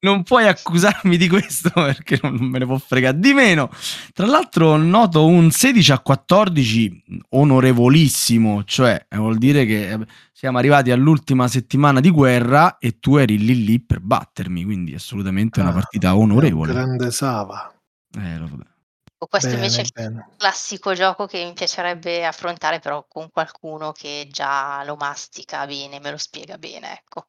non 0.01 0.23
puoi 0.23 0.47
accusarmi 0.47 1.17
di 1.17 1.27
questo 1.27 1.69
perché 1.73 2.19
non 2.21 2.35
me 2.35 2.59
ne 2.59 2.65
può 2.65 2.77
fregare 2.77 3.19
di 3.19 3.33
meno. 3.33 3.69
Tra 4.13 4.25
l'altro 4.25 4.77
noto 4.77 5.25
un 5.25 5.51
16 5.51 5.91
a 5.91 5.99
14 5.99 7.03
onorevolissimo, 7.29 8.63
cioè 8.63 9.05
eh, 9.09 9.17
vuol 9.17 9.37
dire 9.37 9.65
che 9.65 9.91
eh, 9.91 9.99
siamo 10.31 10.57
arrivati 10.57 10.91
all'ultima 10.91 11.47
settimana 11.47 11.99
di 11.99 12.09
guerra 12.11 12.77
e 12.77 12.99
tu 12.99 13.15
eri 13.15 13.37
lì 13.37 13.63
lì 13.63 13.79
per 13.79 13.99
battermi, 13.99 14.63
quindi 14.63 14.93
assolutamente 14.93 15.59
una 15.59 15.69
Ah, 15.69 15.73
partita 15.73 16.09
è 16.09 16.13
un 16.13 16.31
onorevole. 16.31 16.73
Grande 16.73 17.11
Sava. 17.11 17.73
Eh, 18.17 18.37
lo- 18.37 18.47
vabbè. 18.49 18.63
Questo 19.17 19.49
Bene, 19.49 19.61
invece 19.61 19.81
è 19.81 19.83
il 19.83 19.91
bene. 19.93 20.29
classico 20.37 20.93
gioco 20.93 21.25
che 21.25 21.43
mi 21.43 21.53
piacerebbe 21.53 22.25
affrontare, 22.25 22.79
però 22.79 23.05
con 23.07 23.29
qualcuno 23.31 23.91
che 23.91 24.27
già 24.29 24.83
lo 24.85 24.95
mastica 24.95 25.65
bene, 25.65 25.99
me 25.99 26.11
lo 26.11 26.17
spiega 26.17 26.57
bene, 26.57 26.93
ecco. 26.93 27.27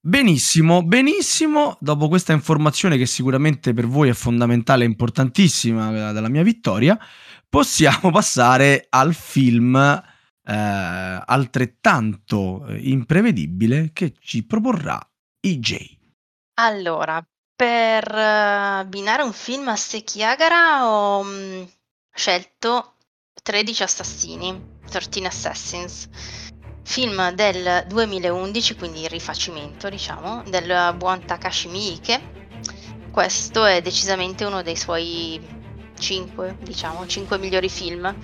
Benissimo, 0.00 0.84
benissimo. 0.84 1.76
Dopo 1.80 2.08
questa 2.08 2.32
informazione 2.32 2.96
che 2.96 3.06
sicuramente 3.06 3.72
per 3.72 3.86
voi 3.86 4.08
è 4.08 4.12
fondamentale 4.12 4.84
e 4.84 4.86
importantissima 4.86 6.10
eh, 6.10 6.12
della 6.12 6.28
mia 6.28 6.42
vittoria, 6.42 6.98
possiamo 7.48 8.10
passare 8.12 8.86
al 8.88 9.14
film 9.14 9.76
eh, 9.76 11.22
altrettanto 11.24 12.66
eh, 12.66 12.78
imprevedibile 12.88 13.90
che 13.92 14.14
ci 14.18 14.46
proporrà 14.46 14.98
EJ. 15.40 15.96
Allora, 16.60 17.22
per 17.58 18.14
eh, 18.14 18.22
abbinare 18.78 19.24
un 19.24 19.32
film 19.32 19.66
a 19.66 19.74
Sekigahara 19.74 20.86
ho 20.86 21.24
mm, 21.24 21.64
scelto 22.14 22.94
13 23.42 23.82
assassini, 23.82 24.76
13 24.88 25.24
Assassins, 25.24 26.08
film 26.84 27.32
del 27.32 27.84
2011, 27.88 28.76
quindi 28.76 29.02
il 29.02 29.08
rifacimento, 29.08 29.88
diciamo, 29.88 30.44
del 30.46 30.94
buon 30.96 31.24
Takashi 31.24 31.66
Miike. 31.66 32.20
Questo 33.10 33.64
è 33.64 33.82
decisamente 33.82 34.44
uno 34.44 34.62
dei 34.62 34.76
suoi 34.76 35.44
5, 35.98 36.58
diciamo, 36.62 37.08
5 37.08 37.38
migliori 37.38 37.68
film 37.68 38.16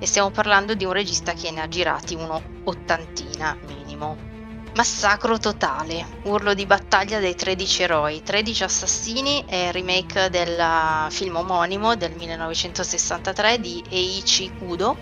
e 0.00 0.06
stiamo 0.06 0.30
parlando 0.30 0.74
di 0.74 0.84
un 0.84 0.92
regista 0.92 1.32
che 1.32 1.52
ne 1.52 1.60
ha 1.60 1.68
girati 1.68 2.16
uno 2.16 2.42
ottantina 2.64 3.56
minimo. 3.66 4.29
Massacro 4.72 5.36
totale, 5.38 6.06
urlo 6.22 6.54
di 6.54 6.64
battaglia 6.64 7.18
dei 7.18 7.34
13 7.34 7.82
eroi, 7.82 8.22
13 8.22 8.62
assassini 8.62 9.44
è 9.44 9.66
il 9.66 9.72
remake 9.72 10.30
del 10.30 10.56
uh, 10.56 11.10
film 11.10 11.36
omonimo 11.36 11.96
del 11.96 12.12
1963 12.12 13.58
di 13.58 13.82
Eiichi 13.88 14.52
Kudo, 14.56 14.96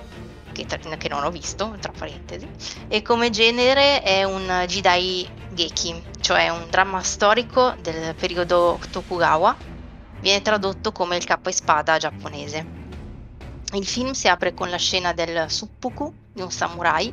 che, 0.52 0.64
che 0.64 1.08
non 1.10 1.22
ho 1.22 1.30
visto, 1.30 1.76
tra 1.80 1.92
parentesi, 1.92 2.48
e 2.88 3.02
come 3.02 3.28
genere 3.28 4.00
è 4.00 4.24
un 4.24 4.64
Jidai 4.66 5.28
Geki, 5.50 6.02
cioè 6.18 6.48
un 6.48 6.64
dramma 6.70 7.02
storico 7.02 7.74
del 7.82 8.14
periodo 8.14 8.80
Tokugawa, 8.90 9.54
viene 10.20 10.40
tradotto 10.40 10.92
come 10.92 11.18
il 11.18 11.24
capo 11.24 11.50
e 11.50 11.52
spada 11.52 11.98
giapponese. 11.98 12.76
Il 13.74 13.86
film 13.86 14.12
si 14.12 14.28
apre 14.28 14.54
con 14.54 14.70
la 14.70 14.78
scena 14.78 15.12
del 15.12 15.50
suppuku 15.50 16.10
di 16.32 16.40
un 16.40 16.50
samurai 16.50 17.12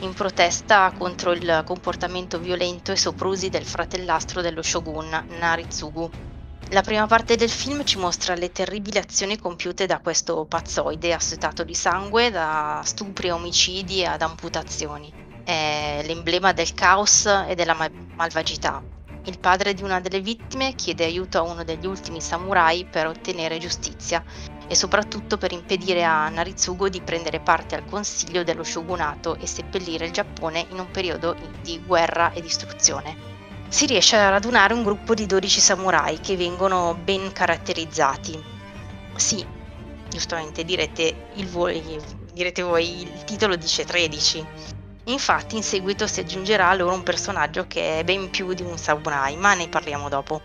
in 0.00 0.14
protesta 0.14 0.92
contro 0.96 1.32
il 1.32 1.62
comportamento 1.64 2.38
violento 2.38 2.92
e 2.92 2.96
soprusi 2.96 3.48
del 3.48 3.64
fratellastro 3.64 4.40
dello 4.40 4.62
shogun 4.62 5.08
Naritsugu. 5.38 6.10
La 6.70 6.82
prima 6.82 7.06
parte 7.06 7.36
del 7.36 7.50
film 7.50 7.84
ci 7.84 7.98
mostra 7.98 8.34
le 8.34 8.52
terribili 8.52 8.98
azioni 8.98 9.38
compiute 9.38 9.86
da 9.86 10.00
questo 10.00 10.44
pazzoide 10.46 11.12
assetato 11.12 11.64
di 11.64 11.74
sangue, 11.74 12.30
da 12.30 12.80
stupri 12.84 13.28
e 13.28 13.32
omicidi 13.32 14.04
ad 14.04 14.22
amputazioni. 14.22 15.12
È 15.42 16.02
l'emblema 16.04 16.52
del 16.52 16.72
caos 16.74 17.26
e 17.26 17.54
della 17.54 17.74
ma- 17.74 17.90
malvagità. 18.14 18.82
Il 19.24 19.38
padre 19.38 19.74
di 19.74 19.82
una 19.82 20.00
delle 20.00 20.20
vittime 20.20 20.74
chiede 20.74 21.04
aiuto 21.04 21.38
a 21.38 21.42
uno 21.42 21.62
degli 21.62 21.86
ultimi 21.86 22.22
samurai 22.22 22.86
per 22.86 23.06
ottenere 23.06 23.58
giustizia 23.58 24.24
e 24.66 24.74
soprattutto 24.74 25.36
per 25.36 25.52
impedire 25.52 26.04
a 26.04 26.28
Naritsugo 26.30 26.88
di 26.88 27.02
prendere 27.02 27.38
parte 27.38 27.74
al 27.74 27.84
consiglio 27.84 28.44
dello 28.44 28.64
shogunato 28.64 29.36
e 29.36 29.46
seppellire 29.46 30.06
il 30.06 30.12
Giappone 30.12 30.66
in 30.70 30.78
un 30.78 30.90
periodo 30.90 31.36
di 31.60 31.82
guerra 31.84 32.32
e 32.32 32.40
distruzione. 32.40 33.14
Si 33.68 33.84
riesce 33.84 34.16
a 34.16 34.30
radunare 34.30 34.72
un 34.72 34.82
gruppo 34.82 35.12
di 35.12 35.26
12 35.26 35.60
samurai 35.60 36.18
che 36.18 36.36
vengono 36.36 36.94
ben 36.94 37.30
caratterizzati. 37.30 38.42
Sì, 39.16 39.46
giustamente 40.08 40.64
direte, 40.64 41.28
il 41.34 41.46
voi, 41.46 42.00
direte 42.32 42.62
voi, 42.62 43.02
il 43.02 43.24
titolo 43.24 43.54
dice 43.56 43.84
13. 43.84 44.46
Infatti 45.04 45.56
in 45.56 45.62
seguito 45.62 46.06
si 46.06 46.20
aggiungerà 46.20 46.68
a 46.68 46.74
loro 46.74 46.94
un 46.94 47.02
personaggio 47.02 47.66
che 47.66 47.98
è 47.98 48.04
ben 48.04 48.30
più 48.30 48.52
di 48.52 48.62
un 48.62 48.78
samurai, 48.78 49.36
ma 49.36 49.54
ne 49.54 49.68
parliamo 49.68 50.08
dopo. 50.08 50.40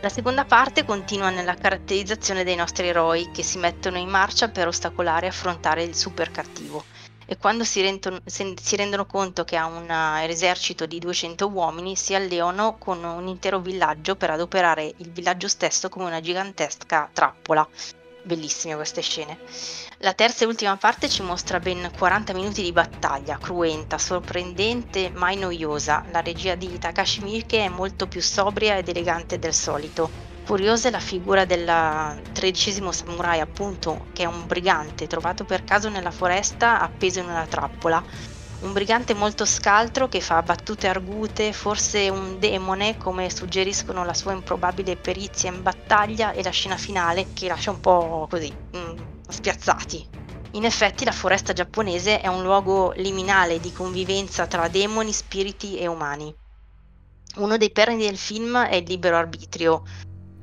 La 0.00 0.08
seconda 0.08 0.44
parte 0.44 0.84
continua 0.84 1.30
nella 1.30 1.54
caratterizzazione 1.54 2.44
dei 2.44 2.56
nostri 2.56 2.88
eroi 2.88 3.30
che 3.30 3.42
si 3.42 3.58
mettono 3.58 3.98
in 3.98 4.08
marcia 4.08 4.48
per 4.48 4.66
ostacolare 4.66 5.26
e 5.26 5.28
affrontare 5.28 5.82
il 5.84 5.94
super 5.94 6.30
cattivo 6.30 6.84
e 7.32 7.38
quando 7.38 7.64
si 7.64 7.80
rendono, 7.80 8.20
si 8.26 8.76
rendono 8.76 9.06
conto 9.06 9.44
che 9.44 9.56
ha 9.56 9.64
un 9.64 9.88
eh, 9.88 10.28
esercito 10.28 10.84
di 10.84 10.98
200 10.98 11.48
uomini 11.48 11.96
si 11.96 12.14
alleano 12.14 12.76
con 12.76 13.02
un 13.02 13.26
intero 13.26 13.58
villaggio 13.58 14.16
per 14.16 14.30
adoperare 14.30 14.92
il 14.98 15.10
villaggio 15.10 15.48
stesso 15.48 15.88
come 15.88 16.04
una 16.04 16.20
gigantesca 16.20 17.08
trappola. 17.10 17.66
Bellissime 18.24 18.74
queste 18.74 19.00
scene. 19.00 19.38
La 20.02 20.14
terza 20.14 20.42
e 20.42 20.48
ultima 20.48 20.76
parte 20.76 21.08
ci 21.08 21.22
mostra 21.22 21.60
ben 21.60 21.88
40 21.96 22.32
minuti 22.32 22.60
di 22.60 22.72
battaglia, 22.72 23.38
cruenta, 23.38 23.98
sorprendente, 23.98 25.12
mai 25.14 25.36
noiosa. 25.36 26.02
La 26.10 26.20
regia 26.20 26.56
di 26.56 26.76
Takashi 26.76 27.22
Miike 27.22 27.64
è 27.64 27.68
molto 27.68 28.08
più 28.08 28.20
sobria 28.20 28.76
ed 28.76 28.88
elegante 28.88 29.38
del 29.38 29.54
solito. 29.54 30.10
Curiosa 30.44 30.88
è 30.88 30.90
la 30.90 30.98
figura 30.98 31.44
del 31.44 32.20
tredicesimo 32.32 32.90
samurai, 32.90 33.38
appunto, 33.38 34.06
che 34.12 34.24
è 34.24 34.26
un 34.26 34.44
brigante 34.48 35.06
trovato 35.06 35.44
per 35.44 35.62
caso 35.62 35.88
nella 35.88 36.10
foresta 36.10 36.80
appeso 36.80 37.20
in 37.20 37.26
una 37.26 37.46
trappola. 37.46 38.04
Un 38.62 38.72
brigante 38.72 39.14
molto 39.14 39.44
scaltro 39.44 40.08
che 40.08 40.20
fa 40.20 40.42
battute 40.42 40.88
argute, 40.88 41.52
forse 41.52 42.08
un 42.08 42.40
demone, 42.40 42.96
come 42.96 43.30
suggeriscono 43.30 44.04
la 44.04 44.14
sua 44.14 44.32
improbabile 44.32 44.96
perizia 44.96 45.48
in 45.48 45.62
battaglia 45.62 46.32
e 46.32 46.42
la 46.42 46.50
scena 46.50 46.76
finale 46.76 47.28
che 47.32 47.46
lascia 47.46 47.70
un 47.70 47.78
po' 47.78 48.26
così, 48.28 48.52
mm, 48.76 49.11
spiazzati. 49.32 50.06
In 50.52 50.64
effetti 50.64 51.04
la 51.04 51.12
foresta 51.12 51.52
giapponese 51.52 52.20
è 52.20 52.28
un 52.28 52.42
luogo 52.42 52.92
liminale 52.96 53.58
di 53.58 53.72
convivenza 53.72 54.46
tra 54.46 54.68
demoni, 54.68 55.12
spiriti 55.12 55.78
e 55.78 55.86
umani. 55.86 56.34
Uno 57.36 57.56
dei 57.56 57.70
perni 57.70 58.04
del 58.04 58.18
film 58.18 58.58
è 58.58 58.74
il 58.74 58.84
libero 58.86 59.16
arbitrio, 59.16 59.82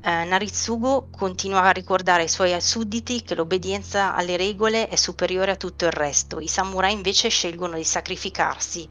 eh, 0.02 0.24
Naritsugu 0.24 1.10
continua 1.10 1.64
a 1.64 1.72
ricordare 1.72 2.22
ai 2.22 2.28
suoi 2.28 2.58
sudditi 2.60 3.22
che 3.22 3.34
l'obbedienza 3.34 4.14
alle 4.14 4.38
regole 4.38 4.88
è 4.88 4.96
superiore 4.96 5.50
a 5.50 5.56
tutto 5.56 5.84
il 5.84 5.92
resto. 5.92 6.40
I 6.40 6.48
samurai 6.48 6.92
invece 6.92 7.28
scelgono 7.28 7.76
di 7.76 7.84
sacrificarsi. 7.84 8.88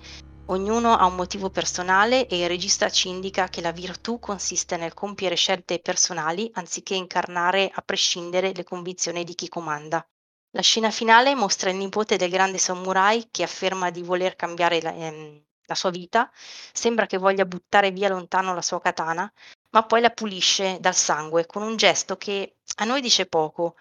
Ognuno 0.51 0.97
ha 0.97 1.05
un 1.05 1.15
motivo 1.15 1.51
personale 1.51 2.25
e 2.25 2.39
il 2.39 2.47
regista 2.47 2.89
ci 2.89 3.07
indica 3.07 3.49
che 3.49 3.61
la 3.61 3.71
virtù 3.71 4.17
consiste 4.17 4.77
nel 4.77 4.95
compiere 4.95 5.35
scelte 5.35 5.77
personali 5.77 6.49
anziché 6.55 6.95
incarnare 6.95 7.69
a 7.71 7.83
prescindere 7.83 8.51
le 8.55 8.63
convinzioni 8.63 9.23
di 9.23 9.35
chi 9.35 9.47
comanda. 9.47 10.03
La 10.55 10.63
scena 10.63 10.89
finale 10.89 11.35
mostra 11.35 11.69
il 11.69 11.75
nipote 11.75 12.17
del 12.17 12.31
grande 12.31 12.57
samurai 12.57 13.27
che 13.29 13.43
afferma 13.43 13.91
di 13.91 14.01
voler 14.01 14.35
cambiare 14.35 14.81
la, 14.81 14.91
ehm, 14.91 15.39
la 15.67 15.75
sua 15.75 15.91
vita, 15.91 16.31
sembra 16.73 17.05
che 17.05 17.19
voglia 17.19 17.45
buttare 17.45 17.91
via 17.91 18.09
lontano 18.09 18.55
la 18.55 18.63
sua 18.63 18.81
katana, 18.81 19.31
ma 19.69 19.85
poi 19.85 20.01
la 20.01 20.09
pulisce 20.09 20.79
dal 20.79 20.95
sangue 20.95 21.45
con 21.45 21.61
un 21.61 21.77
gesto 21.77 22.17
che 22.17 22.55
a 22.77 22.85
noi 22.85 23.01
dice 23.01 23.27
poco, 23.27 23.75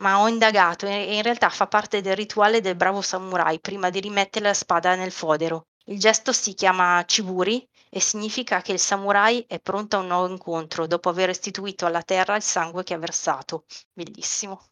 ma 0.00 0.20
ho 0.20 0.28
indagato 0.28 0.86
e 0.86 1.16
in 1.16 1.22
realtà 1.22 1.50
fa 1.50 1.66
parte 1.66 2.00
del 2.00 2.16
rituale 2.16 2.62
del 2.62 2.76
bravo 2.76 3.02
samurai 3.02 3.60
prima 3.60 3.90
di 3.90 4.00
rimettere 4.00 4.46
la 4.46 4.54
spada 4.54 4.94
nel 4.94 5.12
fodero. 5.12 5.67
Il 5.88 5.98
gesto 5.98 6.32
si 6.32 6.52
chiama 6.52 7.02
Chiburi 7.06 7.66
e 7.90 8.00
significa 8.00 8.60
che 8.60 8.72
il 8.72 8.78
samurai 8.78 9.44
è 9.48 9.58
pronto 9.58 9.96
a 9.96 10.00
un 10.00 10.08
nuovo 10.08 10.30
incontro 10.30 10.86
dopo 10.86 11.08
aver 11.08 11.28
restituito 11.28 11.86
alla 11.86 12.02
terra 12.02 12.36
il 12.36 12.42
sangue 12.42 12.84
che 12.84 12.92
ha 12.92 12.98
versato. 12.98 13.64
Bellissimo. 13.92 14.66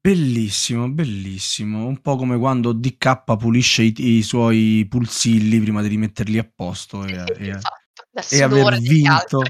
Bellissimo, 0.00 0.88
bellissimo. 0.88 1.84
Un 1.86 2.00
po' 2.00 2.16
come 2.16 2.38
quando 2.38 2.72
DK 2.72 3.36
pulisce 3.36 3.82
i, 3.82 3.94
i 3.98 4.22
suoi 4.22 4.86
pulsilli 4.88 5.60
prima 5.60 5.82
di 5.82 5.88
rimetterli 5.88 6.38
a 6.38 6.50
posto 6.54 7.04
e, 7.04 7.12
e, 7.36 7.48
esatto, 7.48 8.34
e 8.34 8.42
aver 8.42 8.78
vinto. 8.78 9.42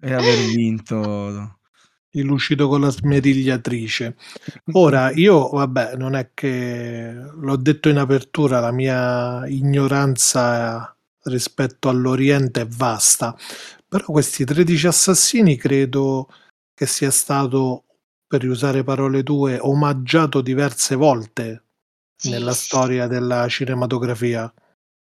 E 0.00 0.12
aver 0.12 0.38
vinto. 0.54 1.58
Il 2.14 2.24
lucido 2.24 2.68
con 2.68 2.82
la 2.82 2.90
smerigliatrice. 2.90 4.16
Ora, 4.72 5.10
io, 5.12 5.48
vabbè, 5.48 5.96
non 5.96 6.14
è 6.14 6.30
che 6.34 7.12
l'ho 7.12 7.56
detto 7.56 7.88
in 7.88 7.96
apertura, 7.96 8.60
la 8.60 8.70
mia 8.70 9.46
ignoranza 9.46 10.94
rispetto 11.24 11.88
all'Oriente 11.88 12.62
è 12.62 12.66
vasta, 12.66 13.36
però 13.86 14.04
questi 14.06 14.44
13 14.44 14.86
assassini 14.86 15.56
credo 15.56 16.28
che 16.74 16.86
sia 16.86 17.10
stato 17.10 17.84
per 18.26 18.40
riusare 18.40 18.82
parole 18.82 19.22
tue, 19.22 19.58
omaggiato 19.60 20.40
diverse 20.40 20.94
volte 20.94 21.64
sì, 22.16 22.30
nella 22.30 22.52
sì. 22.52 22.64
storia 22.64 23.06
della 23.06 23.46
cinematografia. 23.48 24.52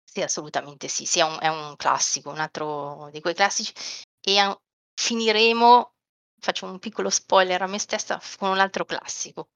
Sì, 0.04 0.22
assolutamente 0.22 0.88
sì, 0.88 1.06
sì 1.06 1.20
è, 1.20 1.24
un, 1.24 1.38
è, 1.40 1.48
un, 1.48 1.76
classico, 1.76 2.30
un 2.30 2.40
altro 2.40 3.10
di 3.12 3.22
quei 3.22 3.34
classici. 3.34 3.74
E 4.22 4.60
finiremo, 4.94 5.95
faccio 6.46 6.70
un 6.70 6.78
piccolo 6.78 7.10
spoiler 7.10 7.64
a 7.64 7.68
me 7.68 7.80
stessa, 7.80 8.22
con 8.38 8.50
un 8.50 8.60
altro 8.60 8.86
classico. 8.86 9.50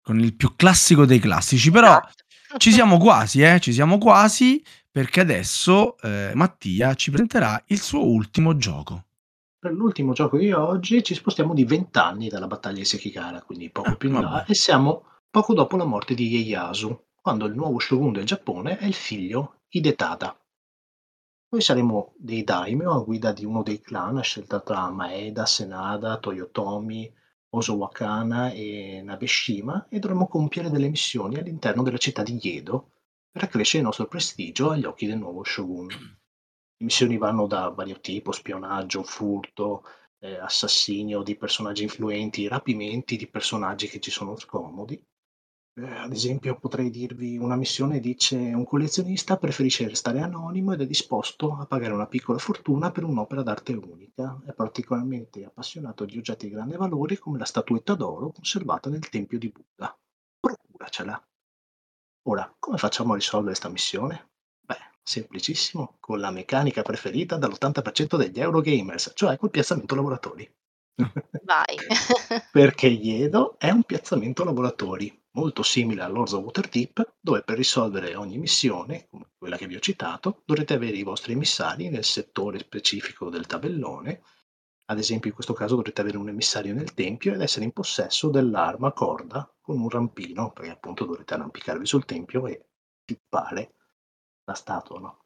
Con 0.00 0.20
il 0.20 0.34
più 0.34 0.54
classico 0.54 1.04
dei 1.04 1.18
classici, 1.18 1.70
però 1.72 1.98
esatto. 1.98 2.58
ci 2.58 2.70
siamo 2.70 2.98
quasi, 2.98 3.42
eh? 3.42 3.58
ci 3.58 3.72
siamo 3.72 3.98
quasi, 3.98 4.62
perché 4.88 5.20
adesso 5.20 5.98
eh, 5.98 6.30
Mattia 6.34 6.94
ci 6.94 7.10
presenterà 7.10 7.60
il 7.66 7.80
suo 7.80 8.04
ultimo 8.06 8.56
gioco 8.56 9.06
per 9.64 9.72
l'ultimo 9.72 10.12
gioco 10.12 10.36
di 10.36 10.52
oggi 10.52 11.02
ci 11.02 11.14
spostiamo 11.14 11.54
di 11.54 11.64
vent'anni 11.64 12.28
dalla 12.28 12.46
battaglia 12.46 12.80
di 12.80 12.84
Sekigara, 12.84 13.40
quindi 13.40 13.70
poco 13.70 13.92
ah, 13.92 13.96
più 13.96 14.10
in 14.10 14.20
là, 14.20 14.44
e 14.44 14.54
siamo 14.54 15.06
poco 15.30 15.54
dopo 15.54 15.78
la 15.78 15.86
morte 15.86 16.12
di 16.12 16.28
Ieyasu, 16.28 17.04
quando 17.18 17.46
il 17.46 17.54
nuovo 17.54 17.78
shogun 17.78 18.12
del 18.12 18.26
Giappone 18.26 18.76
è 18.76 18.84
il 18.84 18.92
figlio 18.92 19.60
Hidetada. 19.70 20.38
Noi 21.54 21.62
saremo 21.62 22.14
dei 22.16 22.42
daimyo 22.42 22.90
a 22.90 22.98
guida 22.98 23.30
di 23.30 23.44
uno 23.44 23.62
dei 23.62 23.78
clan 23.78 24.16
a 24.16 24.22
scelta 24.22 24.58
tra 24.58 24.90
Maeda, 24.90 25.46
Senada, 25.46 26.18
Toyotomi, 26.18 27.08
Osowakana 27.50 28.50
e 28.50 29.00
Nabeshima 29.04 29.86
e 29.88 30.00
dovremo 30.00 30.26
compiere 30.26 30.68
delle 30.68 30.88
missioni 30.88 31.36
all'interno 31.36 31.84
della 31.84 31.96
città 31.96 32.24
di 32.24 32.40
Yedo 32.42 32.90
per 33.30 33.44
accrescere 33.44 33.78
il 33.78 33.84
nostro 33.84 34.08
prestigio 34.08 34.70
agli 34.70 34.84
occhi 34.84 35.06
del 35.06 35.18
nuovo 35.18 35.44
shogun. 35.44 35.86
Le 35.86 36.84
missioni 36.84 37.18
vanno 37.18 37.46
da 37.46 37.68
vario 37.68 38.00
tipo, 38.00 38.32
spionaggio, 38.32 39.04
furto, 39.04 39.84
eh, 40.18 40.36
assassinio 40.36 41.22
di 41.22 41.36
personaggi 41.36 41.84
influenti, 41.84 42.48
rapimenti 42.48 43.16
di 43.16 43.28
personaggi 43.28 43.86
che 43.86 44.00
ci 44.00 44.10
sono 44.10 44.34
scomodi. 44.36 45.00
Eh, 45.76 45.84
ad 45.84 46.12
esempio 46.12 46.56
potrei 46.56 46.88
dirvi 46.88 47.36
una 47.36 47.56
missione 47.56 47.98
dice 47.98 48.36
un 48.36 48.64
collezionista 48.64 49.38
preferisce 49.38 49.88
restare 49.88 50.20
anonimo 50.20 50.72
ed 50.72 50.82
è 50.82 50.86
disposto 50.86 51.56
a 51.56 51.66
pagare 51.66 51.92
una 51.92 52.06
piccola 52.06 52.38
fortuna 52.38 52.92
per 52.92 53.02
un'opera 53.02 53.42
d'arte 53.42 53.72
unica. 53.72 54.40
È 54.46 54.52
particolarmente 54.52 55.44
appassionato 55.44 56.04
di 56.04 56.16
oggetti 56.16 56.46
di 56.46 56.52
grande 56.52 56.76
valore 56.76 57.18
come 57.18 57.38
la 57.38 57.44
statuetta 57.44 57.94
d'oro 57.94 58.30
conservata 58.30 58.88
nel 58.88 59.08
tempio 59.08 59.38
di 59.38 59.50
Buddha. 59.50 59.96
Procuracela. 60.38 61.20
Ora, 62.26 62.54
come 62.58 62.78
facciamo 62.78 63.12
a 63.12 63.16
risolvere 63.16 63.50
questa 63.50 63.68
missione? 63.68 64.28
Semplicissimo, 65.06 65.96
con 66.00 66.18
la 66.18 66.30
meccanica 66.30 66.80
preferita 66.80 67.36
dall'80% 67.36 68.16
degli 68.16 68.40
Eurogamers, 68.40 69.12
cioè 69.14 69.36
col 69.36 69.50
piazzamento 69.50 69.94
lavoratori. 69.94 70.50
Vai. 71.42 71.76
Perché 72.50 72.86
Iedo 72.86 73.58
è 73.58 73.68
un 73.68 73.82
piazzamento 73.82 74.44
lavoratori, 74.44 75.23
molto 75.34 75.62
simile 75.62 76.02
a 76.02 76.08
Lords 76.08 76.32
of 76.32 76.44
Waterdeep, 76.44 77.16
dove 77.20 77.42
per 77.42 77.56
risolvere 77.56 78.14
ogni 78.14 78.38
missione, 78.38 79.06
come 79.08 79.30
quella 79.36 79.56
che 79.56 79.66
vi 79.66 79.76
ho 79.76 79.80
citato, 79.80 80.42
dovrete 80.44 80.74
avere 80.74 80.96
i 80.96 81.02
vostri 81.02 81.32
emissari 81.32 81.88
nel 81.88 82.04
settore 82.04 82.58
specifico 82.58 83.30
del 83.30 83.46
tabellone. 83.46 84.22
Ad 84.86 84.98
esempio, 84.98 85.28
in 85.28 85.34
questo 85.34 85.54
caso 85.54 85.76
dovrete 85.76 86.00
avere 86.00 86.18
un 86.18 86.28
emissario 86.28 86.74
nel 86.74 86.94
tempio 86.94 87.32
ed 87.32 87.40
essere 87.40 87.64
in 87.64 87.72
possesso 87.72 88.28
dell'arma 88.28 88.92
corda 88.92 89.50
con 89.60 89.80
un 89.80 89.88
rampino, 89.88 90.52
perché 90.52 90.70
appunto 90.70 91.04
dovrete 91.04 91.34
arrampicarvi 91.34 91.86
sul 91.86 92.04
tempio 92.04 92.46
e 92.46 92.66
tippare 93.04 93.74
la 94.44 94.54
statua, 94.54 95.00
no? 95.00 95.24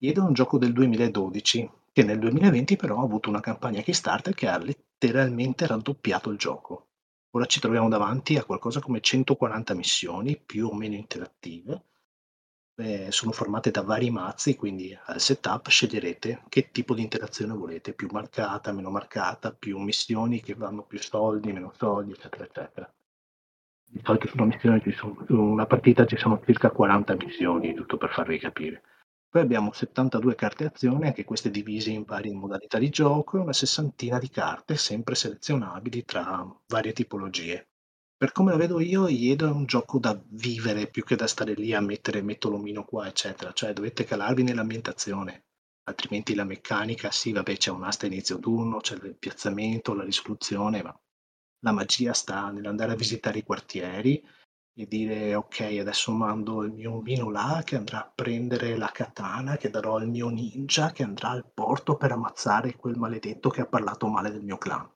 Iedo 0.00 0.22
è 0.22 0.26
un 0.26 0.32
gioco 0.32 0.58
del 0.58 0.72
2012 0.72 1.70
che 1.92 2.02
nel 2.04 2.18
2020 2.18 2.76
però 2.76 3.00
ha 3.00 3.02
avuto 3.02 3.28
una 3.28 3.40
campagna 3.40 3.82
Kickstarter 3.82 4.32
che 4.32 4.46
ha 4.46 4.56
letteralmente 4.56 5.66
raddoppiato 5.66 6.30
il 6.30 6.38
gioco. 6.38 6.87
Ora 7.30 7.46
ci 7.46 7.60
troviamo 7.60 7.88
davanti 7.88 8.36
a 8.36 8.44
qualcosa 8.44 8.80
come 8.80 9.00
140 9.00 9.74
missioni, 9.74 10.36
più 10.38 10.66
o 10.68 10.74
meno 10.74 10.94
interattive. 10.94 11.84
Eh, 12.76 13.10
sono 13.10 13.32
formate 13.32 13.70
da 13.70 13.82
vari 13.82 14.10
mazzi, 14.10 14.54
quindi 14.54 14.96
al 15.06 15.20
setup 15.20 15.68
sceglierete 15.68 16.44
che 16.48 16.70
tipo 16.70 16.94
di 16.94 17.02
interazione 17.02 17.52
volete, 17.52 17.92
più 17.92 18.08
marcata, 18.12 18.72
meno 18.72 18.90
marcata, 18.90 19.52
più 19.52 19.78
missioni 19.78 20.40
che 20.40 20.54
vanno 20.54 20.82
più 20.82 20.98
soldi, 21.00 21.52
meno 21.52 21.72
soldi, 21.76 22.12
eccetera, 22.12 22.44
eccetera 22.44 22.92
di 23.90 24.00
solito 24.04 24.26
su 24.28 24.36
una, 24.36 24.46
missione 24.46 24.80
ci 24.82 24.92
sono, 24.92 25.24
una 25.28 25.66
partita 25.66 26.04
ci 26.04 26.16
sono 26.16 26.40
circa 26.44 26.70
40 26.70 27.14
missioni, 27.14 27.74
giusto 27.74 27.96
per 27.96 28.10
farvi 28.10 28.38
capire. 28.38 28.82
Poi 29.30 29.40
abbiamo 29.42 29.72
72 29.72 30.34
carte 30.34 30.64
azione, 30.66 31.06
anche 31.06 31.24
queste 31.24 31.50
divise 31.50 31.90
in 31.90 32.04
varie 32.04 32.32
modalità 32.34 32.78
di 32.78 32.90
gioco, 32.90 33.36
e 33.38 33.40
una 33.40 33.52
sessantina 33.54 34.18
di 34.18 34.28
carte, 34.28 34.76
sempre 34.76 35.14
selezionabili 35.14 36.04
tra 36.04 36.44
varie 36.66 36.92
tipologie. 36.92 37.68
Per 38.16 38.32
come 38.32 38.50
la 38.50 38.56
vedo 38.58 38.80
io, 38.80 39.06
Iedo 39.08 39.46
è 39.46 39.50
un 39.50 39.64
gioco 39.66 39.98
da 39.98 40.18
vivere 40.30 40.88
più 40.88 41.04
che 41.04 41.16
da 41.16 41.26
stare 41.26 41.54
lì 41.54 41.72
a 41.74 41.80
mettere 41.80 42.20
metto 42.22 42.48
l'omino 42.50 42.84
qua, 42.84 43.06
eccetera. 43.06 43.52
Cioè 43.52 43.72
dovete 43.72 44.04
calarvi 44.04 44.42
nell'ambientazione, 44.42 45.44
altrimenti 45.84 46.34
la 46.34 46.44
meccanica, 46.44 47.10
sì, 47.10 47.32
vabbè, 47.32 47.56
c'è 47.56 47.70
un'asta 47.70 48.06
inizio 48.06 48.38
turno, 48.38 48.78
c'è 48.78 48.94
il 48.96 49.16
piazzamento, 49.16 49.94
la 49.94 50.04
risoluzione, 50.04 50.82
ma 50.82 50.98
la 51.60 51.72
magia 51.72 52.12
sta 52.12 52.50
nell'andare 52.50 52.92
a 52.92 52.96
visitare 52.96 53.38
i 53.38 53.44
quartieri 53.44 54.22
e 54.78 54.86
dire 54.86 55.34
ok 55.34 55.78
adesso 55.80 56.12
mando 56.12 56.62
il 56.62 56.72
mio 56.72 56.98
omino 56.98 57.30
là 57.30 57.62
che 57.64 57.74
andrà 57.76 57.98
a 57.98 58.12
prendere 58.14 58.76
la 58.76 58.90
katana 58.92 59.56
che 59.56 59.70
darò 59.70 59.96
al 59.96 60.08
mio 60.08 60.28
ninja 60.28 60.92
che 60.92 61.02
andrà 61.02 61.30
al 61.30 61.50
porto 61.52 61.96
per 61.96 62.12
ammazzare 62.12 62.76
quel 62.76 62.96
maledetto 62.96 63.50
che 63.50 63.62
ha 63.62 63.66
parlato 63.66 64.06
male 64.06 64.30
del 64.30 64.44
mio 64.44 64.56
clan 64.56 64.88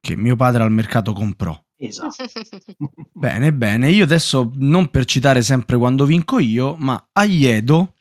che 0.00 0.16
mio 0.16 0.34
padre 0.34 0.62
al 0.62 0.72
mercato 0.72 1.12
comprò. 1.12 1.58
Esatto. 1.76 2.24
Bene 3.12 3.52
bene. 3.52 3.90
Io 3.90 4.04
adesso 4.04 4.50
non 4.54 4.88
per 4.88 5.04
citare 5.04 5.42
sempre 5.42 5.76
quando 5.76 6.04
vinco 6.04 6.38
io 6.38 6.74
ma 6.76 7.08
a 7.12 7.24
Iedo 7.24 7.94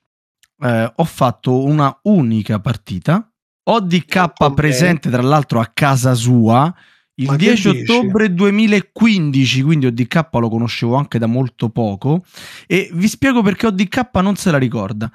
eh, 0.59 0.91
ho 0.95 1.03
fatto 1.03 1.63
una 1.63 1.97
unica 2.03 2.59
partita. 2.59 3.29
Ho 3.63 3.79
DK 3.81 4.53
presente 4.53 5.09
tra 5.09 5.21
l'altro 5.21 5.59
a 5.59 5.69
casa 5.73 6.13
sua 6.13 6.73
il 7.19 7.27
Ma 7.27 7.35
10 7.35 7.67
ottobre 7.67 8.33
2015, 8.33 9.61
quindi 9.61 9.85
ODK 9.87 10.27
lo 10.33 10.49
conoscevo 10.49 10.95
anche 10.95 11.19
da 11.19 11.27
molto 11.27 11.69
poco 11.69 12.23
e 12.65 12.89
vi 12.93 13.07
spiego 13.07 13.41
perché 13.41 13.67
ODK 13.67 14.09
non 14.21 14.35
se 14.35 14.51
la 14.51 14.57
ricorda. 14.57 15.11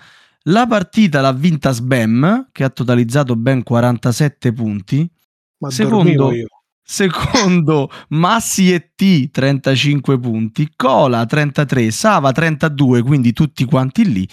La 0.49 0.67
partita 0.67 1.23
l'ha 1.23 1.33
vinta 1.33 1.71
Sbam, 1.73 2.49
che 2.53 2.65
ha 2.65 2.69
totalizzato 2.69 3.37
ben 3.37 3.63
47 3.63 4.53
punti. 4.53 5.11
Ma 5.59 5.71
secondo, 5.71 6.31
secondo 6.83 7.91
Massi 8.09 8.71
e 8.71 8.91
T 8.95 9.31
35 9.31 10.19
punti, 10.19 10.71
Cola 10.77 11.25
33, 11.25 11.91
Sava 11.91 12.33
32, 12.33 13.03
quindi 13.03 13.33
tutti 13.33 13.65
quanti 13.65 14.13
lì, 14.13 14.29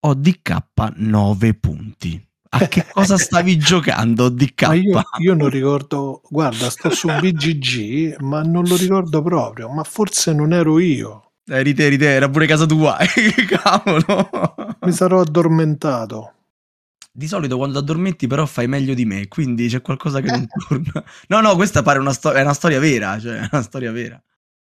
ODK 0.00 0.56
9 0.94 1.54
punti. 1.54 2.25
A 2.48 2.68
che 2.68 2.86
cosa 2.92 3.18
stavi 3.18 3.56
giocando, 3.58 4.28
DK? 4.28 4.62
Io, 4.82 5.02
io 5.18 5.34
non 5.34 5.48
ricordo, 5.48 6.22
guarda, 6.28 6.70
sto 6.70 6.90
su 6.90 7.08
BGG, 7.08 8.20
ma 8.20 8.42
non 8.42 8.64
lo 8.64 8.76
ricordo 8.76 9.22
proprio, 9.22 9.68
ma 9.68 9.82
forse 9.84 10.32
non 10.32 10.52
ero 10.52 10.78
io. 10.78 11.32
Eri 11.48 11.74
te, 11.74 11.84
eri 11.86 11.98
te, 11.98 12.12
era 12.12 12.28
pure 12.28 12.46
casa 12.46 12.66
tua. 12.66 12.96
Cavolo. 13.48 14.28
Mi 14.80 14.92
sarò 14.92 15.20
addormentato. 15.20 16.32
Di 17.12 17.26
solito 17.28 17.56
quando 17.56 17.78
addormenti 17.78 18.26
però 18.26 18.44
fai 18.46 18.68
meglio 18.68 18.92
di 18.94 19.04
me, 19.06 19.26
quindi 19.28 19.68
c'è 19.68 19.80
qualcosa 19.80 20.20
che 20.20 20.30
non 20.30 20.46
torna. 20.68 21.04
No, 21.28 21.40
no, 21.40 21.54
questa 21.54 21.82
pare 21.82 21.98
una, 21.98 22.12
sto- 22.12 22.32
è 22.32 22.42
una 22.42 22.52
storia 22.52 22.78
vera, 22.78 23.18
cioè 23.18 23.38
è 23.40 23.48
una 23.50 23.62
storia 23.62 23.90
vera. 23.92 24.20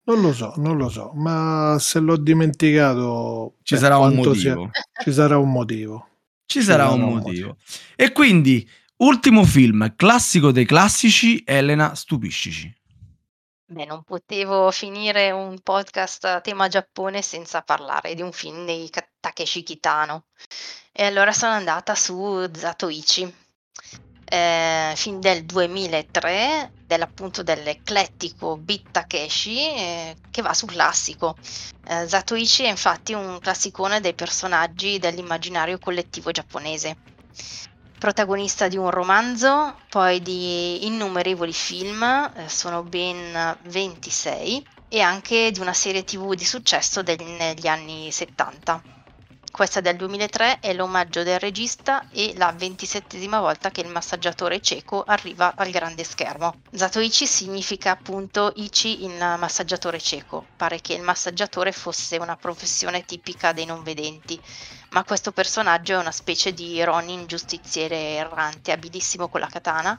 Non 0.04 0.20
lo 0.22 0.32
so, 0.32 0.54
non 0.56 0.76
lo 0.76 0.88
so, 0.88 1.12
ma 1.14 1.76
se 1.78 2.00
l'ho 2.00 2.16
dimenticato... 2.16 3.56
Ci 3.62 3.74
beh, 3.74 3.80
sarà 3.80 3.98
un 3.98 4.12
quanto 4.14 4.34
sia- 4.34 4.54
motivo. 4.54 4.70
ci 5.04 5.12
sarà 5.12 5.38
un 5.38 5.50
motivo. 5.50 6.08
Ci 6.50 6.62
sarà 6.62 6.88
un 6.88 7.02
motivo. 7.02 7.58
E 7.94 8.10
quindi, 8.10 8.68
ultimo 8.96 9.44
film, 9.44 9.94
classico 9.94 10.50
dei 10.50 10.64
classici, 10.64 11.44
Elena, 11.46 11.94
stupiscici. 11.94 12.76
Beh, 13.66 13.84
non 13.84 14.02
potevo 14.02 14.72
finire 14.72 15.30
un 15.30 15.60
podcast 15.60 16.24
a 16.24 16.40
tema 16.40 16.66
Giappone 16.66 17.22
senza 17.22 17.62
parlare 17.62 18.16
di 18.16 18.22
un 18.22 18.32
film 18.32 18.66
di 18.66 18.90
Takeshi 19.20 19.62
Kitano. 19.62 20.24
E 20.90 21.04
allora 21.04 21.30
sono 21.30 21.52
andata 21.52 21.94
su 21.94 22.44
Zatoichi, 22.52 23.32
eh, 24.24 24.92
film 24.96 25.20
del 25.20 25.44
2003, 25.44 26.72
dell'appunto 26.90 27.44
dell'eclettico 27.44 28.56
Beat 28.58 28.86
Takeshi, 28.90 29.58
eh, 29.76 30.16
che 30.28 30.42
va 30.42 30.52
sul 30.54 30.70
classico. 30.70 31.36
Eh, 31.84 32.08
Zatoichi 32.08 32.64
è 32.64 32.68
infatti 32.68 33.12
un 33.12 33.38
classicone 33.40 34.00
dei 34.00 34.14
personaggi 34.14 34.98
dell'immaginario 34.98 35.78
collettivo 35.78 36.32
giapponese. 36.32 36.98
Protagonista 37.96 38.66
di 38.66 38.76
un 38.76 38.90
romanzo, 38.90 39.84
poi 39.88 40.20
di 40.20 40.86
innumerevoli 40.86 41.52
film, 41.52 42.02
eh, 42.34 42.48
sono 42.48 42.82
ben 42.82 43.56
26, 43.62 44.66
e 44.88 45.00
anche 45.00 45.52
di 45.52 45.60
una 45.60 45.72
serie 45.74 46.02
tv 46.02 46.34
di 46.34 46.44
successo 46.44 47.02
degli- 47.04 47.22
negli 47.38 47.68
anni 47.68 48.10
70. 48.10 48.84
Questa 49.50 49.80
del 49.80 49.96
2003 49.96 50.60
è 50.60 50.72
l'omaggio 50.72 51.22
del 51.22 51.40
regista 51.40 52.08
e 52.12 52.32
la 52.36 52.52
ventisettesima 52.52 53.40
volta 53.40 53.70
che 53.70 53.80
il 53.80 53.88
massaggiatore 53.88 54.60
cieco 54.60 55.02
arriva 55.02 55.54
al 55.56 55.70
grande 55.70 56.04
schermo. 56.04 56.62
Zatoichi 56.70 57.26
significa 57.26 57.90
appunto 57.90 58.52
Ichi 58.54 59.04
in 59.04 59.16
massaggiatore 59.38 60.00
cieco. 60.00 60.46
Pare 60.56 60.80
che 60.80 60.94
il 60.94 61.02
massaggiatore 61.02 61.72
fosse 61.72 62.16
una 62.16 62.36
professione 62.36 63.04
tipica 63.04 63.52
dei 63.52 63.66
non 63.66 63.82
vedenti, 63.82 64.40
ma 64.90 65.04
questo 65.04 65.32
personaggio 65.32 65.94
è 65.94 65.98
una 65.98 66.12
specie 66.12 66.54
di 66.54 66.82
Ronin 66.82 67.26
giustiziere 67.26 68.14
errante, 68.14 68.72
abilissimo 68.72 69.28
con 69.28 69.40
la 69.40 69.48
katana. 69.48 69.98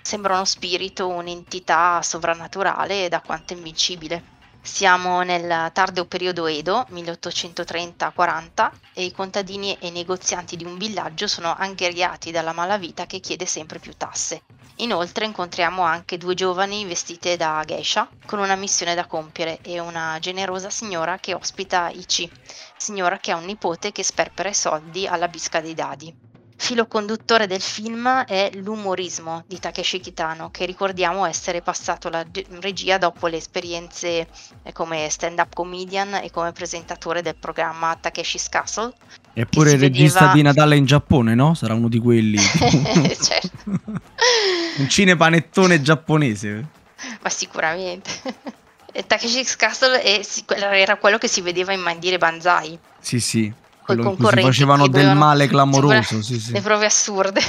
Sembra 0.00 0.34
uno 0.34 0.44
spirito, 0.44 1.08
un'entità 1.08 2.00
sovrannaturale 2.02 3.04
e 3.04 3.08
da 3.08 3.20
quanto 3.20 3.52
invincibile. 3.52 4.41
Siamo 4.64 5.22
nel 5.22 5.72
tardo 5.72 6.06
periodo 6.06 6.46
Edo, 6.46 6.86
1830-40, 6.92 8.70
e 8.94 9.02
i 9.02 9.10
contadini 9.10 9.76
e 9.80 9.88
i 9.88 9.90
negozianti 9.90 10.56
di 10.56 10.64
un 10.64 10.78
villaggio 10.78 11.26
sono 11.26 11.52
angheriati 11.52 12.30
dalla 12.30 12.52
malavita 12.52 13.04
che 13.06 13.18
chiede 13.18 13.44
sempre 13.44 13.80
più 13.80 13.92
tasse. 13.96 14.42
Inoltre 14.76 15.24
incontriamo 15.24 15.82
anche 15.82 16.16
due 16.16 16.34
giovani 16.34 16.84
vestite 16.84 17.36
da 17.36 17.62
geisha 17.66 18.08
con 18.24 18.38
una 18.38 18.54
missione 18.54 18.94
da 18.94 19.06
compiere 19.06 19.58
e 19.62 19.80
una 19.80 20.18
generosa 20.20 20.70
signora 20.70 21.18
che 21.18 21.34
ospita 21.34 21.90
Ichi, 21.90 22.30
signora 22.76 23.18
che 23.18 23.32
ha 23.32 23.36
un 23.36 23.44
nipote 23.44 23.90
che 23.90 24.04
sperpera 24.04 24.48
i 24.48 24.54
soldi 24.54 25.08
alla 25.08 25.26
bisca 25.26 25.60
dei 25.60 25.74
dadi. 25.74 26.31
Filo 26.62 26.86
conduttore 26.86 27.48
del 27.48 27.60
film 27.60 28.08
è 28.24 28.52
l'umorismo 28.54 29.42
di 29.48 29.58
Takeshi 29.58 29.98
Kitano, 29.98 30.50
che 30.52 30.64
ricordiamo 30.64 31.24
essere 31.26 31.60
passato 31.60 32.08
ge- 32.30 32.46
regia 32.60 32.98
dopo 32.98 33.26
le 33.26 33.38
esperienze 33.38 34.28
eh, 34.62 34.72
come 34.72 35.08
stand-up 35.10 35.52
comedian 35.54 36.14
e 36.22 36.30
come 36.30 36.52
presentatore 36.52 37.20
del 37.20 37.34
programma 37.34 37.96
Takeshi's 38.00 38.48
Castle. 38.48 38.92
Eppure 39.32 39.72
il 39.72 39.80
regista 39.80 40.18
vedeva- 40.20 40.34
di 40.34 40.42
Natale 40.42 40.76
in 40.76 40.84
Giappone, 40.84 41.34
no? 41.34 41.54
Sarà 41.54 41.74
uno 41.74 41.88
di 41.88 41.98
quelli. 41.98 42.38
Certo. 42.38 43.50
Un 44.78 44.88
cinepanettone 44.88 45.82
giapponese. 45.82 46.66
Ma 47.22 47.28
sicuramente. 47.28 48.08
Takeshi's 49.04 49.56
Castle 49.56 50.00
è 50.00 50.20
era 50.74 50.96
quello 50.96 51.18
che 51.18 51.26
si 51.26 51.40
vedeva 51.40 51.72
in 51.72 51.80
Mandire 51.80 52.18
Banzai, 52.18 52.78
Sì, 53.00 53.18
sì. 53.18 53.52
Cui 53.82 53.96
si 53.96 54.00
concorrenti 54.00 54.42
facevano 54.42 54.88
del 54.88 55.14
male 55.14 55.46
clamoroso. 55.46 56.22
Sì, 56.22 56.38
sì. 56.38 56.52
le 56.52 56.60
prove 56.60 56.86
assurde. 56.86 57.40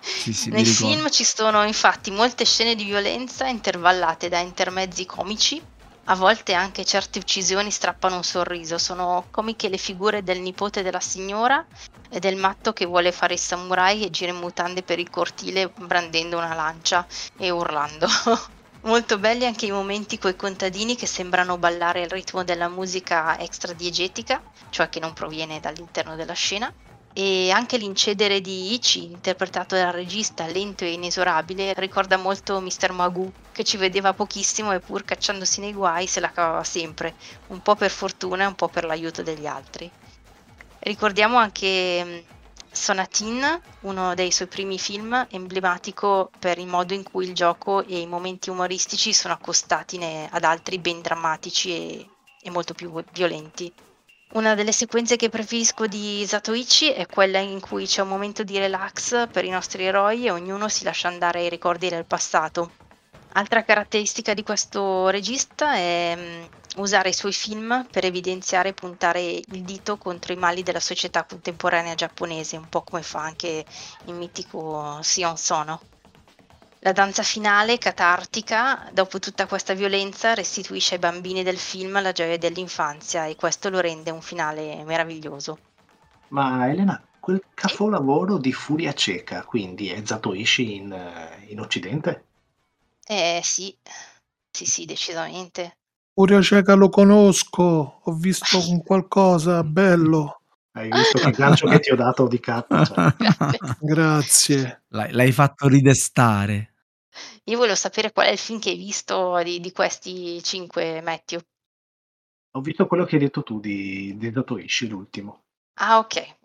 Sì, 0.00 0.32
sì, 0.32 0.48
Nel 0.50 0.66
film 0.66 1.08
ci 1.10 1.24
sono 1.24 1.64
infatti 1.64 2.10
molte 2.10 2.44
scene 2.44 2.74
di 2.74 2.84
violenza 2.84 3.46
intervallate 3.46 4.28
da 4.28 4.38
intermezzi 4.38 5.04
comici, 5.06 5.62
a 6.04 6.14
volte 6.14 6.54
anche 6.54 6.84
certe 6.84 7.18
uccisioni 7.18 7.70
strappano 7.70 8.16
un 8.16 8.24
sorriso, 8.24 8.78
sono 8.78 9.26
comiche 9.30 9.68
le 9.68 9.76
figure 9.76 10.22
del 10.22 10.40
nipote 10.40 10.82
della 10.82 11.00
signora 11.00 11.64
e 12.08 12.18
del 12.18 12.36
matto 12.36 12.72
che 12.72 12.86
vuole 12.86 13.12
fare 13.12 13.34
il 13.34 13.38
samurai 13.38 14.04
e 14.04 14.10
gira 14.10 14.32
in 14.32 14.38
mutande 14.38 14.82
per 14.82 14.98
il 14.98 15.10
cortile 15.10 15.70
brandendo 15.76 16.36
una 16.38 16.54
lancia 16.54 17.06
e 17.36 17.50
urlando. 17.50 18.08
Molto 18.82 19.18
belli 19.18 19.46
anche 19.46 19.64
i 19.66 19.70
momenti 19.70 20.18
coi 20.18 20.36
contadini 20.36 20.94
che 20.96 21.06
sembrano 21.06 21.56
ballare 21.58 22.02
al 22.02 22.08
ritmo 22.10 22.44
della 22.44 22.68
musica 22.68 23.38
extra 23.38 23.72
diegetica, 23.72 24.42
cioè 24.68 24.88
che 24.90 25.00
non 25.00 25.12
proviene 25.14 25.60
dall'interno 25.60 26.14
della 26.14 26.34
scena. 26.34 26.70
E 27.12 27.50
anche 27.50 27.76
l'incedere 27.78 28.40
di 28.42 28.74
Ichi, 28.74 29.04
interpretato 29.12 29.74
dal 29.76 29.92
regista 29.92 30.46
lento 30.46 30.84
e 30.84 30.92
inesorabile, 30.92 31.72
ricorda 31.74 32.16
molto 32.18 32.60
Mr. 32.60 32.92
Magoo, 32.92 33.32
che 33.50 33.64
ci 33.64 33.76
vedeva 33.78 34.12
pochissimo 34.14 34.72
e 34.72 34.80
pur 34.82 35.04
cacciandosi 35.04 35.60
nei 35.60 35.72
guai 35.72 36.06
se 36.06 36.20
la 36.20 36.30
cavava 36.30 36.62
sempre, 36.64 37.16
un 37.46 37.60
po' 37.62 37.74
per 37.76 37.90
fortuna 37.90 38.44
e 38.44 38.46
un 38.46 38.54
po' 38.54 38.68
per 38.68 38.84
l'aiuto 38.84 39.22
degli 39.22 39.46
altri. 39.46 39.90
Ricordiamo 40.78 41.36
anche 41.38 42.04
mh, 42.04 42.26
Sonatin, 42.72 43.60
uno 43.80 44.14
dei 44.14 44.30
suoi 44.30 44.48
primi 44.48 44.78
film, 44.78 45.26
emblematico 45.30 46.30
per 46.38 46.58
il 46.58 46.66
modo 46.66 46.94
in 46.94 47.02
cui 47.02 47.24
il 47.26 47.34
gioco 47.34 47.84
e 47.84 47.98
i 48.00 48.06
momenti 48.06 48.50
umoristici 48.50 49.12
sono 49.12 49.34
accostati 49.34 49.98
ne- 49.98 50.28
ad 50.30 50.44
altri 50.44 50.78
ben 50.78 51.00
drammatici 51.00 51.70
e, 51.70 52.10
e 52.40 52.50
molto 52.50 52.74
più 52.74 52.92
violenti. 53.12 53.72
Una 54.32 54.54
delle 54.54 54.72
sequenze 54.72 55.16
che 55.16 55.28
preferisco 55.28 55.86
di 55.86 56.24
Zatoichi 56.26 56.92
è 56.92 57.06
quella 57.06 57.38
in 57.38 57.60
cui 57.60 57.86
c'è 57.86 58.02
un 58.02 58.08
momento 58.08 58.44
di 58.44 58.58
relax 58.58 59.28
per 59.28 59.44
i 59.44 59.50
nostri 59.50 59.84
eroi 59.84 60.26
e 60.26 60.30
ognuno 60.30 60.68
si 60.68 60.84
lascia 60.84 61.08
andare 61.08 61.40
ai 61.40 61.48
ricordi 61.48 61.88
del 61.88 62.04
passato. 62.04 62.70
Altra 63.32 63.62
caratteristica 63.62 64.34
di 64.34 64.42
questo 64.42 65.08
regista 65.08 65.74
è 65.74 66.14
mm, 66.16 66.42
usare 66.78 67.10
i 67.10 67.14
suoi 67.14 67.32
film 67.32 67.86
per 67.88 68.04
evidenziare 68.04 68.70
e 68.70 68.74
puntare 68.74 69.20
il 69.22 69.62
dito 69.62 69.98
contro 69.98 70.32
i 70.32 70.36
mali 70.36 70.64
della 70.64 70.80
società 70.80 71.22
contemporanea 71.24 71.94
giapponese, 71.94 72.56
un 72.56 72.68
po' 72.68 72.82
come 72.82 73.02
fa 73.02 73.20
anche 73.20 73.64
il 74.06 74.14
mitico 74.14 74.98
Sion 75.02 75.36
Sono. 75.36 75.80
La 76.80 76.92
danza 76.92 77.22
finale, 77.22 77.78
catartica, 77.78 78.88
dopo 78.92 79.18
tutta 79.18 79.46
questa 79.46 79.74
violenza, 79.74 80.34
restituisce 80.34 80.94
ai 80.94 81.00
bambini 81.00 81.42
del 81.44 81.58
film 81.58 82.00
la 82.00 82.12
gioia 82.12 82.38
dell'infanzia 82.38 83.26
e 83.26 83.36
questo 83.36 83.68
lo 83.68 83.80
rende 83.80 84.10
un 84.10 84.22
finale 84.22 84.82
meraviglioso. 84.84 85.58
Ma 86.28 86.68
Elena, 86.68 87.00
quel 87.20 87.42
capolavoro 87.52 88.38
di 88.38 88.52
Furia 88.52 88.94
Cieca, 88.94 89.44
quindi 89.44 89.90
è 89.90 90.00
Zatoichi 90.02 90.76
in, 90.76 90.92
eh, 90.92 91.44
in 91.48 91.60
Occidente? 91.60 92.24
Eh 93.10 93.40
sì, 93.42 93.76
sì 94.56 94.64
sì, 94.64 94.84
decisamente. 94.84 95.78
Furia 96.14 96.40
cieca 96.42 96.74
lo 96.74 96.88
conosco, 96.88 98.00
ho 98.04 98.12
visto 98.12 98.56
un 98.68 98.82
qualcosa 98.86 99.64
bello. 99.64 100.42
Hai 100.72 100.90
visto 100.92 101.18
che 101.18 101.32
gancio 101.32 101.66
che 101.66 101.80
ti 101.80 101.90
ho 101.90 101.96
dato 101.96 102.28
di 102.28 102.38
carta? 102.38 102.84
Cioè, 102.84 103.12
Grazie. 103.80 104.82
L'hai, 104.90 105.10
l'hai 105.10 105.32
fatto 105.32 105.66
ridestare. 105.66 106.74
Io 107.46 107.56
volevo 107.56 107.74
sapere 107.74 108.12
qual 108.12 108.28
è 108.28 108.30
il 108.30 108.38
film 108.38 108.60
che 108.60 108.70
hai 108.70 108.76
visto 108.76 109.42
di, 109.42 109.58
di 109.58 109.72
questi 109.72 110.40
cinque, 110.44 111.02
Matthew. 111.02 111.40
ho 112.52 112.60
visto 112.60 112.86
quello 112.86 113.04
che 113.04 113.16
hai 113.16 113.22
detto 113.22 113.42
tu 113.42 113.58
di, 113.58 114.16
di 114.16 114.32
Zatoichi, 114.32 114.88
l'ultimo. 114.88 115.42
Ah, 115.80 115.98
ok. 115.98 116.36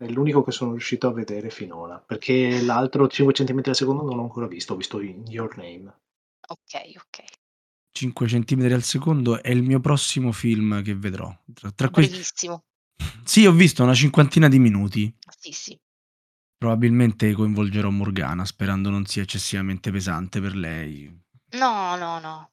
È 0.00 0.08
l'unico 0.08 0.42
che 0.42 0.50
sono 0.50 0.70
riuscito 0.70 1.08
a 1.08 1.12
vedere 1.12 1.50
finora, 1.50 1.98
perché 1.98 2.62
l'altro 2.62 3.06
5 3.06 3.34
cm 3.34 3.60
al 3.66 3.74
secondo 3.74 4.02
non 4.02 4.16
l'ho 4.16 4.22
ancora 4.22 4.46
visto, 4.46 4.72
ho 4.72 4.76
visto 4.76 4.98
in 5.02 5.26
Your 5.26 5.54
Name. 5.58 5.94
Ok, 6.48 6.94
ok. 6.96 7.24
5 7.92 8.26
cm 8.26 8.72
al 8.72 8.82
secondo 8.82 9.42
è 9.42 9.50
il 9.50 9.62
mio 9.62 9.78
prossimo 9.78 10.32
film 10.32 10.82
che 10.82 10.94
vedrò. 10.94 11.30
Tra, 11.52 11.70
tra 11.72 11.90
questi... 11.90 12.18
Sì, 13.24 13.44
ho 13.44 13.52
visto 13.52 13.82
una 13.82 13.92
cinquantina 13.92 14.48
di 14.48 14.58
minuti. 14.58 15.14
Sì, 15.38 15.52
sì. 15.52 15.78
Probabilmente 16.56 17.32
coinvolgerò 17.32 17.90
Morgana, 17.90 18.46
sperando 18.46 18.88
non 18.88 19.04
sia 19.04 19.20
eccessivamente 19.20 19.90
pesante 19.90 20.40
per 20.40 20.56
lei. 20.56 21.14
No, 21.58 21.96
no, 21.96 22.18
no. 22.20 22.49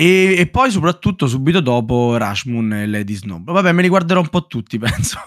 E, 0.00 0.36
e 0.38 0.46
poi 0.46 0.70
soprattutto 0.70 1.26
subito 1.26 1.58
dopo 1.58 2.16
Rashmoon 2.16 2.72
e 2.72 2.86
Lady 2.86 3.14
Snow. 3.14 3.42
Vabbè, 3.42 3.72
me 3.72 3.82
li 3.82 3.88
guarderò 3.88 4.20
un 4.20 4.28
po' 4.28 4.46
tutti, 4.46 4.78
penso. 4.78 5.18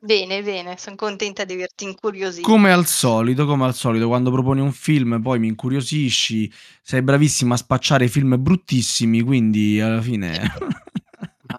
Bene, 0.00 0.42
bene, 0.42 0.76
sono 0.78 0.96
contenta 0.96 1.44
di 1.44 1.52
averti 1.52 1.84
incuriosito. 1.84 2.48
come 2.48 2.72
al 2.72 2.86
solito, 2.86 3.44
come 3.44 3.66
al 3.66 3.74
solito, 3.74 4.06
quando 4.06 4.30
proponi 4.30 4.62
un 4.62 4.72
film 4.72 5.20
poi 5.20 5.38
mi 5.38 5.48
incuriosisci, 5.48 6.50
sei 6.80 7.02
bravissima 7.02 7.52
a 7.52 7.58
spacciare 7.58 8.08
film 8.08 8.36
bruttissimi, 8.38 9.20
quindi 9.20 9.78
alla 9.78 10.00
fine... 10.00 10.40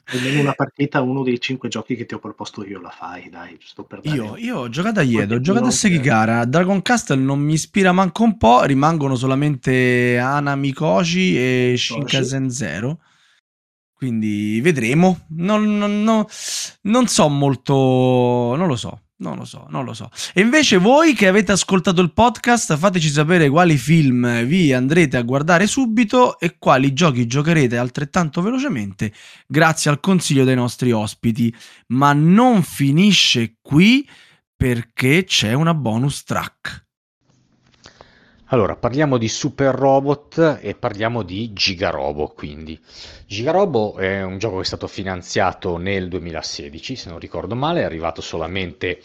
Almeno 0.09 0.39
una 0.39 0.53
partita, 0.53 1.01
uno 1.01 1.21
dei 1.21 1.39
cinque 1.39 1.67
giochi 1.67 1.95
che 1.95 2.05
ti 2.05 2.13
ho 2.13 2.19
proposto 2.19 2.65
io 2.65 2.79
la 2.79 2.89
fai, 2.89 3.29
dai, 3.29 3.57
sto 3.61 3.83
per 3.83 3.99
dare 3.99 4.15
Io, 4.15 4.37
io 4.37 4.57
ho 4.59 4.69
giocato 4.69 4.99
a 5.01 5.03
Iedo, 5.03 5.41
giocato 5.41 5.65
a. 5.65 5.71
Sekigara, 5.71 6.45
Dragon 6.45 6.81
Castle 6.81 7.17
non 7.21 7.39
mi 7.39 7.53
ispira 7.53 7.91
manco 7.91 8.23
un 8.23 8.37
po', 8.37 8.63
rimangono 8.63 9.15
solamente 9.15 10.17
Anami 10.17 10.71
Koji 10.71 11.37
e 11.37 11.75
Shinkansen 11.77 12.49
Zero, 12.49 12.99
quindi 13.93 14.61
vedremo, 14.61 15.25
non, 15.29 15.77
non- 15.77 16.03
non- 16.03 16.25
non 16.83 17.07
so 17.07 17.27
molto, 17.27 17.73
non 18.55 18.67
lo 18.67 18.75
so, 18.77 19.01
non 19.19 19.37
lo 19.37 19.45
so, 19.45 19.65
non 19.69 19.83
lo 19.83 19.93
so. 19.93 20.09
E 20.33 20.41
invece 20.41 20.77
voi 20.77 21.13
che 21.13 21.27
avete 21.27 21.51
ascoltato 21.51 22.01
il 22.01 22.13
podcast 22.13 22.77
fateci 22.77 23.09
sapere 23.09 23.49
quali 23.49 23.77
film 23.77 24.43
vi 24.43 24.73
andrete 24.73 25.17
a 25.17 25.23
guardare 25.23 25.65
subito 25.65 26.39
e 26.39 26.57
quali 26.59 26.93
giochi 26.93 27.25
giocherete 27.25 27.77
altrettanto 27.77 28.41
velocemente 28.41 29.11
grazie 29.47 29.89
al 29.89 29.99
consiglio 29.99 30.43
dei 30.43 30.55
nostri 30.55 30.91
ospiti, 30.91 31.53
ma 31.87 32.13
non 32.13 32.61
finisce 32.63 33.57
qui 33.61 34.07
perché 34.55 35.23
c'è 35.23 35.53
una 35.53 35.73
bonus 35.73 36.23
track. 36.23 36.86
Allora, 38.49 38.77
parliamo 38.77 39.17
di 39.17 39.27
Super 39.27 39.75
Robot 39.75 40.59
e 40.61 40.73
parliamo 40.73 41.21
di 41.21 41.51
Gigarobo, 41.51 42.29
quindi. 42.29 42.79
Gigarobo 43.25 43.97
è 43.97 44.23
un 44.23 44.37
gioco 44.37 44.55
che 44.55 44.61
è 44.61 44.65
stato 44.65 44.87
finanziato 44.87 45.75
nel 45.75 46.07
2016, 46.07 46.95
se 46.95 47.09
non 47.09 47.19
ricordo 47.19 47.55
male, 47.55 47.81
è 47.81 47.83
arrivato 47.83 48.21
solamente 48.21 49.01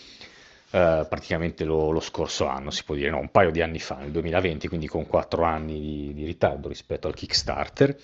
eh, 0.71 1.07
praticamente 1.09 1.65
lo, 1.65 1.91
lo 1.91 1.99
scorso 1.99 2.47
anno, 2.47 2.71
si 2.71 2.85
può 2.85 2.95
dire, 2.95 3.11
no, 3.11 3.19
un 3.19 3.33
paio 3.33 3.51
di 3.51 3.61
anni 3.61 3.81
fa, 3.81 3.97
nel 3.97 4.13
2020, 4.13 4.69
quindi 4.69 4.87
con 4.87 5.09
4 5.09 5.43
anni 5.43 5.81
di, 5.81 6.15
di 6.15 6.25
ritardo 6.25 6.69
rispetto 6.69 7.09
al 7.09 7.15
Kickstarter. 7.15 7.97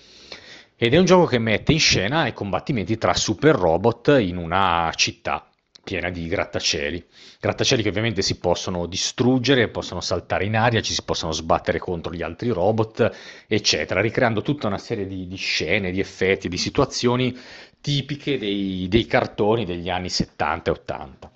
Ed 0.75 0.93
è 0.93 0.97
un 0.97 1.05
gioco 1.05 1.25
che 1.25 1.39
mette 1.39 1.71
in 1.71 1.79
scena 1.79 2.27
i 2.27 2.33
combattimenti 2.33 2.97
tra 2.97 3.13
super 3.13 3.55
robot 3.55 4.17
in 4.19 4.35
una 4.35 4.91
città 4.93 5.48
piena 5.89 6.11
di 6.11 6.27
grattacieli. 6.27 7.03
Grattacieli 7.39 7.81
che 7.81 7.89
ovviamente 7.89 8.21
si 8.21 8.37
possono 8.37 8.85
distruggere, 8.85 9.69
possono 9.69 10.01
saltare 10.01 10.45
in 10.45 10.55
aria, 10.55 10.81
ci 10.81 10.93
si 10.93 11.01
possono 11.01 11.31
sbattere 11.31 11.79
contro 11.79 12.13
gli 12.13 12.21
altri 12.21 12.49
robot, 12.49 13.11
eccetera, 13.47 13.99
ricreando 13.99 14.43
tutta 14.43 14.67
una 14.67 14.77
serie 14.77 15.07
di, 15.07 15.25
di 15.25 15.35
scene, 15.35 15.89
di 15.89 15.99
effetti, 15.99 16.47
di 16.47 16.57
situazioni 16.57 17.35
tipiche 17.81 18.37
dei, 18.37 18.85
dei 18.87 19.07
cartoni 19.07 19.65
degli 19.65 19.89
anni 19.89 20.09
70 20.09 20.69
e 20.69 20.73
80. 20.73 21.31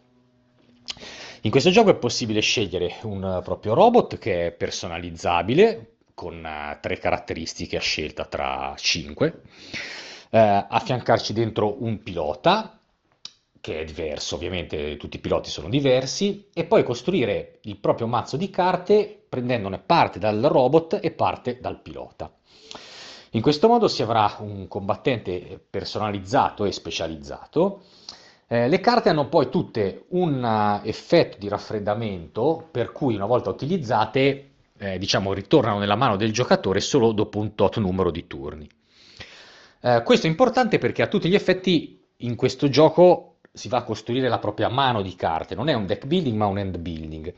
In 1.41 1.49
questo 1.49 1.71
gioco 1.71 1.89
è 1.89 1.95
possibile 1.95 2.39
scegliere 2.39 2.97
un 3.01 3.41
proprio 3.43 3.73
robot 3.73 4.19
che 4.19 4.45
è 4.45 4.51
personalizzabile 4.51 5.95
con 6.13 6.45
eh, 6.45 6.77
tre 6.79 6.99
caratteristiche 6.99 7.77
a 7.77 7.81
scelta 7.81 8.25
tra 8.25 8.75
cinque, 8.77 9.41
eh, 10.29 10.65
affiancarci 10.69 11.33
dentro 11.33 11.83
un 11.83 12.03
pilota 12.03 12.77
che 13.63 13.79
è 13.79 13.85
diverso, 13.85 14.35
ovviamente 14.35 14.97
tutti 14.97 15.15
i 15.15 15.21
piloti 15.21 15.49
sono 15.49 15.69
diversi, 15.69 16.49
e 16.53 16.65
poi 16.65 16.83
costruire 16.83 17.59
il 17.61 17.77
proprio 17.77 18.07
mazzo 18.07 18.35
di 18.35 18.49
carte 18.49 19.23
prendendone 19.29 19.79
parte 19.79 20.19
dal 20.19 20.41
robot 20.41 20.99
e 21.01 21.11
parte 21.11 21.59
dal 21.61 21.79
pilota. 21.79 22.29
In 23.31 23.41
questo 23.41 23.69
modo 23.69 23.87
si 23.87 24.01
avrà 24.01 24.35
un 24.39 24.67
combattente 24.67 25.65
personalizzato 25.69 26.65
e 26.65 26.73
specializzato. 26.73 27.83
Eh, 28.47 28.67
le 28.67 28.81
carte 28.81 29.07
hanno 29.07 29.29
poi 29.29 29.47
tutte 29.47 30.07
un 30.09 30.43
eh, 30.43 30.89
effetto 30.89 31.37
di 31.37 31.47
raffreddamento 31.47 32.67
per 32.69 32.91
cui 32.91 33.15
una 33.15 33.25
volta 33.25 33.49
utilizzate, 33.49 34.49
eh, 34.77 34.97
diciamo, 34.97 35.31
ritornano 35.31 35.79
nella 35.79 35.95
mano 35.95 36.17
del 36.17 36.33
giocatore 36.33 36.81
solo 36.81 37.13
dopo 37.13 37.39
un 37.39 37.55
tot 37.55 37.77
numero 37.77 38.11
di 38.11 38.27
turni. 38.27 38.67
Eh, 39.79 40.01
questo 40.03 40.27
è 40.27 40.29
importante 40.29 40.79
perché 40.79 41.01
a 41.01 41.07
tutti 41.07 41.29
gli 41.29 41.35
effetti 41.35 42.01
in 42.17 42.35
questo 42.35 42.67
gioco 42.67 43.32
si 43.55 43.69
va 43.69 43.77
a 43.77 43.83
costruire 43.83 44.29
la 44.29 44.39
propria 44.39 44.67
mano 44.67 45.03
di 45.03 45.15
carte, 45.15 45.53
non 45.53 45.69
è 45.69 45.73
un 45.73 45.85
deck 45.85 46.07
building 46.07 46.35
ma 46.35 46.47
un 46.47 46.57
end 46.57 46.79
building. 46.79 47.33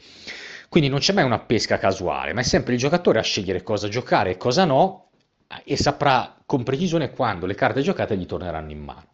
Quindi 0.70 0.89
non 0.89 0.99
c'è 0.99 1.11
mai 1.11 1.26
una 1.26 1.39
pesca 1.39 1.78
casuale, 1.78 2.32
ma 2.32 2.39
è 2.39 2.43
sempre 2.43 2.74
il 2.74 2.80
giocatore 2.80 3.20
a 3.20 3.22
scegliere 3.22 3.63
cosa 3.63 3.89
giocare 3.89 4.32
e 4.32 4.38
cosa 4.38 4.63
no 4.63 5.09
e 5.66 5.76
saprà 5.76 6.38
con 6.45 6.63
precisione 6.63 7.11
quando 7.11 7.45
le 7.45 7.53
carte 7.53 7.82
giocate 7.82 8.18
gli 8.18 8.26
torneranno 8.26 8.72
in 8.72 8.82
mano. 8.82 9.07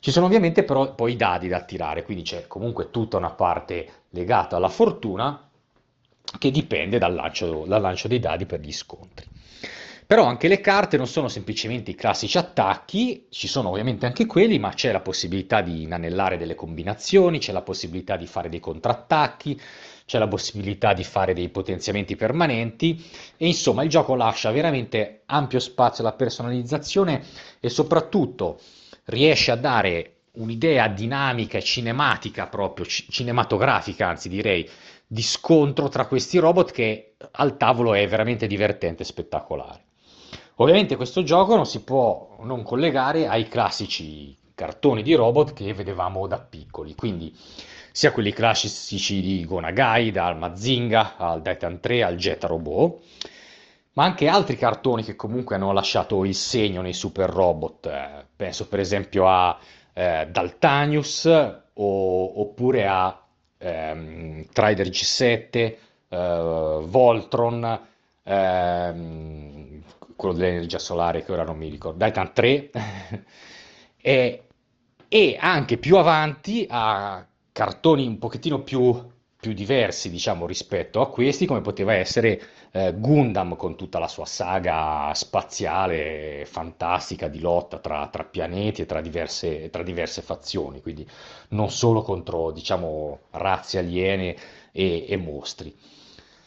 Ci 0.00 0.10
sono 0.10 0.24
ovviamente 0.24 0.64
però 0.64 0.94
poi 0.94 1.12
i 1.12 1.16
dadi 1.16 1.46
da 1.46 1.62
tirare, 1.62 2.04
quindi 2.04 2.22
c'è 2.24 2.46
comunque 2.46 2.90
tutta 2.90 3.18
una 3.18 3.32
parte 3.32 4.04
legata 4.10 4.56
alla 4.56 4.70
fortuna 4.70 5.46
che 6.38 6.50
dipende 6.50 6.96
dal 6.96 7.14
lancio, 7.14 7.64
dal 7.66 7.82
lancio 7.82 8.08
dei 8.08 8.18
dadi 8.18 8.46
per 8.46 8.60
gli 8.60 8.72
scontri. 8.72 9.26
Però 10.10 10.24
anche 10.24 10.48
le 10.48 10.60
carte 10.60 10.96
non 10.96 11.06
sono 11.06 11.28
semplicemente 11.28 11.92
i 11.92 11.94
classici 11.94 12.36
attacchi, 12.36 13.28
ci 13.30 13.46
sono 13.46 13.68
ovviamente 13.68 14.06
anche 14.06 14.26
quelli, 14.26 14.58
ma 14.58 14.70
c'è 14.70 14.90
la 14.90 14.98
possibilità 14.98 15.60
di 15.60 15.82
inanellare 15.82 16.36
delle 16.36 16.56
combinazioni, 16.56 17.38
c'è 17.38 17.52
la 17.52 17.62
possibilità 17.62 18.16
di 18.16 18.26
fare 18.26 18.48
dei 18.48 18.58
contrattacchi, 18.58 19.60
c'è 20.06 20.18
la 20.18 20.26
possibilità 20.26 20.94
di 20.94 21.04
fare 21.04 21.32
dei 21.32 21.48
potenziamenti 21.48 22.16
permanenti 22.16 23.00
e 23.36 23.46
insomma 23.46 23.84
il 23.84 23.88
gioco 23.88 24.16
lascia 24.16 24.50
veramente 24.50 25.22
ampio 25.26 25.60
spazio 25.60 26.02
alla 26.02 26.14
personalizzazione 26.14 27.24
e 27.60 27.68
soprattutto 27.68 28.58
riesce 29.04 29.52
a 29.52 29.56
dare 29.56 30.14
un'idea 30.32 30.88
dinamica 30.88 31.56
e 31.56 31.62
cinematica 31.62 32.48
proprio, 32.48 32.84
ci- 32.84 33.06
cinematografica 33.08 34.08
anzi 34.08 34.28
direi, 34.28 34.68
di 35.06 35.22
scontro 35.22 35.88
tra 35.88 36.06
questi 36.06 36.38
robot 36.38 36.72
che 36.72 37.14
al 37.30 37.56
tavolo 37.56 37.94
è 37.94 38.08
veramente 38.08 38.48
divertente 38.48 39.04
e 39.04 39.06
spettacolare. 39.06 39.84
Ovviamente 40.60 40.96
questo 40.96 41.22
gioco 41.22 41.56
non 41.56 41.64
si 41.64 41.82
può 41.82 42.36
non 42.40 42.62
collegare 42.62 43.26
ai 43.26 43.48
classici 43.48 44.36
cartoni 44.54 45.02
di 45.02 45.14
robot 45.14 45.54
che 45.54 45.72
vedevamo 45.72 46.26
da 46.26 46.38
piccoli, 46.38 46.94
quindi 46.94 47.34
sia 47.92 48.12
quelli 48.12 48.30
classici 48.30 49.22
di 49.22 49.42
Gonagai, 49.46 50.10
dal 50.10 50.36
Mazinga 50.36 51.16
al 51.16 51.40
Titan 51.40 51.80
3 51.80 52.02
al 52.02 52.16
Jet 52.16 52.44
Robot, 52.44 53.02
ma 53.94 54.04
anche 54.04 54.28
altri 54.28 54.56
cartoni 54.56 55.02
che 55.02 55.16
comunque 55.16 55.54
hanno 55.54 55.72
lasciato 55.72 56.26
il 56.26 56.34
segno 56.34 56.82
nei 56.82 56.92
super 56.92 57.30
robot. 57.30 57.86
eh, 57.86 58.26
penso 58.36 58.68
per 58.68 58.80
esempio 58.80 59.26
a 59.28 59.58
eh, 59.94 60.28
Daltanius 60.30 61.24
o- 61.72 62.40
oppure 62.40 62.86
a 62.86 63.18
ehm, 63.56 64.44
Trider 64.52 64.88
G7, 64.90 65.78
eh, 66.08 66.78
Voltron, 66.84 67.80
ehm, 68.24 69.82
quello 70.20 70.34
dell'energia 70.34 70.78
solare 70.78 71.24
che 71.24 71.32
ora 71.32 71.44
non 71.44 71.56
mi 71.56 71.68
ricordo, 71.68 72.04
Titan 72.04 72.32
3, 72.34 72.70
e, 73.96 74.42
e 75.08 75.36
anche 75.40 75.78
più 75.78 75.96
avanti 75.96 76.66
a 76.68 77.26
cartoni 77.52 78.06
un 78.06 78.18
pochettino 78.18 78.60
più, 78.62 78.94
più 79.40 79.52
diversi, 79.54 80.10
diciamo, 80.10 80.46
rispetto 80.46 81.00
a 81.00 81.08
questi, 81.08 81.46
come 81.46 81.62
poteva 81.62 81.94
essere 81.94 82.40
eh, 82.72 82.94
Gundam 82.94 83.56
con 83.56 83.76
tutta 83.76 83.98
la 83.98 84.08
sua 84.08 84.26
saga 84.26 85.10
spaziale 85.14 86.44
fantastica 86.46 87.26
di 87.28 87.40
lotta 87.40 87.78
tra, 87.78 88.06
tra 88.08 88.24
pianeti 88.24 88.82
e 88.82 88.86
tra 88.86 89.00
diverse, 89.00 89.70
tra 89.70 89.82
diverse 89.82 90.20
fazioni, 90.22 90.82
quindi 90.82 91.08
non 91.50 91.70
solo 91.70 92.02
contro, 92.02 92.50
diciamo, 92.50 93.20
razze 93.30 93.78
aliene 93.78 94.36
e, 94.72 95.06
e 95.08 95.16
mostri. 95.16 95.74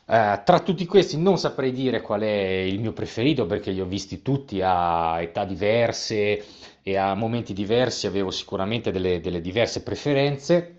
Eh, 0.06 0.41
tra 0.43 0.60
tutti 0.60 0.86
questi 0.86 1.18
non 1.18 1.38
saprei 1.38 1.72
dire 1.72 2.01
qual 2.01 2.22
è 2.22 2.26
il 2.28 2.80
mio 2.80 2.91
preferito 2.91 3.45
perché 3.45 3.72
li 3.72 3.80
ho 3.82 3.86
visti 3.86 4.22
tutti 4.22 4.60
a 4.62 5.22
età 5.22 5.45
diverse 5.45 6.43
e 6.84 6.97
a 6.97 7.14
momenti 7.16 7.54
diversi 7.54 8.06
avevo 8.08 8.30
sicuramente 8.32 8.91
delle, 8.91 9.22
delle 9.22 9.39
diverse 9.41 9.82
preferenze. 9.82 10.76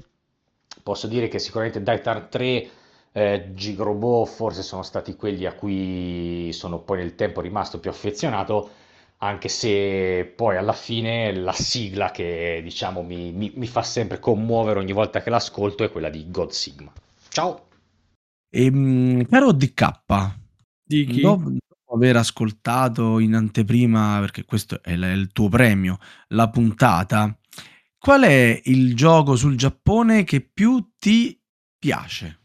Posso 0.82 1.06
dire 1.06 1.28
che 1.28 1.38
sicuramente 1.38 1.82
Daitar 1.82 2.22
3, 2.26 2.68
eh, 3.12 3.50
Gigrobo 3.54 4.24
forse 4.26 4.62
sono 4.62 4.82
stati 4.82 5.16
quelli 5.16 5.46
a 5.46 5.54
cui 5.54 6.50
sono 6.52 6.80
poi 6.80 6.98
nel 6.98 7.14
tempo 7.14 7.40
rimasto 7.40 7.80
più 7.80 7.88
affezionato, 7.90 8.68
anche 9.18 9.48
se 9.48 10.30
poi 10.36 10.56
alla 10.58 10.72
fine 10.74 11.34
la 11.34 11.52
sigla 11.52 12.10
che 12.10 12.60
diciamo 12.62 13.02
mi, 13.02 13.32
mi- 13.32 13.52
mi 13.54 13.66
fa 13.66 13.82
sempre 13.82 14.18
commuovere 14.18 14.78
ogni 14.80 14.92
volta 14.92 15.22
che 15.22 15.30
l'ascolto 15.30 15.84
è 15.84 15.90
quella 15.90 16.10
di 16.10 16.30
God 16.30 16.50
Sigma. 16.50 16.92
Ciao! 17.28 17.73
Ehm, 18.56 19.26
caro 19.26 19.50
DK, 19.52 19.90
Di 20.84 21.04
chi? 21.06 21.20
dopo 21.22 21.50
dopo 21.50 21.94
aver 21.94 22.16
ascoltato 22.16 23.18
in 23.18 23.34
anteprima, 23.34 24.18
perché 24.20 24.44
questo 24.44 24.80
è, 24.80 24.94
l- 24.96 25.02
è 25.02 25.10
il 25.12 25.32
tuo 25.32 25.48
premio, 25.48 25.98
la 26.28 26.48
puntata, 26.48 27.36
qual 27.98 28.22
è 28.22 28.60
il 28.66 28.94
gioco 28.94 29.34
sul 29.34 29.56
Giappone 29.56 30.22
che 30.22 30.40
più 30.40 30.92
ti 30.98 31.36
piace? 31.76 32.38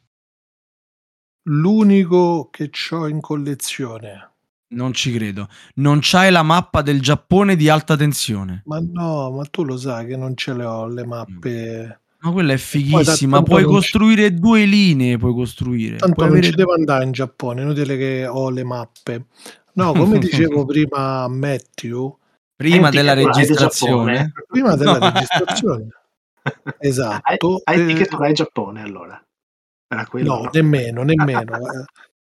L'unico 1.44 2.50
che 2.50 2.72
ho 2.92 3.08
in 3.08 3.22
collezione 3.22 4.32
Non 4.70 4.94
ci 4.94 5.12
credo. 5.12 5.48
Non 5.76 6.00
c'hai 6.02 6.32
la 6.32 6.44
mappa 6.44 6.82
del 6.82 7.02
Giappone 7.02 7.56
di 7.56 7.70
alta 7.70 7.96
tensione. 7.96 8.64
Ma 8.66 8.80
no, 8.80 9.32
ma 9.32 9.46
tu 9.46 9.64
lo 9.64 9.78
sai 9.78 10.08
che 10.08 10.16
non 10.16 10.36
ce 10.36 10.54
le 10.54 10.66
ho 10.66 10.88
le 10.88 11.06
mappe. 11.06 12.02
Ma 12.22 12.32
quella 12.32 12.54
è 12.54 12.58
fighissima. 12.58 13.42
Puoi 13.44 13.64
costruire 13.64 14.34
due 14.34 14.66
linee. 14.66 15.18
Puoi 15.18 15.34
costruire. 15.34 15.98
Tanto 15.98 16.16
Puoi 16.16 16.28
non 16.28 16.36
avere 16.38 16.52
ci 16.52 16.58
devo 16.58 16.74
andare 16.74 17.04
in 17.06 17.12
Giappone, 17.12 17.62
inutile 17.62 17.98
che 17.98 18.28
ho 18.28 18.50
le 18.50 18.64
mappe. 18.64 19.26
No, 19.74 19.94
come 19.94 20.20
dicevo 20.20 20.66
prima 20.66 21.28
Matthew, 21.28 22.18
prima 22.56 22.90
della 22.90 23.14
il 23.14 23.26
registrazione. 23.26 24.34
Prima 24.48 24.76
della 24.76 24.98
No. 25.00 25.12
registrazione, 25.12 25.88
esatto. 26.80 27.62
Hai, 27.64 27.76
hai 27.76 27.82
eh, 27.84 27.86
ticket 27.88 28.12
Rai 28.14 28.34
Giappone 28.34 28.82
allora? 28.82 29.24
Era 29.88 30.06
quello, 30.06 30.36
no, 30.36 30.42
no? 30.44 30.50
nemmeno, 30.54 31.04
nemmeno. 31.04 31.56
eh. 31.56 31.86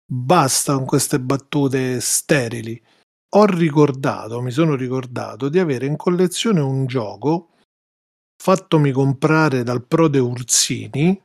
Basta 0.05 0.75
con 0.75 0.85
queste 0.85 1.19
battute 1.19 1.99
sterili. 1.99 2.79
Ho 3.35 3.45
ricordato, 3.45 4.41
mi 4.41 4.51
sono 4.51 4.75
ricordato 4.75 5.49
di 5.49 5.59
avere 5.59 5.85
in 5.85 5.95
collezione 5.95 6.59
un 6.61 6.85
gioco 6.85 7.49
fattomi 8.49 8.91
comprare 8.91 9.63
dal 9.63 9.85
Prode 9.85 10.17
Ursini, 10.19 11.21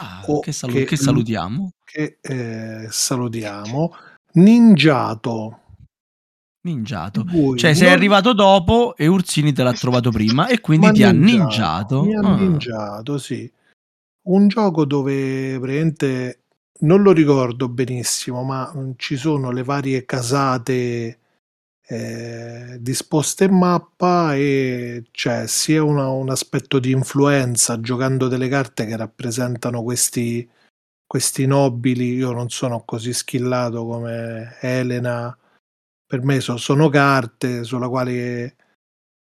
Ah, 0.00 0.24
che, 0.42 0.52
salu- 0.52 0.74
che- 0.76 0.84
che 0.84 0.96
salutiamo. 0.96 1.70
che 1.84 2.18
eh, 2.20 2.86
salutiamo, 2.90 3.94
Ninjato. 4.32 5.60
Ninjato. 6.66 7.24
cui 7.24 7.56
Cioè, 7.58 7.74
sei 7.74 7.86
non- 7.88 7.96
arrivato 7.96 8.32
dopo 8.34 8.94
e 8.96 9.06
Ursini 9.06 9.52
te 9.52 9.62
l'ha 9.62 9.72
trovato 9.72 10.10
prima 10.10 10.48
e 10.48 10.60
quindi 10.60 10.86
Ma 10.86 10.92
ti 10.92 11.02
ha 11.04 11.12
ninjato, 11.12 12.02
ninjato. 12.02 12.02
Mi 12.04 12.14
ha 12.16 12.20
Ah. 12.20 12.36
ninjato, 12.36 13.18
sì. 13.18 13.50
Un 14.28 14.48
gioco 14.48 14.84
dove 14.84 15.56
praticamente 15.58 16.42
non 16.80 17.02
lo 17.02 17.12
ricordo 17.12 17.68
benissimo, 17.68 18.42
ma 18.42 18.72
ci 18.96 19.16
sono 19.16 19.50
le 19.50 19.62
varie 19.64 20.04
casate 20.04 21.18
eh, 21.90 22.76
disposte 22.80 23.44
in 23.44 23.56
mappa 23.56 24.34
e 24.34 25.04
c'è 25.10 25.46
sia 25.46 25.82
una- 25.82 26.08
un 26.10 26.28
aspetto 26.30 26.78
di 26.78 26.90
influenza 26.90 27.80
giocando 27.80 28.28
delle 28.28 28.48
carte 28.48 28.84
che 28.86 28.96
rappresentano 28.96 29.82
questi, 29.82 30.48
questi 31.06 31.46
nobili. 31.46 32.14
Io 32.14 32.32
non 32.32 32.50
sono 32.50 32.82
così 32.84 33.12
skillato 33.14 33.86
come 33.86 34.58
Elena. 34.60 35.36
Per 36.06 36.22
me 36.22 36.40
so- 36.40 36.56
sono 36.58 36.88
carte 36.90 37.64
sulla 37.64 37.88
quali 37.88 38.54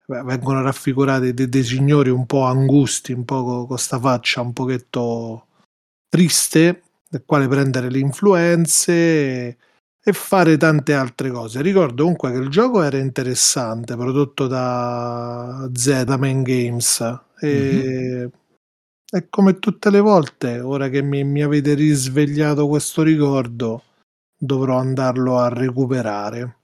Beh, 0.06 0.22
vengono 0.22 0.60
raffigurati 0.62 1.32
dei, 1.32 1.48
dei 1.48 1.62
signori 1.64 2.10
un 2.10 2.26
po' 2.26 2.42
angusti, 2.42 3.12
un 3.12 3.24
po' 3.24 3.42
con 3.42 3.66
questa 3.66 3.98
faccia 3.98 4.42
un 4.42 4.52
pochetto 4.52 5.46
triste, 6.08 6.82
nel 7.08 7.24
quale 7.24 7.48
prendere 7.48 7.90
le 7.90 7.98
influenze 8.00 9.56
e, 10.04 10.12
fare 10.12 10.56
tante 10.56 10.92
altre 10.94 11.30
cose. 11.30 11.62
Ricordo 11.62 12.02
comunque 12.02 12.32
che 12.32 12.38
il 12.38 12.48
gioco 12.48 12.82
era 12.82 12.98
interessante, 12.98 13.96
prodotto 13.96 14.46
da 14.46 15.68
Z-Man 15.72 16.42
Games 16.42 17.20
e, 17.40 18.30
e 19.10 19.28
come 19.28 19.58
tutte 19.58 19.90
le 19.90 20.00
volte, 20.00 20.60
ora 20.60 20.88
che 20.88 21.02
mi, 21.02 21.24
mi 21.24 21.42
avete 21.42 21.74
risvegliato 21.74 22.68
questo 22.68 23.02
ricordo, 23.02 23.82
dovrò 24.36 24.78
andarlo 24.78 25.38
a 25.38 25.48
recuperare. 25.48 26.58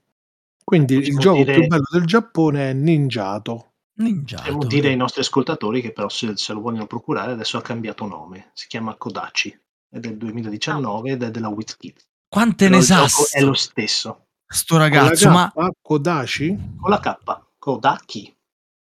Quindi 0.63 0.95
il 0.95 1.13
Possiamo 1.13 1.19
gioco 1.19 1.37
dire- 1.37 1.53
più 1.53 1.67
bello 1.67 1.87
del 1.91 2.05
Giappone 2.05 2.69
è 2.69 2.73
Ninjato. 2.73 3.71
Ninjato. 3.95 4.43
Possiamo 4.43 4.65
dire 4.65 4.89
ai 4.89 4.95
nostri 4.95 5.21
ascoltatori 5.21 5.81
che 5.81 5.91
però 5.91 6.09
se, 6.09 6.35
se 6.37 6.53
lo 6.53 6.61
vogliono 6.61 6.87
procurare 6.87 7.33
adesso 7.33 7.57
ha 7.57 7.61
cambiato 7.61 8.05
nome, 8.07 8.51
si 8.53 8.67
chiama 8.67 8.95
Kodachi, 8.95 9.57
è 9.89 9.99
del 9.99 10.17
2019 10.17 11.11
ed 11.11 11.23
è 11.23 11.31
della 11.31 11.49
WizKids. 11.49 12.07
Quante 12.31 12.67
Però 12.69 12.77
ne 12.77 12.83
sa 12.83 13.03
è 13.33 13.41
lo 13.41 13.53
stesso, 13.53 14.27
sto 14.47 14.77
ragazzo? 14.77 15.25
Con 15.25 15.33
Ma 15.33 15.51
la 15.53 15.67
K, 15.69 15.75
Kodachi? 15.81 16.57
con 16.79 16.89
la 16.89 16.99
K, 17.01 17.17
Kodaki, 17.59 18.37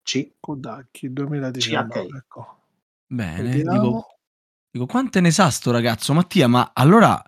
C, 0.02 0.32
Kodachi 0.40 1.14
2019. 1.14 2.08
CHI. 2.08 2.16
Ecco. 2.18 2.62
bene, 3.06 3.52
dico, 3.58 4.08
dico, 4.72 4.88
quante 4.88 5.22
ne 5.22 5.30
sa 5.30 5.52
sto 5.52 5.70
ragazzo? 5.70 6.14
Mattia, 6.14 6.48
ma 6.48 6.72
allora 6.74 7.24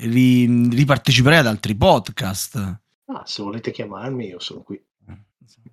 ri- 0.00 0.68
riparteciperai 0.68 1.38
ad 1.38 1.46
altri 1.46 1.76
podcast? 1.76 2.80
Ah, 3.04 3.22
se 3.24 3.42
volete 3.44 3.70
chiamarmi 3.70 4.26
io 4.26 4.40
sono 4.40 4.62
qui. 4.62 4.84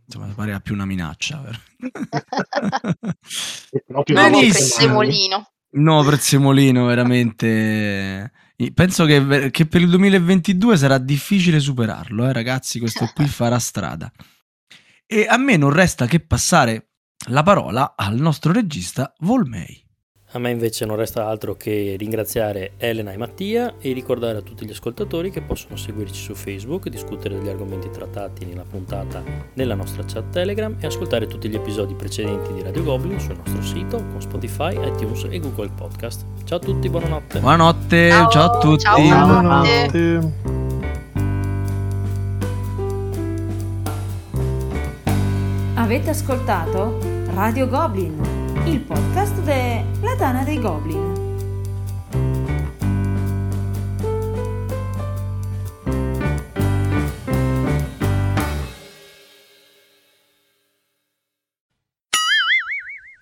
Insomma, 0.05 0.27
pare 0.35 0.61
più 0.61 0.75
una 0.75 0.85
minaccia. 0.85 1.41
Benissimo. 4.05 4.51
prezzemolino. 4.51 5.49
No, 5.71 6.03
prezzemolino, 6.03 6.85
veramente. 6.85 8.31
Penso 8.73 9.05
che, 9.05 9.51
che 9.51 9.65
per 9.67 9.81
il 9.81 9.89
2022 9.89 10.75
sarà 10.75 10.97
difficile 10.97 11.59
superarlo, 11.59 12.27
eh, 12.27 12.33
ragazzi. 12.33 12.79
Questo 12.79 13.09
qui 13.13 13.25
farà 13.29 13.57
strada. 13.57 14.11
E 15.05 15.25
a 15.27 15.37
me 15.37 15.55
non 15.55 15.71
resta 15.71 16.05
che 16.05 16.19
passare 16.19 16.91
la 17.29 17.43
parola 17.43 17.93
al 17.95 18.17
nostro 18.17 18.51
regista 18.51 19.13
Volmei. 19.19 19.88
A 20.31 20.37
me 20.37 20.51
invece 20.51 20.85
non 20.85 20.95
resta 20.95 21.25
altro 21.25 21.55
che 21.55 21.95
ringraziare 21.97 22.73
Elena 22.77 23.11
e 23.11 23.17
Mattia 23.17 23.73
e 23.79 23.93
ricordare 23.93 24.37
a 24.37 24.41
tutti 24.41 24.63
gli 24.63 24.69
ascoltatori 24.69 25.31
che 25.31 25.41
possono 25.41 25.75
seguirci 25.75 26.21
su 26.21 26.35
Facebook, 26.35 26.87
discutere 26.87 27.39
degli 27.39 27.47
argomenti 27.47 27.89
trattati 27.89 28.45
nella 28.45 28.61
puntata 28.61 29.23
nella 29.55 29.73
nostra 29.73 30.03
chat 30.05 30.29
Telegram 30.29 30.77
e 30.79 30.85
ascoltare 30.85 31.25
tutti 31.25 31.49
gli 31.49 31.55
episodi 31.55 31.95
precedenti 31.95 32.53
di 32.53 32.61
Radio 32.61 32.83
Goblin 32.83 33.19
sul 33.19 33.37
nostro 33.37 33.63
sito 33.63 33.97
con 33.97 34.21
Spotify, 34.21 34.75
iTunes 34.87 35.25
e 35.31 35.39
Google 35.39 35.71
Podcast. 35.75 36.23
Ciao 36.43 36.57
a 36.57 36.61
tutti, 36.61 36.87
buonanotte. 36.89 37.39
Buonanotte, 37.39 38.09
Ciao, 38.11 38.29
ciao, 38.29 38.51
a 38.51 38.57
tutti. 38.59 38.83
ciao. 38.83 39.01
Buonanotte. 39.01 40.33
Avete 45.73 46.09
ascoltato 46.11 46.99
Radio 47.33 47.67
Goblin, 47.67 48.38
il 48.69 48.79
podcast 48.81 49.41
della 49.41 50.15
Tana 50.17 50.43
dei 50.43 50.59
Goblin. 50.59 51.17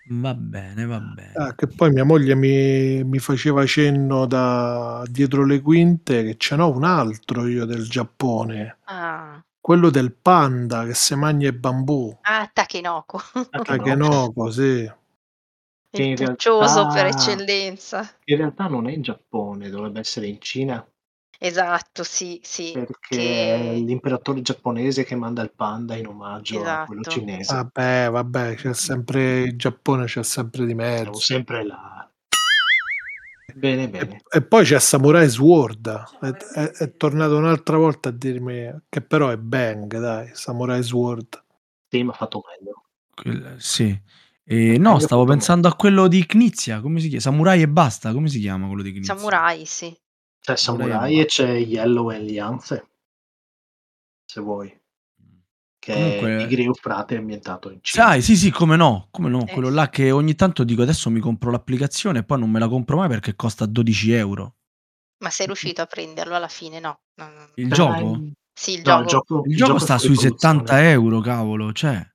Va 0.09 0.33
bene, 0.33 0.85
va 0.85 0.99
bene. 0.99 1.33
Ah, 1.35 1.53
che 1.53 1.67
poi 1.67 1.91
mia 1.91 2.05
moglie 2.05 2.33
mi, 2.33 3.03
mi 3.03 3.19
faceva 3.19 3.65
cenno 3.65 4.25
da 4.25 5.03
dietro 5.09 5.43
le 5.45 5.59
quinte 5.61 6.23
che 6.23 6.35
ce 6.37 6.55
n'ho 6.55 6.71
un 6.71 6.85
altro 6.85 7.45
io 7.45 7.65
del 7.65 7.89
Giappone, 7.89 8.77
Ah, 8.85 9.43
quello 9.59 9.89
del 9.89 10.13
panda 10.13 10.85
che 10.85 10.93
se 10.93 11.15
mangia 11.15 11.47
il 11.47 11.57
bambù. 11.57 12.17
ah 12.21 12.49
Takenoko. 12.51 13.19
Takenoko, 13.63 14.49
sì. 14.49 14.89
Che 15.97 16.03
Il 16.09 16.17
realtà- 16.17 16.87
per 16.93 17.05
eccellenza. 17.07 18.09
In 18.25 18.37
realtà 18.37 18.67
non 18.67 18.87
è 18.87 18.91
in 18.93 19.01
Giappone, 19.01 19.69
dovrebbe 19.69 19.99
essere 19.99 20.27
in 20.27 20.39
Cina, 20.41 20.85
Esatto, 21.39 22.03
sì, 22.03 22.39
sì. 22.43 22.71
perché 22.73 22.93
che- 23.15 23.55
è 23.55 23.73
l'imperatore 23.75 24.41
giapponese 24.41 25.03
che 25.03 25.15
manda 25.15 25.43
il 25.43 25.51
panda 25.51 25.95
in 25.95 26.07
omaggio 26.07 26.63
a 26.63 26.85
quello 26.85 27.01
Esatto. 27.01 27.19
cinese. 27.19 27.53
Vabbè, 27.55 28.09
vabbè, 28.09 28.55
c'è 28.55 28.73
sempre 28.73 29.41
il 29.41 29.55
Giappone, 29.55 30.05
c'è 30.05 30.23
sempre 30.23 30.65
di 30.65 30.73
Siamo 30.73 30.81
mezzo. 30.81 31.19
sempre 31.19 31.63
là. 31.65 32.09
Bene, 33.53 33.83
E, 33.83 33.87
bene. 33.87 34.21
e 34.29 34.41
poi 34.43 34.63
c'è 34.65 34.79
Samurai 34.79 35.27
Sword, 35.27 36.03
è, 36.21 36.27
è- 36.59 36.71
è 36.71 36.95
tornato 36.97 37.37
un'altra 37.37 37.77
volta 37.77 38.09
a 38.09 38.11
dirmi 38.11 38.71
che 38.89 39.01
però 39.01 39.29
è 39.29 39.37
Bang, 39.37 39.97
dai, 39.99 40.29
Samurai 40.33 40.83
Sword. 40.83 41.43
Sì, 41.89 42.03
ma 42.03 42.13
fatto 42.13 42.41
meglio. 42.59 42.83
Quel- 43.15 43.55
sì. 43.59 43.99
E 44.49 44.77
no, 44.77 44.97
stavo 44.99 45.25
pensando 45.25 45.67
a 45.67 45.75
quello 45.75 46.07
di 46.07 46.25
Knizia, 46.25 46.79
come 46.79 47.01
si 47.01 47.07
chiama? 47.07 47.21
Samurai 47.21 47.61
e 47.61 47.67
basta, 47.67 48.13
come 48.13 48.29
si 48.29 48.39
chiama 48.39 48.67
quello 48.67 48.81
di 48.81 48.91
Knizia? 48.93 49.13
Samurai, 49.15 49.65
sì. 49.65 49.93
C'è 50.39 50.55
Samurai 50.55 50.89
Samurai 50.91 51.19
e 51.19 51.25
c'è 51.25 51.49
Yellow 51.57 52.07
Alliance, 52.09 52.87
se 54.25 54.39
vuoi, 54.39 54.69
che 55.77 55.91
Comunque- 55.93 56.35
è 56.35 56.47
Tigre 56.47 56.63
Eufrate 56.63 57.17
ambientato 57.17 57.69
in 57.71 57.79
Cina. 57.81 58.05
Sai, 58.05 58.21
sì, 58.21 58.37
sì, 58.37 58.49
come 58.49 58.77
no, 58.77 59.09
come 59.11 59.27
no, 59.27 59.45
Eh, 59.45 59.51
quello 59.51 59.69
là 59.69 59.89
che 59.89 60.11
ogni 60.11 60.35
tanto 60.35 60.63
dico 60.63 60.81
adesso 60.81 61.09
mi 61.09 61.19
compro 61.19 61.51
l'applicazione 61.51 62.19
e 62.19 62.23
poi 62.23 62.39
non 62.39 62.49
me 62.49 62.59
la 62.59 62.69
compro 62.69 62.95
mai 62.95 63.09
perché 63.09 63.35
costa 63.35 63.65
12 63.65 64.11
euro. 64.13 64.55
Ma 65.23 65.29
sei 65.29 65.47
riuscito 65.47 65.81
a 65.81 65.87
prenderlo 65.87 66.35
alla 66.35 66.47
fine? 66.47 66.79
No. 66.79 67.01
no, 67.15 67.25
no, 67.25 67.31
no. 67.33 67.49
Il 67.55 67.67
Dai. 67.67 67.75
gioco? 67.75 68.21
Sì, 68.53 68.71
il 68.75 68.81
No, 68.83 68.83
gioco. 68.83 69.01
il 69.01 69.07
gioco, 69.07 69.43
Il 69.45 69.55
gioco 69.57 69.79
sta 69.79 69.97
sui 69.97 70.13
produzione. 70.15 70.37
70 70.59 70.89
euro, 70.89 71.19
cavolo, 71.19 71.73
cioè, 71.73 72.07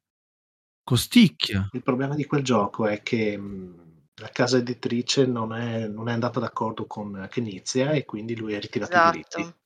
costicchia. 0.82 1.68
Il 1.72 1.82
problema 1.82 2.14
di 2.14 2.26
quel 2.26 2.42
gioco 2.42 2.86
è 2.86 3.02
che 3.02 3.36
mh, 3.36 3.80
la 4.16 4.28
casa 4.28 4.58
editrice 4.58 5.26
non 5.26 5.52
è, 5.52 5.86
non 5.88 6.08
è 6.08 6.12
andata 6.12 6.40
d'accordo 6.40 6.86
con 6.86 7.26
Knizia 7.30 7.92
e 7.92 8.04
quindi 8.04 8.36
lui 8.36 8.54
ha 8.54 8.60
ritirato 8.60 8.96
i 8.96 9.10
diritti. 9.10 9.40
Esatto. 9.40 9.56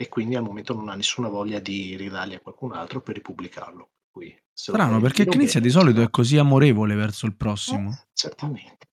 E 0.00 0.08
quindi 0.08 0.36
al 0.36 0.44
momento 0.44 0.74
non 0.74 0.88
ha 0.88 0.94
nessuna 0.94 1.28
voglia 1.28 1.58
di 1.58 1.96
ridarli 1.96 2.34
a 2.34 2.40
qualcun 2.40 2.72
altro 2.72 3.00
per 3.00 3.14
ripubblicarlo. 3.16 3.90
Qui, 4.10 4.36
Strano, 4.52 5.00
perché 5.00 5.24
Knizia 5.26 5.60
di 5.60 5.70
solito 5.70 6.02
è 6.02 6.10
così 6.10 6.36
amorevole 6.38 6.94
verso 6.94 7.26
il 7.26 7.34
prossimo. 7.34 7.90
Eh, 7.90 8.06
certamente. 8.12 8.86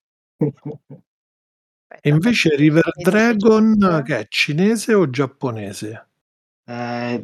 E 2.01 2.09
invece 2.09 2.55
River 2.55 2.91
Dragon 3.01 4.01
che 4.03 4.19
è 4.19 4.27
cinese 4.27 4.93
o 4.93 5.09
giapponese? 5.09 6.09
Eh, 6.67 7.23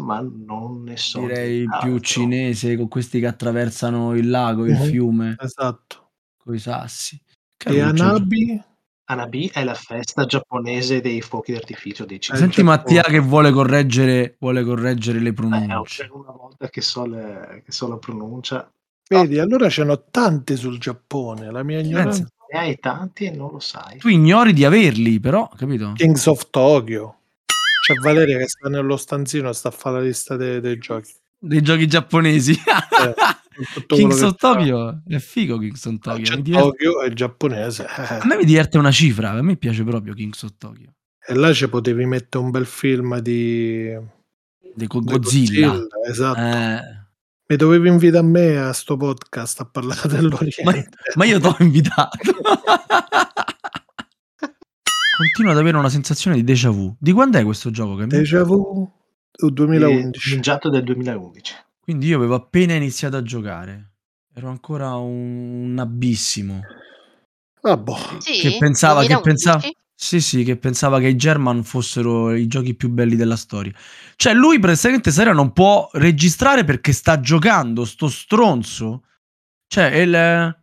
ma 0.00 0.20
non 0.20 0.82
ne 0.82 0.96
so 0.96 1.20
Direi 1.20 1.66
più 1.82 1.98
cinese 1.98 2.74
con 2.76 2.88
questi 2.88 3.20
che 3.20 3.26
attraversano 3.26 4.14
il 4.16 4.30
lago, 4.30 4.64
il 4.64 4.72
Mhm. 4.72 4.82
fiume, 4.84 5.36
Esatto. 5.38 6.12
coi 6.38 6.58
sassi. 6.58 7.16
E 7.16 7.30
Caruccio. 7.58 8.02
Anabi? 8.02 8.62
Hanabi 9.06 9.50
è 9.52 9.62
la 9.62 9.74
festa 9.74 10.24
giapponese 10.24 11.02
dei 11.02 11.20
fuochi 11.20 11.52
d'artificio 11.52 12.06
dei 12.06 12.16
Eh, 12.16 12.20
cinesi. 12.20 12.42
Senti 12.44 12.62
Giappone. 12.62 12.76
Mattia 12.78 13.02
che 13.02 13.18
vuole 13.18 13.50
correggere, 13.52 14.36
vuole 14.40 14.64
correggere 14.64 15.18
le 15.20 15.28
Eh, 15.28 15.32
pronunce. 15.34 16.02
per 16.06 16.12
una 16.16 16.30
volta 16.30 16.68
che 16.70 16.80
so, 16.80 17.04
le- 17.04 17.62
che 17.64 17.72
so 17.72 17.88
la 17.88 17.98
pronuncia, 17.98 18.68
Vedi, 19.06 19.38
allora 19.38 19.68
ce 19.68 19.84
n'ho 19.84 20.02
tante 20.10 20.56
sul 20.56 20.78
Giappone. 20.78 21.50
La 21.50 21.62
mia 21.62 21.78
ignoranza. 21.80 22.26
ne 22.50 22.58
hai 22.58 22.78
tanti 22.78 23.24
e 23.26 23.30
non 23.32 23.50
lo 23.52 23.58
sai. 23.58 23.98
Tu 23.98 24.08
ignori 24.08 24.54
di 24.54 24.64
averli, 24.64 25.20
però, 25.20 25.46
capito? 25.54 25.92
Kings 25.94 26.24
of 26.26 26.48
Tokyo. 26.50 27.16
C'è 27.84 27.94
Valeria 27.94 28.38
che 28.38 28.48
sta 28.48 28.68
nello 28.68 28.96
stanzino 28.96 29.50
e 29.50 29.52
sta 29.52 29.68
a 29.68 29.70
fare 29.72 29.96
la 29.98 30.02
lista 30.04 30.36
dei, 30.36 30.60
dei 30.60 30.78
giochi. 30.78 31.12
Dei 31.38 31.60
giochi 31.60 31.86
giapponesi. 31.86 32.52
Eh, 32.52 33.14
of. 34.22 34.36
Tokyo 34.36 35.02
è 35.06 35.18
figo 35.18 35.58
Kings 35.58 35.84
of 35.84 35.98
Tokyo. 35.98 36.36
Diverte- 36.36 36.68
Tokyo 36.68 37.02
il 37.02 37.14
giapponese. 37.14 37.84
A 37.84 38.22
me 38.24 38.36
mi 38.36 38.44
diverte 38.46 38.78
una 38.78 38.90
cifra, 38.90 39.30
a 39.32 39.42
me 39.42 39.56
piace 39.56 39.84
proprio 39.84 40.14
Kings 40.14 40.42
of 40.42 40.52
Tokyo. 40.56 40.92
E 41.26 41.34
là 41.34 41.52
ci 41.52 41.68
potevi 41.68 42.06
mettere 42.06 42.42
un 42.42 42.50
bel 42.50 42.66
film 42.66 43.18
di, 43.20 43.94
Di 44.74 44.86
Go- 44.86 45.00
di 45.00 45.04
Godzilla. 45.12 45.86
Esatto. 46.06 46.40
Eh, 46.40 46.80
Mi 47.46 47.56
dovevi 47.56 47.88
invitare 47.88 48.24
a 48.24 48.26
me 48.28 48.58
a 48.58 48.72
sto 48.72 48.96
podcast 48.96 49.60
a 49.60 49.66
parlare 49.66 50.08
dell'Oriente. 50.08 50.62
ma, 50.64 50.72
ma 51.16 51.24
io 51.26 51.38
t'ho 51.38 51.54
invitato. 51.58 52.18
Continuo 55.16 55.52
ad 55.52 55.58
avere 55.58 55.76
una 55.76 55.88
sensazione 55.88 56.36
di 56.36 56.44
déjà 56.44 56.70
vu. 56.70 56.94
Di 56.98 57.12
quando 57.12 57.38
è 57.38 57.44
questo 57.44 57.70
gioco? 57.70 57.94
Che 57.96 58.02
mi- 58.02 58.08
Déjà 58.08 58.42
vu 58.42 58.90
o 59.36 59.50
2011. 59.50 60.32
Ninjato 60.32 60.68
del 60.70 60.82
2011. 60.84 61.54
Quindi 61.80 62.06
io 62.08 62.16
avevo 62.16 62.34
appena 62.34 62.74
iniziato 62.74 63.16
a 63.16 63.22
giocare. 63.22 63.92
Ero 64.34 64.48
ancora 64.48 64.94
un, 64.96 65.70
un 65.70 65.78
abissimo. 65.78 66.60
Vabbè. 67.60 67.92
Sì? 68.18 68.40
Che 68.40 68.56
pensava, 68.58 69.00
che 69.02 69.14
2011? 69.14 69.22
pensava, 69.22 69.74
sì, 69.94 70.20
sì, 70.20 70.42
che 70.44 70.56
pensava 70.56 70.98
che 70.98 71.08
i 71.08 71.16
German 71.16 71.62
fossero 71.62 72.32
i 72.34 72.46
giochi 72.46 72.74
più 72.74 72.88
belli 72.90 73.16
della 73.16 73.36
storia. 73.36 73.72
Cioè, 74.16 74.34
lui 74.34 74.58
praticamente 74.58 75.10
stasera 75.10 75.32
non 75.32 75.52
può 75.52 75.88
registrare 75.92 76.64
perché 76.64 76.92
sta 76.92 77.20
giocando 77.20 77.84
sto 77.84 78.08
stronzo. 78.08 79.04
Cioè, 79.66 79.84
il, 79.96 80.56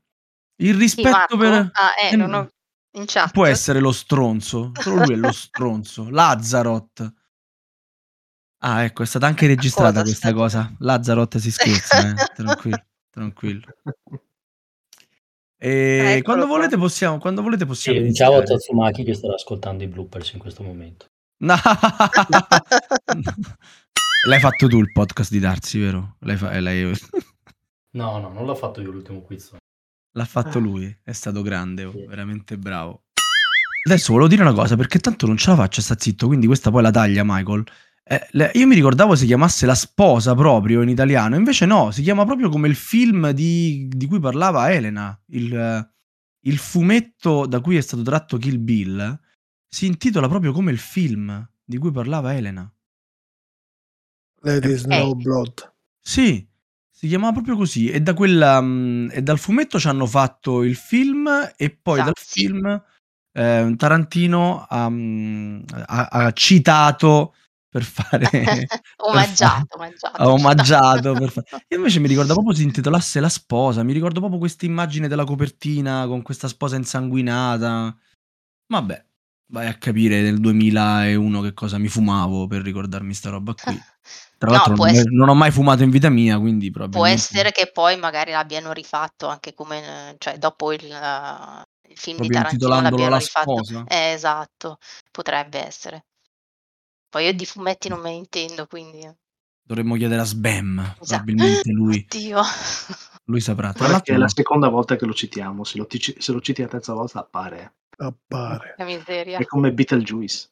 il 0.58 0.74
Sì, 0.74 0.78
rispetto 0.80 1.10
Marco? 1.10 1.38
per. 1.38 1.54
Ah, 1.54 1.94
eh, 2.10 2.14
eh, 2.14 2.16
non 2.18 2.34
ho... 2.34 2.50
In 2.94 3.06
chat. 3.08 3.32
Può 3.32 3.46
essere 3.46 3.80
lo 3.80 3.92
stronzo, 3.92 4.72
solo 4.80 5.04
lui 5.06 5.14
è 5.14 5.18
lo 5.18 5.32
stronzo. 5.32 6.10
Lazzarot. 6.12 7.14
Ah, 8.64 8.84
ecco, 8.84 9.04
è 9.04 9.06
stata 9.06 9.26
anche 9.28 9.48
registrata 9.48 9.92
cosa 9.92 10.04
questa 10.04 10.28
sta- 10.28 10.36
cosa. 10.38 10.76
Lazzarot 10.80 11.38
si 11.38 11.52
scherza, 11.52 12.10
eh. 12.10 12.14
tranquillo, 12.36 12.86
tranquillo. 13.10 13.66
E 15.64 15.70
Eccolo 16.18 16.22
quando 16.24 16.46
qua. 16.48 16.56
volete 16.58 16.78
possiamo, 16.78 17.18
quando 17.18 17.42
volete 17.42 17.66
possiamo 17.66 18.00
Sì, 18.06 18.14
ciao 18.14 18.38
a. 18.38 18.44
Tatsumaki 18.44 19.04
che 19.04 19.14
starà 19.14 19.34
ascoltando 19.36 19.84
i 19.84 19.88
bloopers 19.88 20.34
in 20.34 20.40
questo 20.40 20.64
momento. 20.64 21.06
No. 21.38 21.56
L'hai 24.28 24.40
fatto 24.40 24.68
tu 24.68 24.78
il 24.80 24.92
podcast 24.92 25.32
di 25.32 25.40
Darsi, 25.40 25.80
vero? 25.80 26.18
L'hai 26.20 26.38
fa- 26.38 26.52
eh, 26.52 26.60
l'hai- 26.62 26.92
No, 27.92 28.20
no, 28.20 28.30
non 28.32 28.46
l'ho 28.46 28.56
fatto 28.56 28.80
io 28.82 28.92
l'ultimo 28.92 29.22
quiz. 29.22 29.56
L'ha 30.14 30.26
fatto 30.26 30.60
lui, 30.60 30.94
è 31.04 31.12
stato 31.14 31.42
grande, 31.42 31.86
oh, 31.86 31.92
Sì. 31.92 32.06
veramente 32.06 32.58
bravo. 32.58 33.04
Adesso 33.88 34.12
volevo 34.12 34.30
dire 34.30 34.42
una 34.42 34.54
cosa, 34.54 34.76
perché 34.76 35.00
tanto 35.00 35.26
non 35.26 35.38
ce 35.38 35.50
la 35.52 35.56
faccio, 35.56 35.82
sta 35.82 35.96
zitto, 35.98 36.28
quindi 36.28 36.46
questa 36.48 36.70
poi 36.70 36.82
la 36.82 36.92
taglia 36.92 37.24
Michael. 37.26 37.64
Eh, 38.04 38.28
le- 38.32 38.52
io 38.56 38.68
mi 38.68 38.76
ricordavo 38.76 39.16
si 39.16 39.26
chiamasse 39.26 39.66
La 39.66 39.74
sposa 39.76 40.36
proprio 40.36 40.82
in 40.82 40.90
italiano, 40.90 41.36
invece 41.36 41.66
no, 41.66 41.92
si 41.92 42.02
chiama 42.02 42.26
proprio 42.26 42.50
come 42.50 42.68
il 42.68 42.76
film 42.76 43.32
di, 43.32 43.88
di 43.90 44.06
cui 44.08 44.20
parlava 44.20 44.72
Elena, 44.72 45.18
il, 45.28 45.56
eh, 45.56 45.90
il 46.42 46.58
fumetto 46.58 47.46
da 47.46 47.62
cui 47.62 47.78
è 47.78 47.82
stato 47.82 48.02
tratto 48.04 48.38
Kill 48.38 48.62
Bill, 48.62 49.20
si 49.68 49.86
intitola 49.86 50.28
proprio 50.28 50.52
come 50.52 50.72
il 50.72 50.78
film 50.80 51.50
di 51.64 51.78
cui 51.78 51.92
parlava 51.92 52.36
Elena. 52.36 52.70
Lady 54.42 54.74
Eh. 54.74 54.78
Snowblood. 54.78 55.74
Sì, 56.00 56.46
si 57.02 57.08
chiamava 57.08 57.32
proprio 57.32 57.56
così. 57.56 57.90
E, 57.90 58.00
da 58.00 58.14
quella, 58.14 58.62
mm, 58.62 59.10
e 59.12 59.24
dal 59.24 59.40
fumetto 59.40 59.80
ci 59.80 59.88
hanno 59.88 60.06
fatto 60.06 60.62
il 60.62 60.76
film 60.76 61.28
e 61.58 61.72
poi 61.72 61.98
dal 61.98 62.14
Esatto, 62.16 62.30
film 62.32 62.84
eh, 63.34 63.74
Tarantino 63.76 64.68
ha, 64.70 64.86
ha- 64.86 66.08
ha 66.12 66.32
citato 66.34 67.34
per 67.68 67.82
fare... 67.82 68.30
omaggiato, 69.02 69.78
omaggiato. 69.78 70.22
ha 70.22 70.30
omaggiato 70.30 71.14
per 71.14 71.32
fa- 71.32 71.44
Io 71.70 71.78
invece 71.78 72.00
mi 72.02 72.08
ricordo 72.08 72.34
proprio 72.34 72.54
si 72.54 72.62
intitolasse 72.62 73.20
La 73.20 73.30
sposa, 73.30 73.82
mi 73.82 73.94
ricordo 73.94 74.20
proprio 74.20 74.38
questa 74.38 74.68
immagine 74.68 75.08
della 75.08 75.24
copertina 75.24 76.06
con 76.06 76.22
questa 76.22 76.48
sposa 76.48 76.76
insanguinata. 76.76 77.98
Vabbè, 78.68 79.06
vai 79.48 79.66
a 79.66 79.74
capire 79.74 80.22
nel 80.22 80.40
2001 80.40 81.42
che 81.42 81.54
cosa 81.54 81.80
mi 81.80 81.88
fumavo 81.88 82.46
per 82.46 82.62
ricordarmi 82.62 83.16
sta 83.16 83.32
roba 83.32 83.56
qui. 83.56 83.76
Tra 84.42 84.50
No, 84.50 84.56
l'altro 84.56 84.74
può 84.74 84.86
non, 84.86 84.96
ess- 84.96 85.04
non 85.04 85.30
ho 85.30 85.36
mai 85.36 85.52
fumato 85.52 85.84
in 85.84 85.92
vita 85.92 86.10
mia, 86.10 86.40
quindi 86.40 86.72
Può 86.72 86.82
probabilmente 86.82 87.22
essere 87.22 87.52
che 87.52 87.70
poi 87.72 87.96
magari 87.98 88.32
l'abbiano 88.32 88.74
rifatto 88.74 89.28
anche 89.28 89.54
come, 89.54 90.10
eh, 90.10 90.16
cioè 90.18 90.40
dopo 90.40 90.72
il, 90.72 90.84
eh, 90.84 91.62
il 91.88 91.96
film 91.96 92.18
di 92.22 92.28
proprio 92.28 92.42
Tarantino 92.42 92.50
intitolandolo 92.50 92.90
l'abbiano 92.90 93.10
La 93.12 93.18
rifatto. 93.20 93.86
Eh, 93.88 94.12
esatto, 94.14 94.78
potrebbe 95.12 95.64
essere. 95.64 96.06
Poi 97.08 97.26
io 97.26 97.34
di 97.34 97.46
fumetti 97.46 97.88
non 97.88 98.00
me 98.00 98.10
ne 98.10 98.16
intendo, 98.16 98.66
quindi... 98.66 99.08
Dovremmo 99.62 99.96
chiedere 99.96 100.22
a 100.22 100.26
Sbam, 100.26 100.80
Esatto. 100.80 101.06
probabilmente 101.06 101.70
lui, 101.70 102.08
Oddio. 102.12 102.42
lui 103.26 103.42
saprà. 103.42 103.74
Tra 103.74 103.90
l'altro 103.90 104.16
è 104.16 104.18
la 104.18 104.28
seconda 104.28 104.70
volta 104.70 104.96
che 104.96 105.06
lo 105.06 105.14
citiamo. 105.14 105.64
Se 105.64 105.78
lo, 105.78 105.86
tici- 105.86 106.16
se 106.18 106.32
lo 106.32 106.42
citi 106.42 106.64
la 106.64 106.68
terza 106.68 106.94
volta 106.94 107.20
appare. 107.20 107.76
Appare. 107.96 108.74
Che 108.76 108.84
miseria. 108.86 109.38
È 109.38 109.46
come 109.46 109.72
Beetlejuice. 109.72 110.50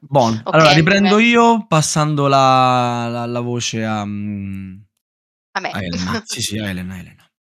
Buon. 0.00 0.40
Ok, 0.44 0.54
Allora 0.54 0.72
riprendo 0.72 1.16
me- 1.16 1.22
io 1.22 1.66
passando 1.66 2.26
la, 2.28 3.08
la- 3.10 3.26
la 3.26 3.40
voce 3.40 3.84
a, 3.84 4.04
mm, 4.04 4.74
A 5.52 5.60
me. 5.60 5.70
a 5.70 5.82
Elena. 5.82 6.22
Sì, 6.24 6.42
sì, 6.42 6.58
a 6.58 6.68
Elena, 6.68 6.98
Elena. 6.98 7.23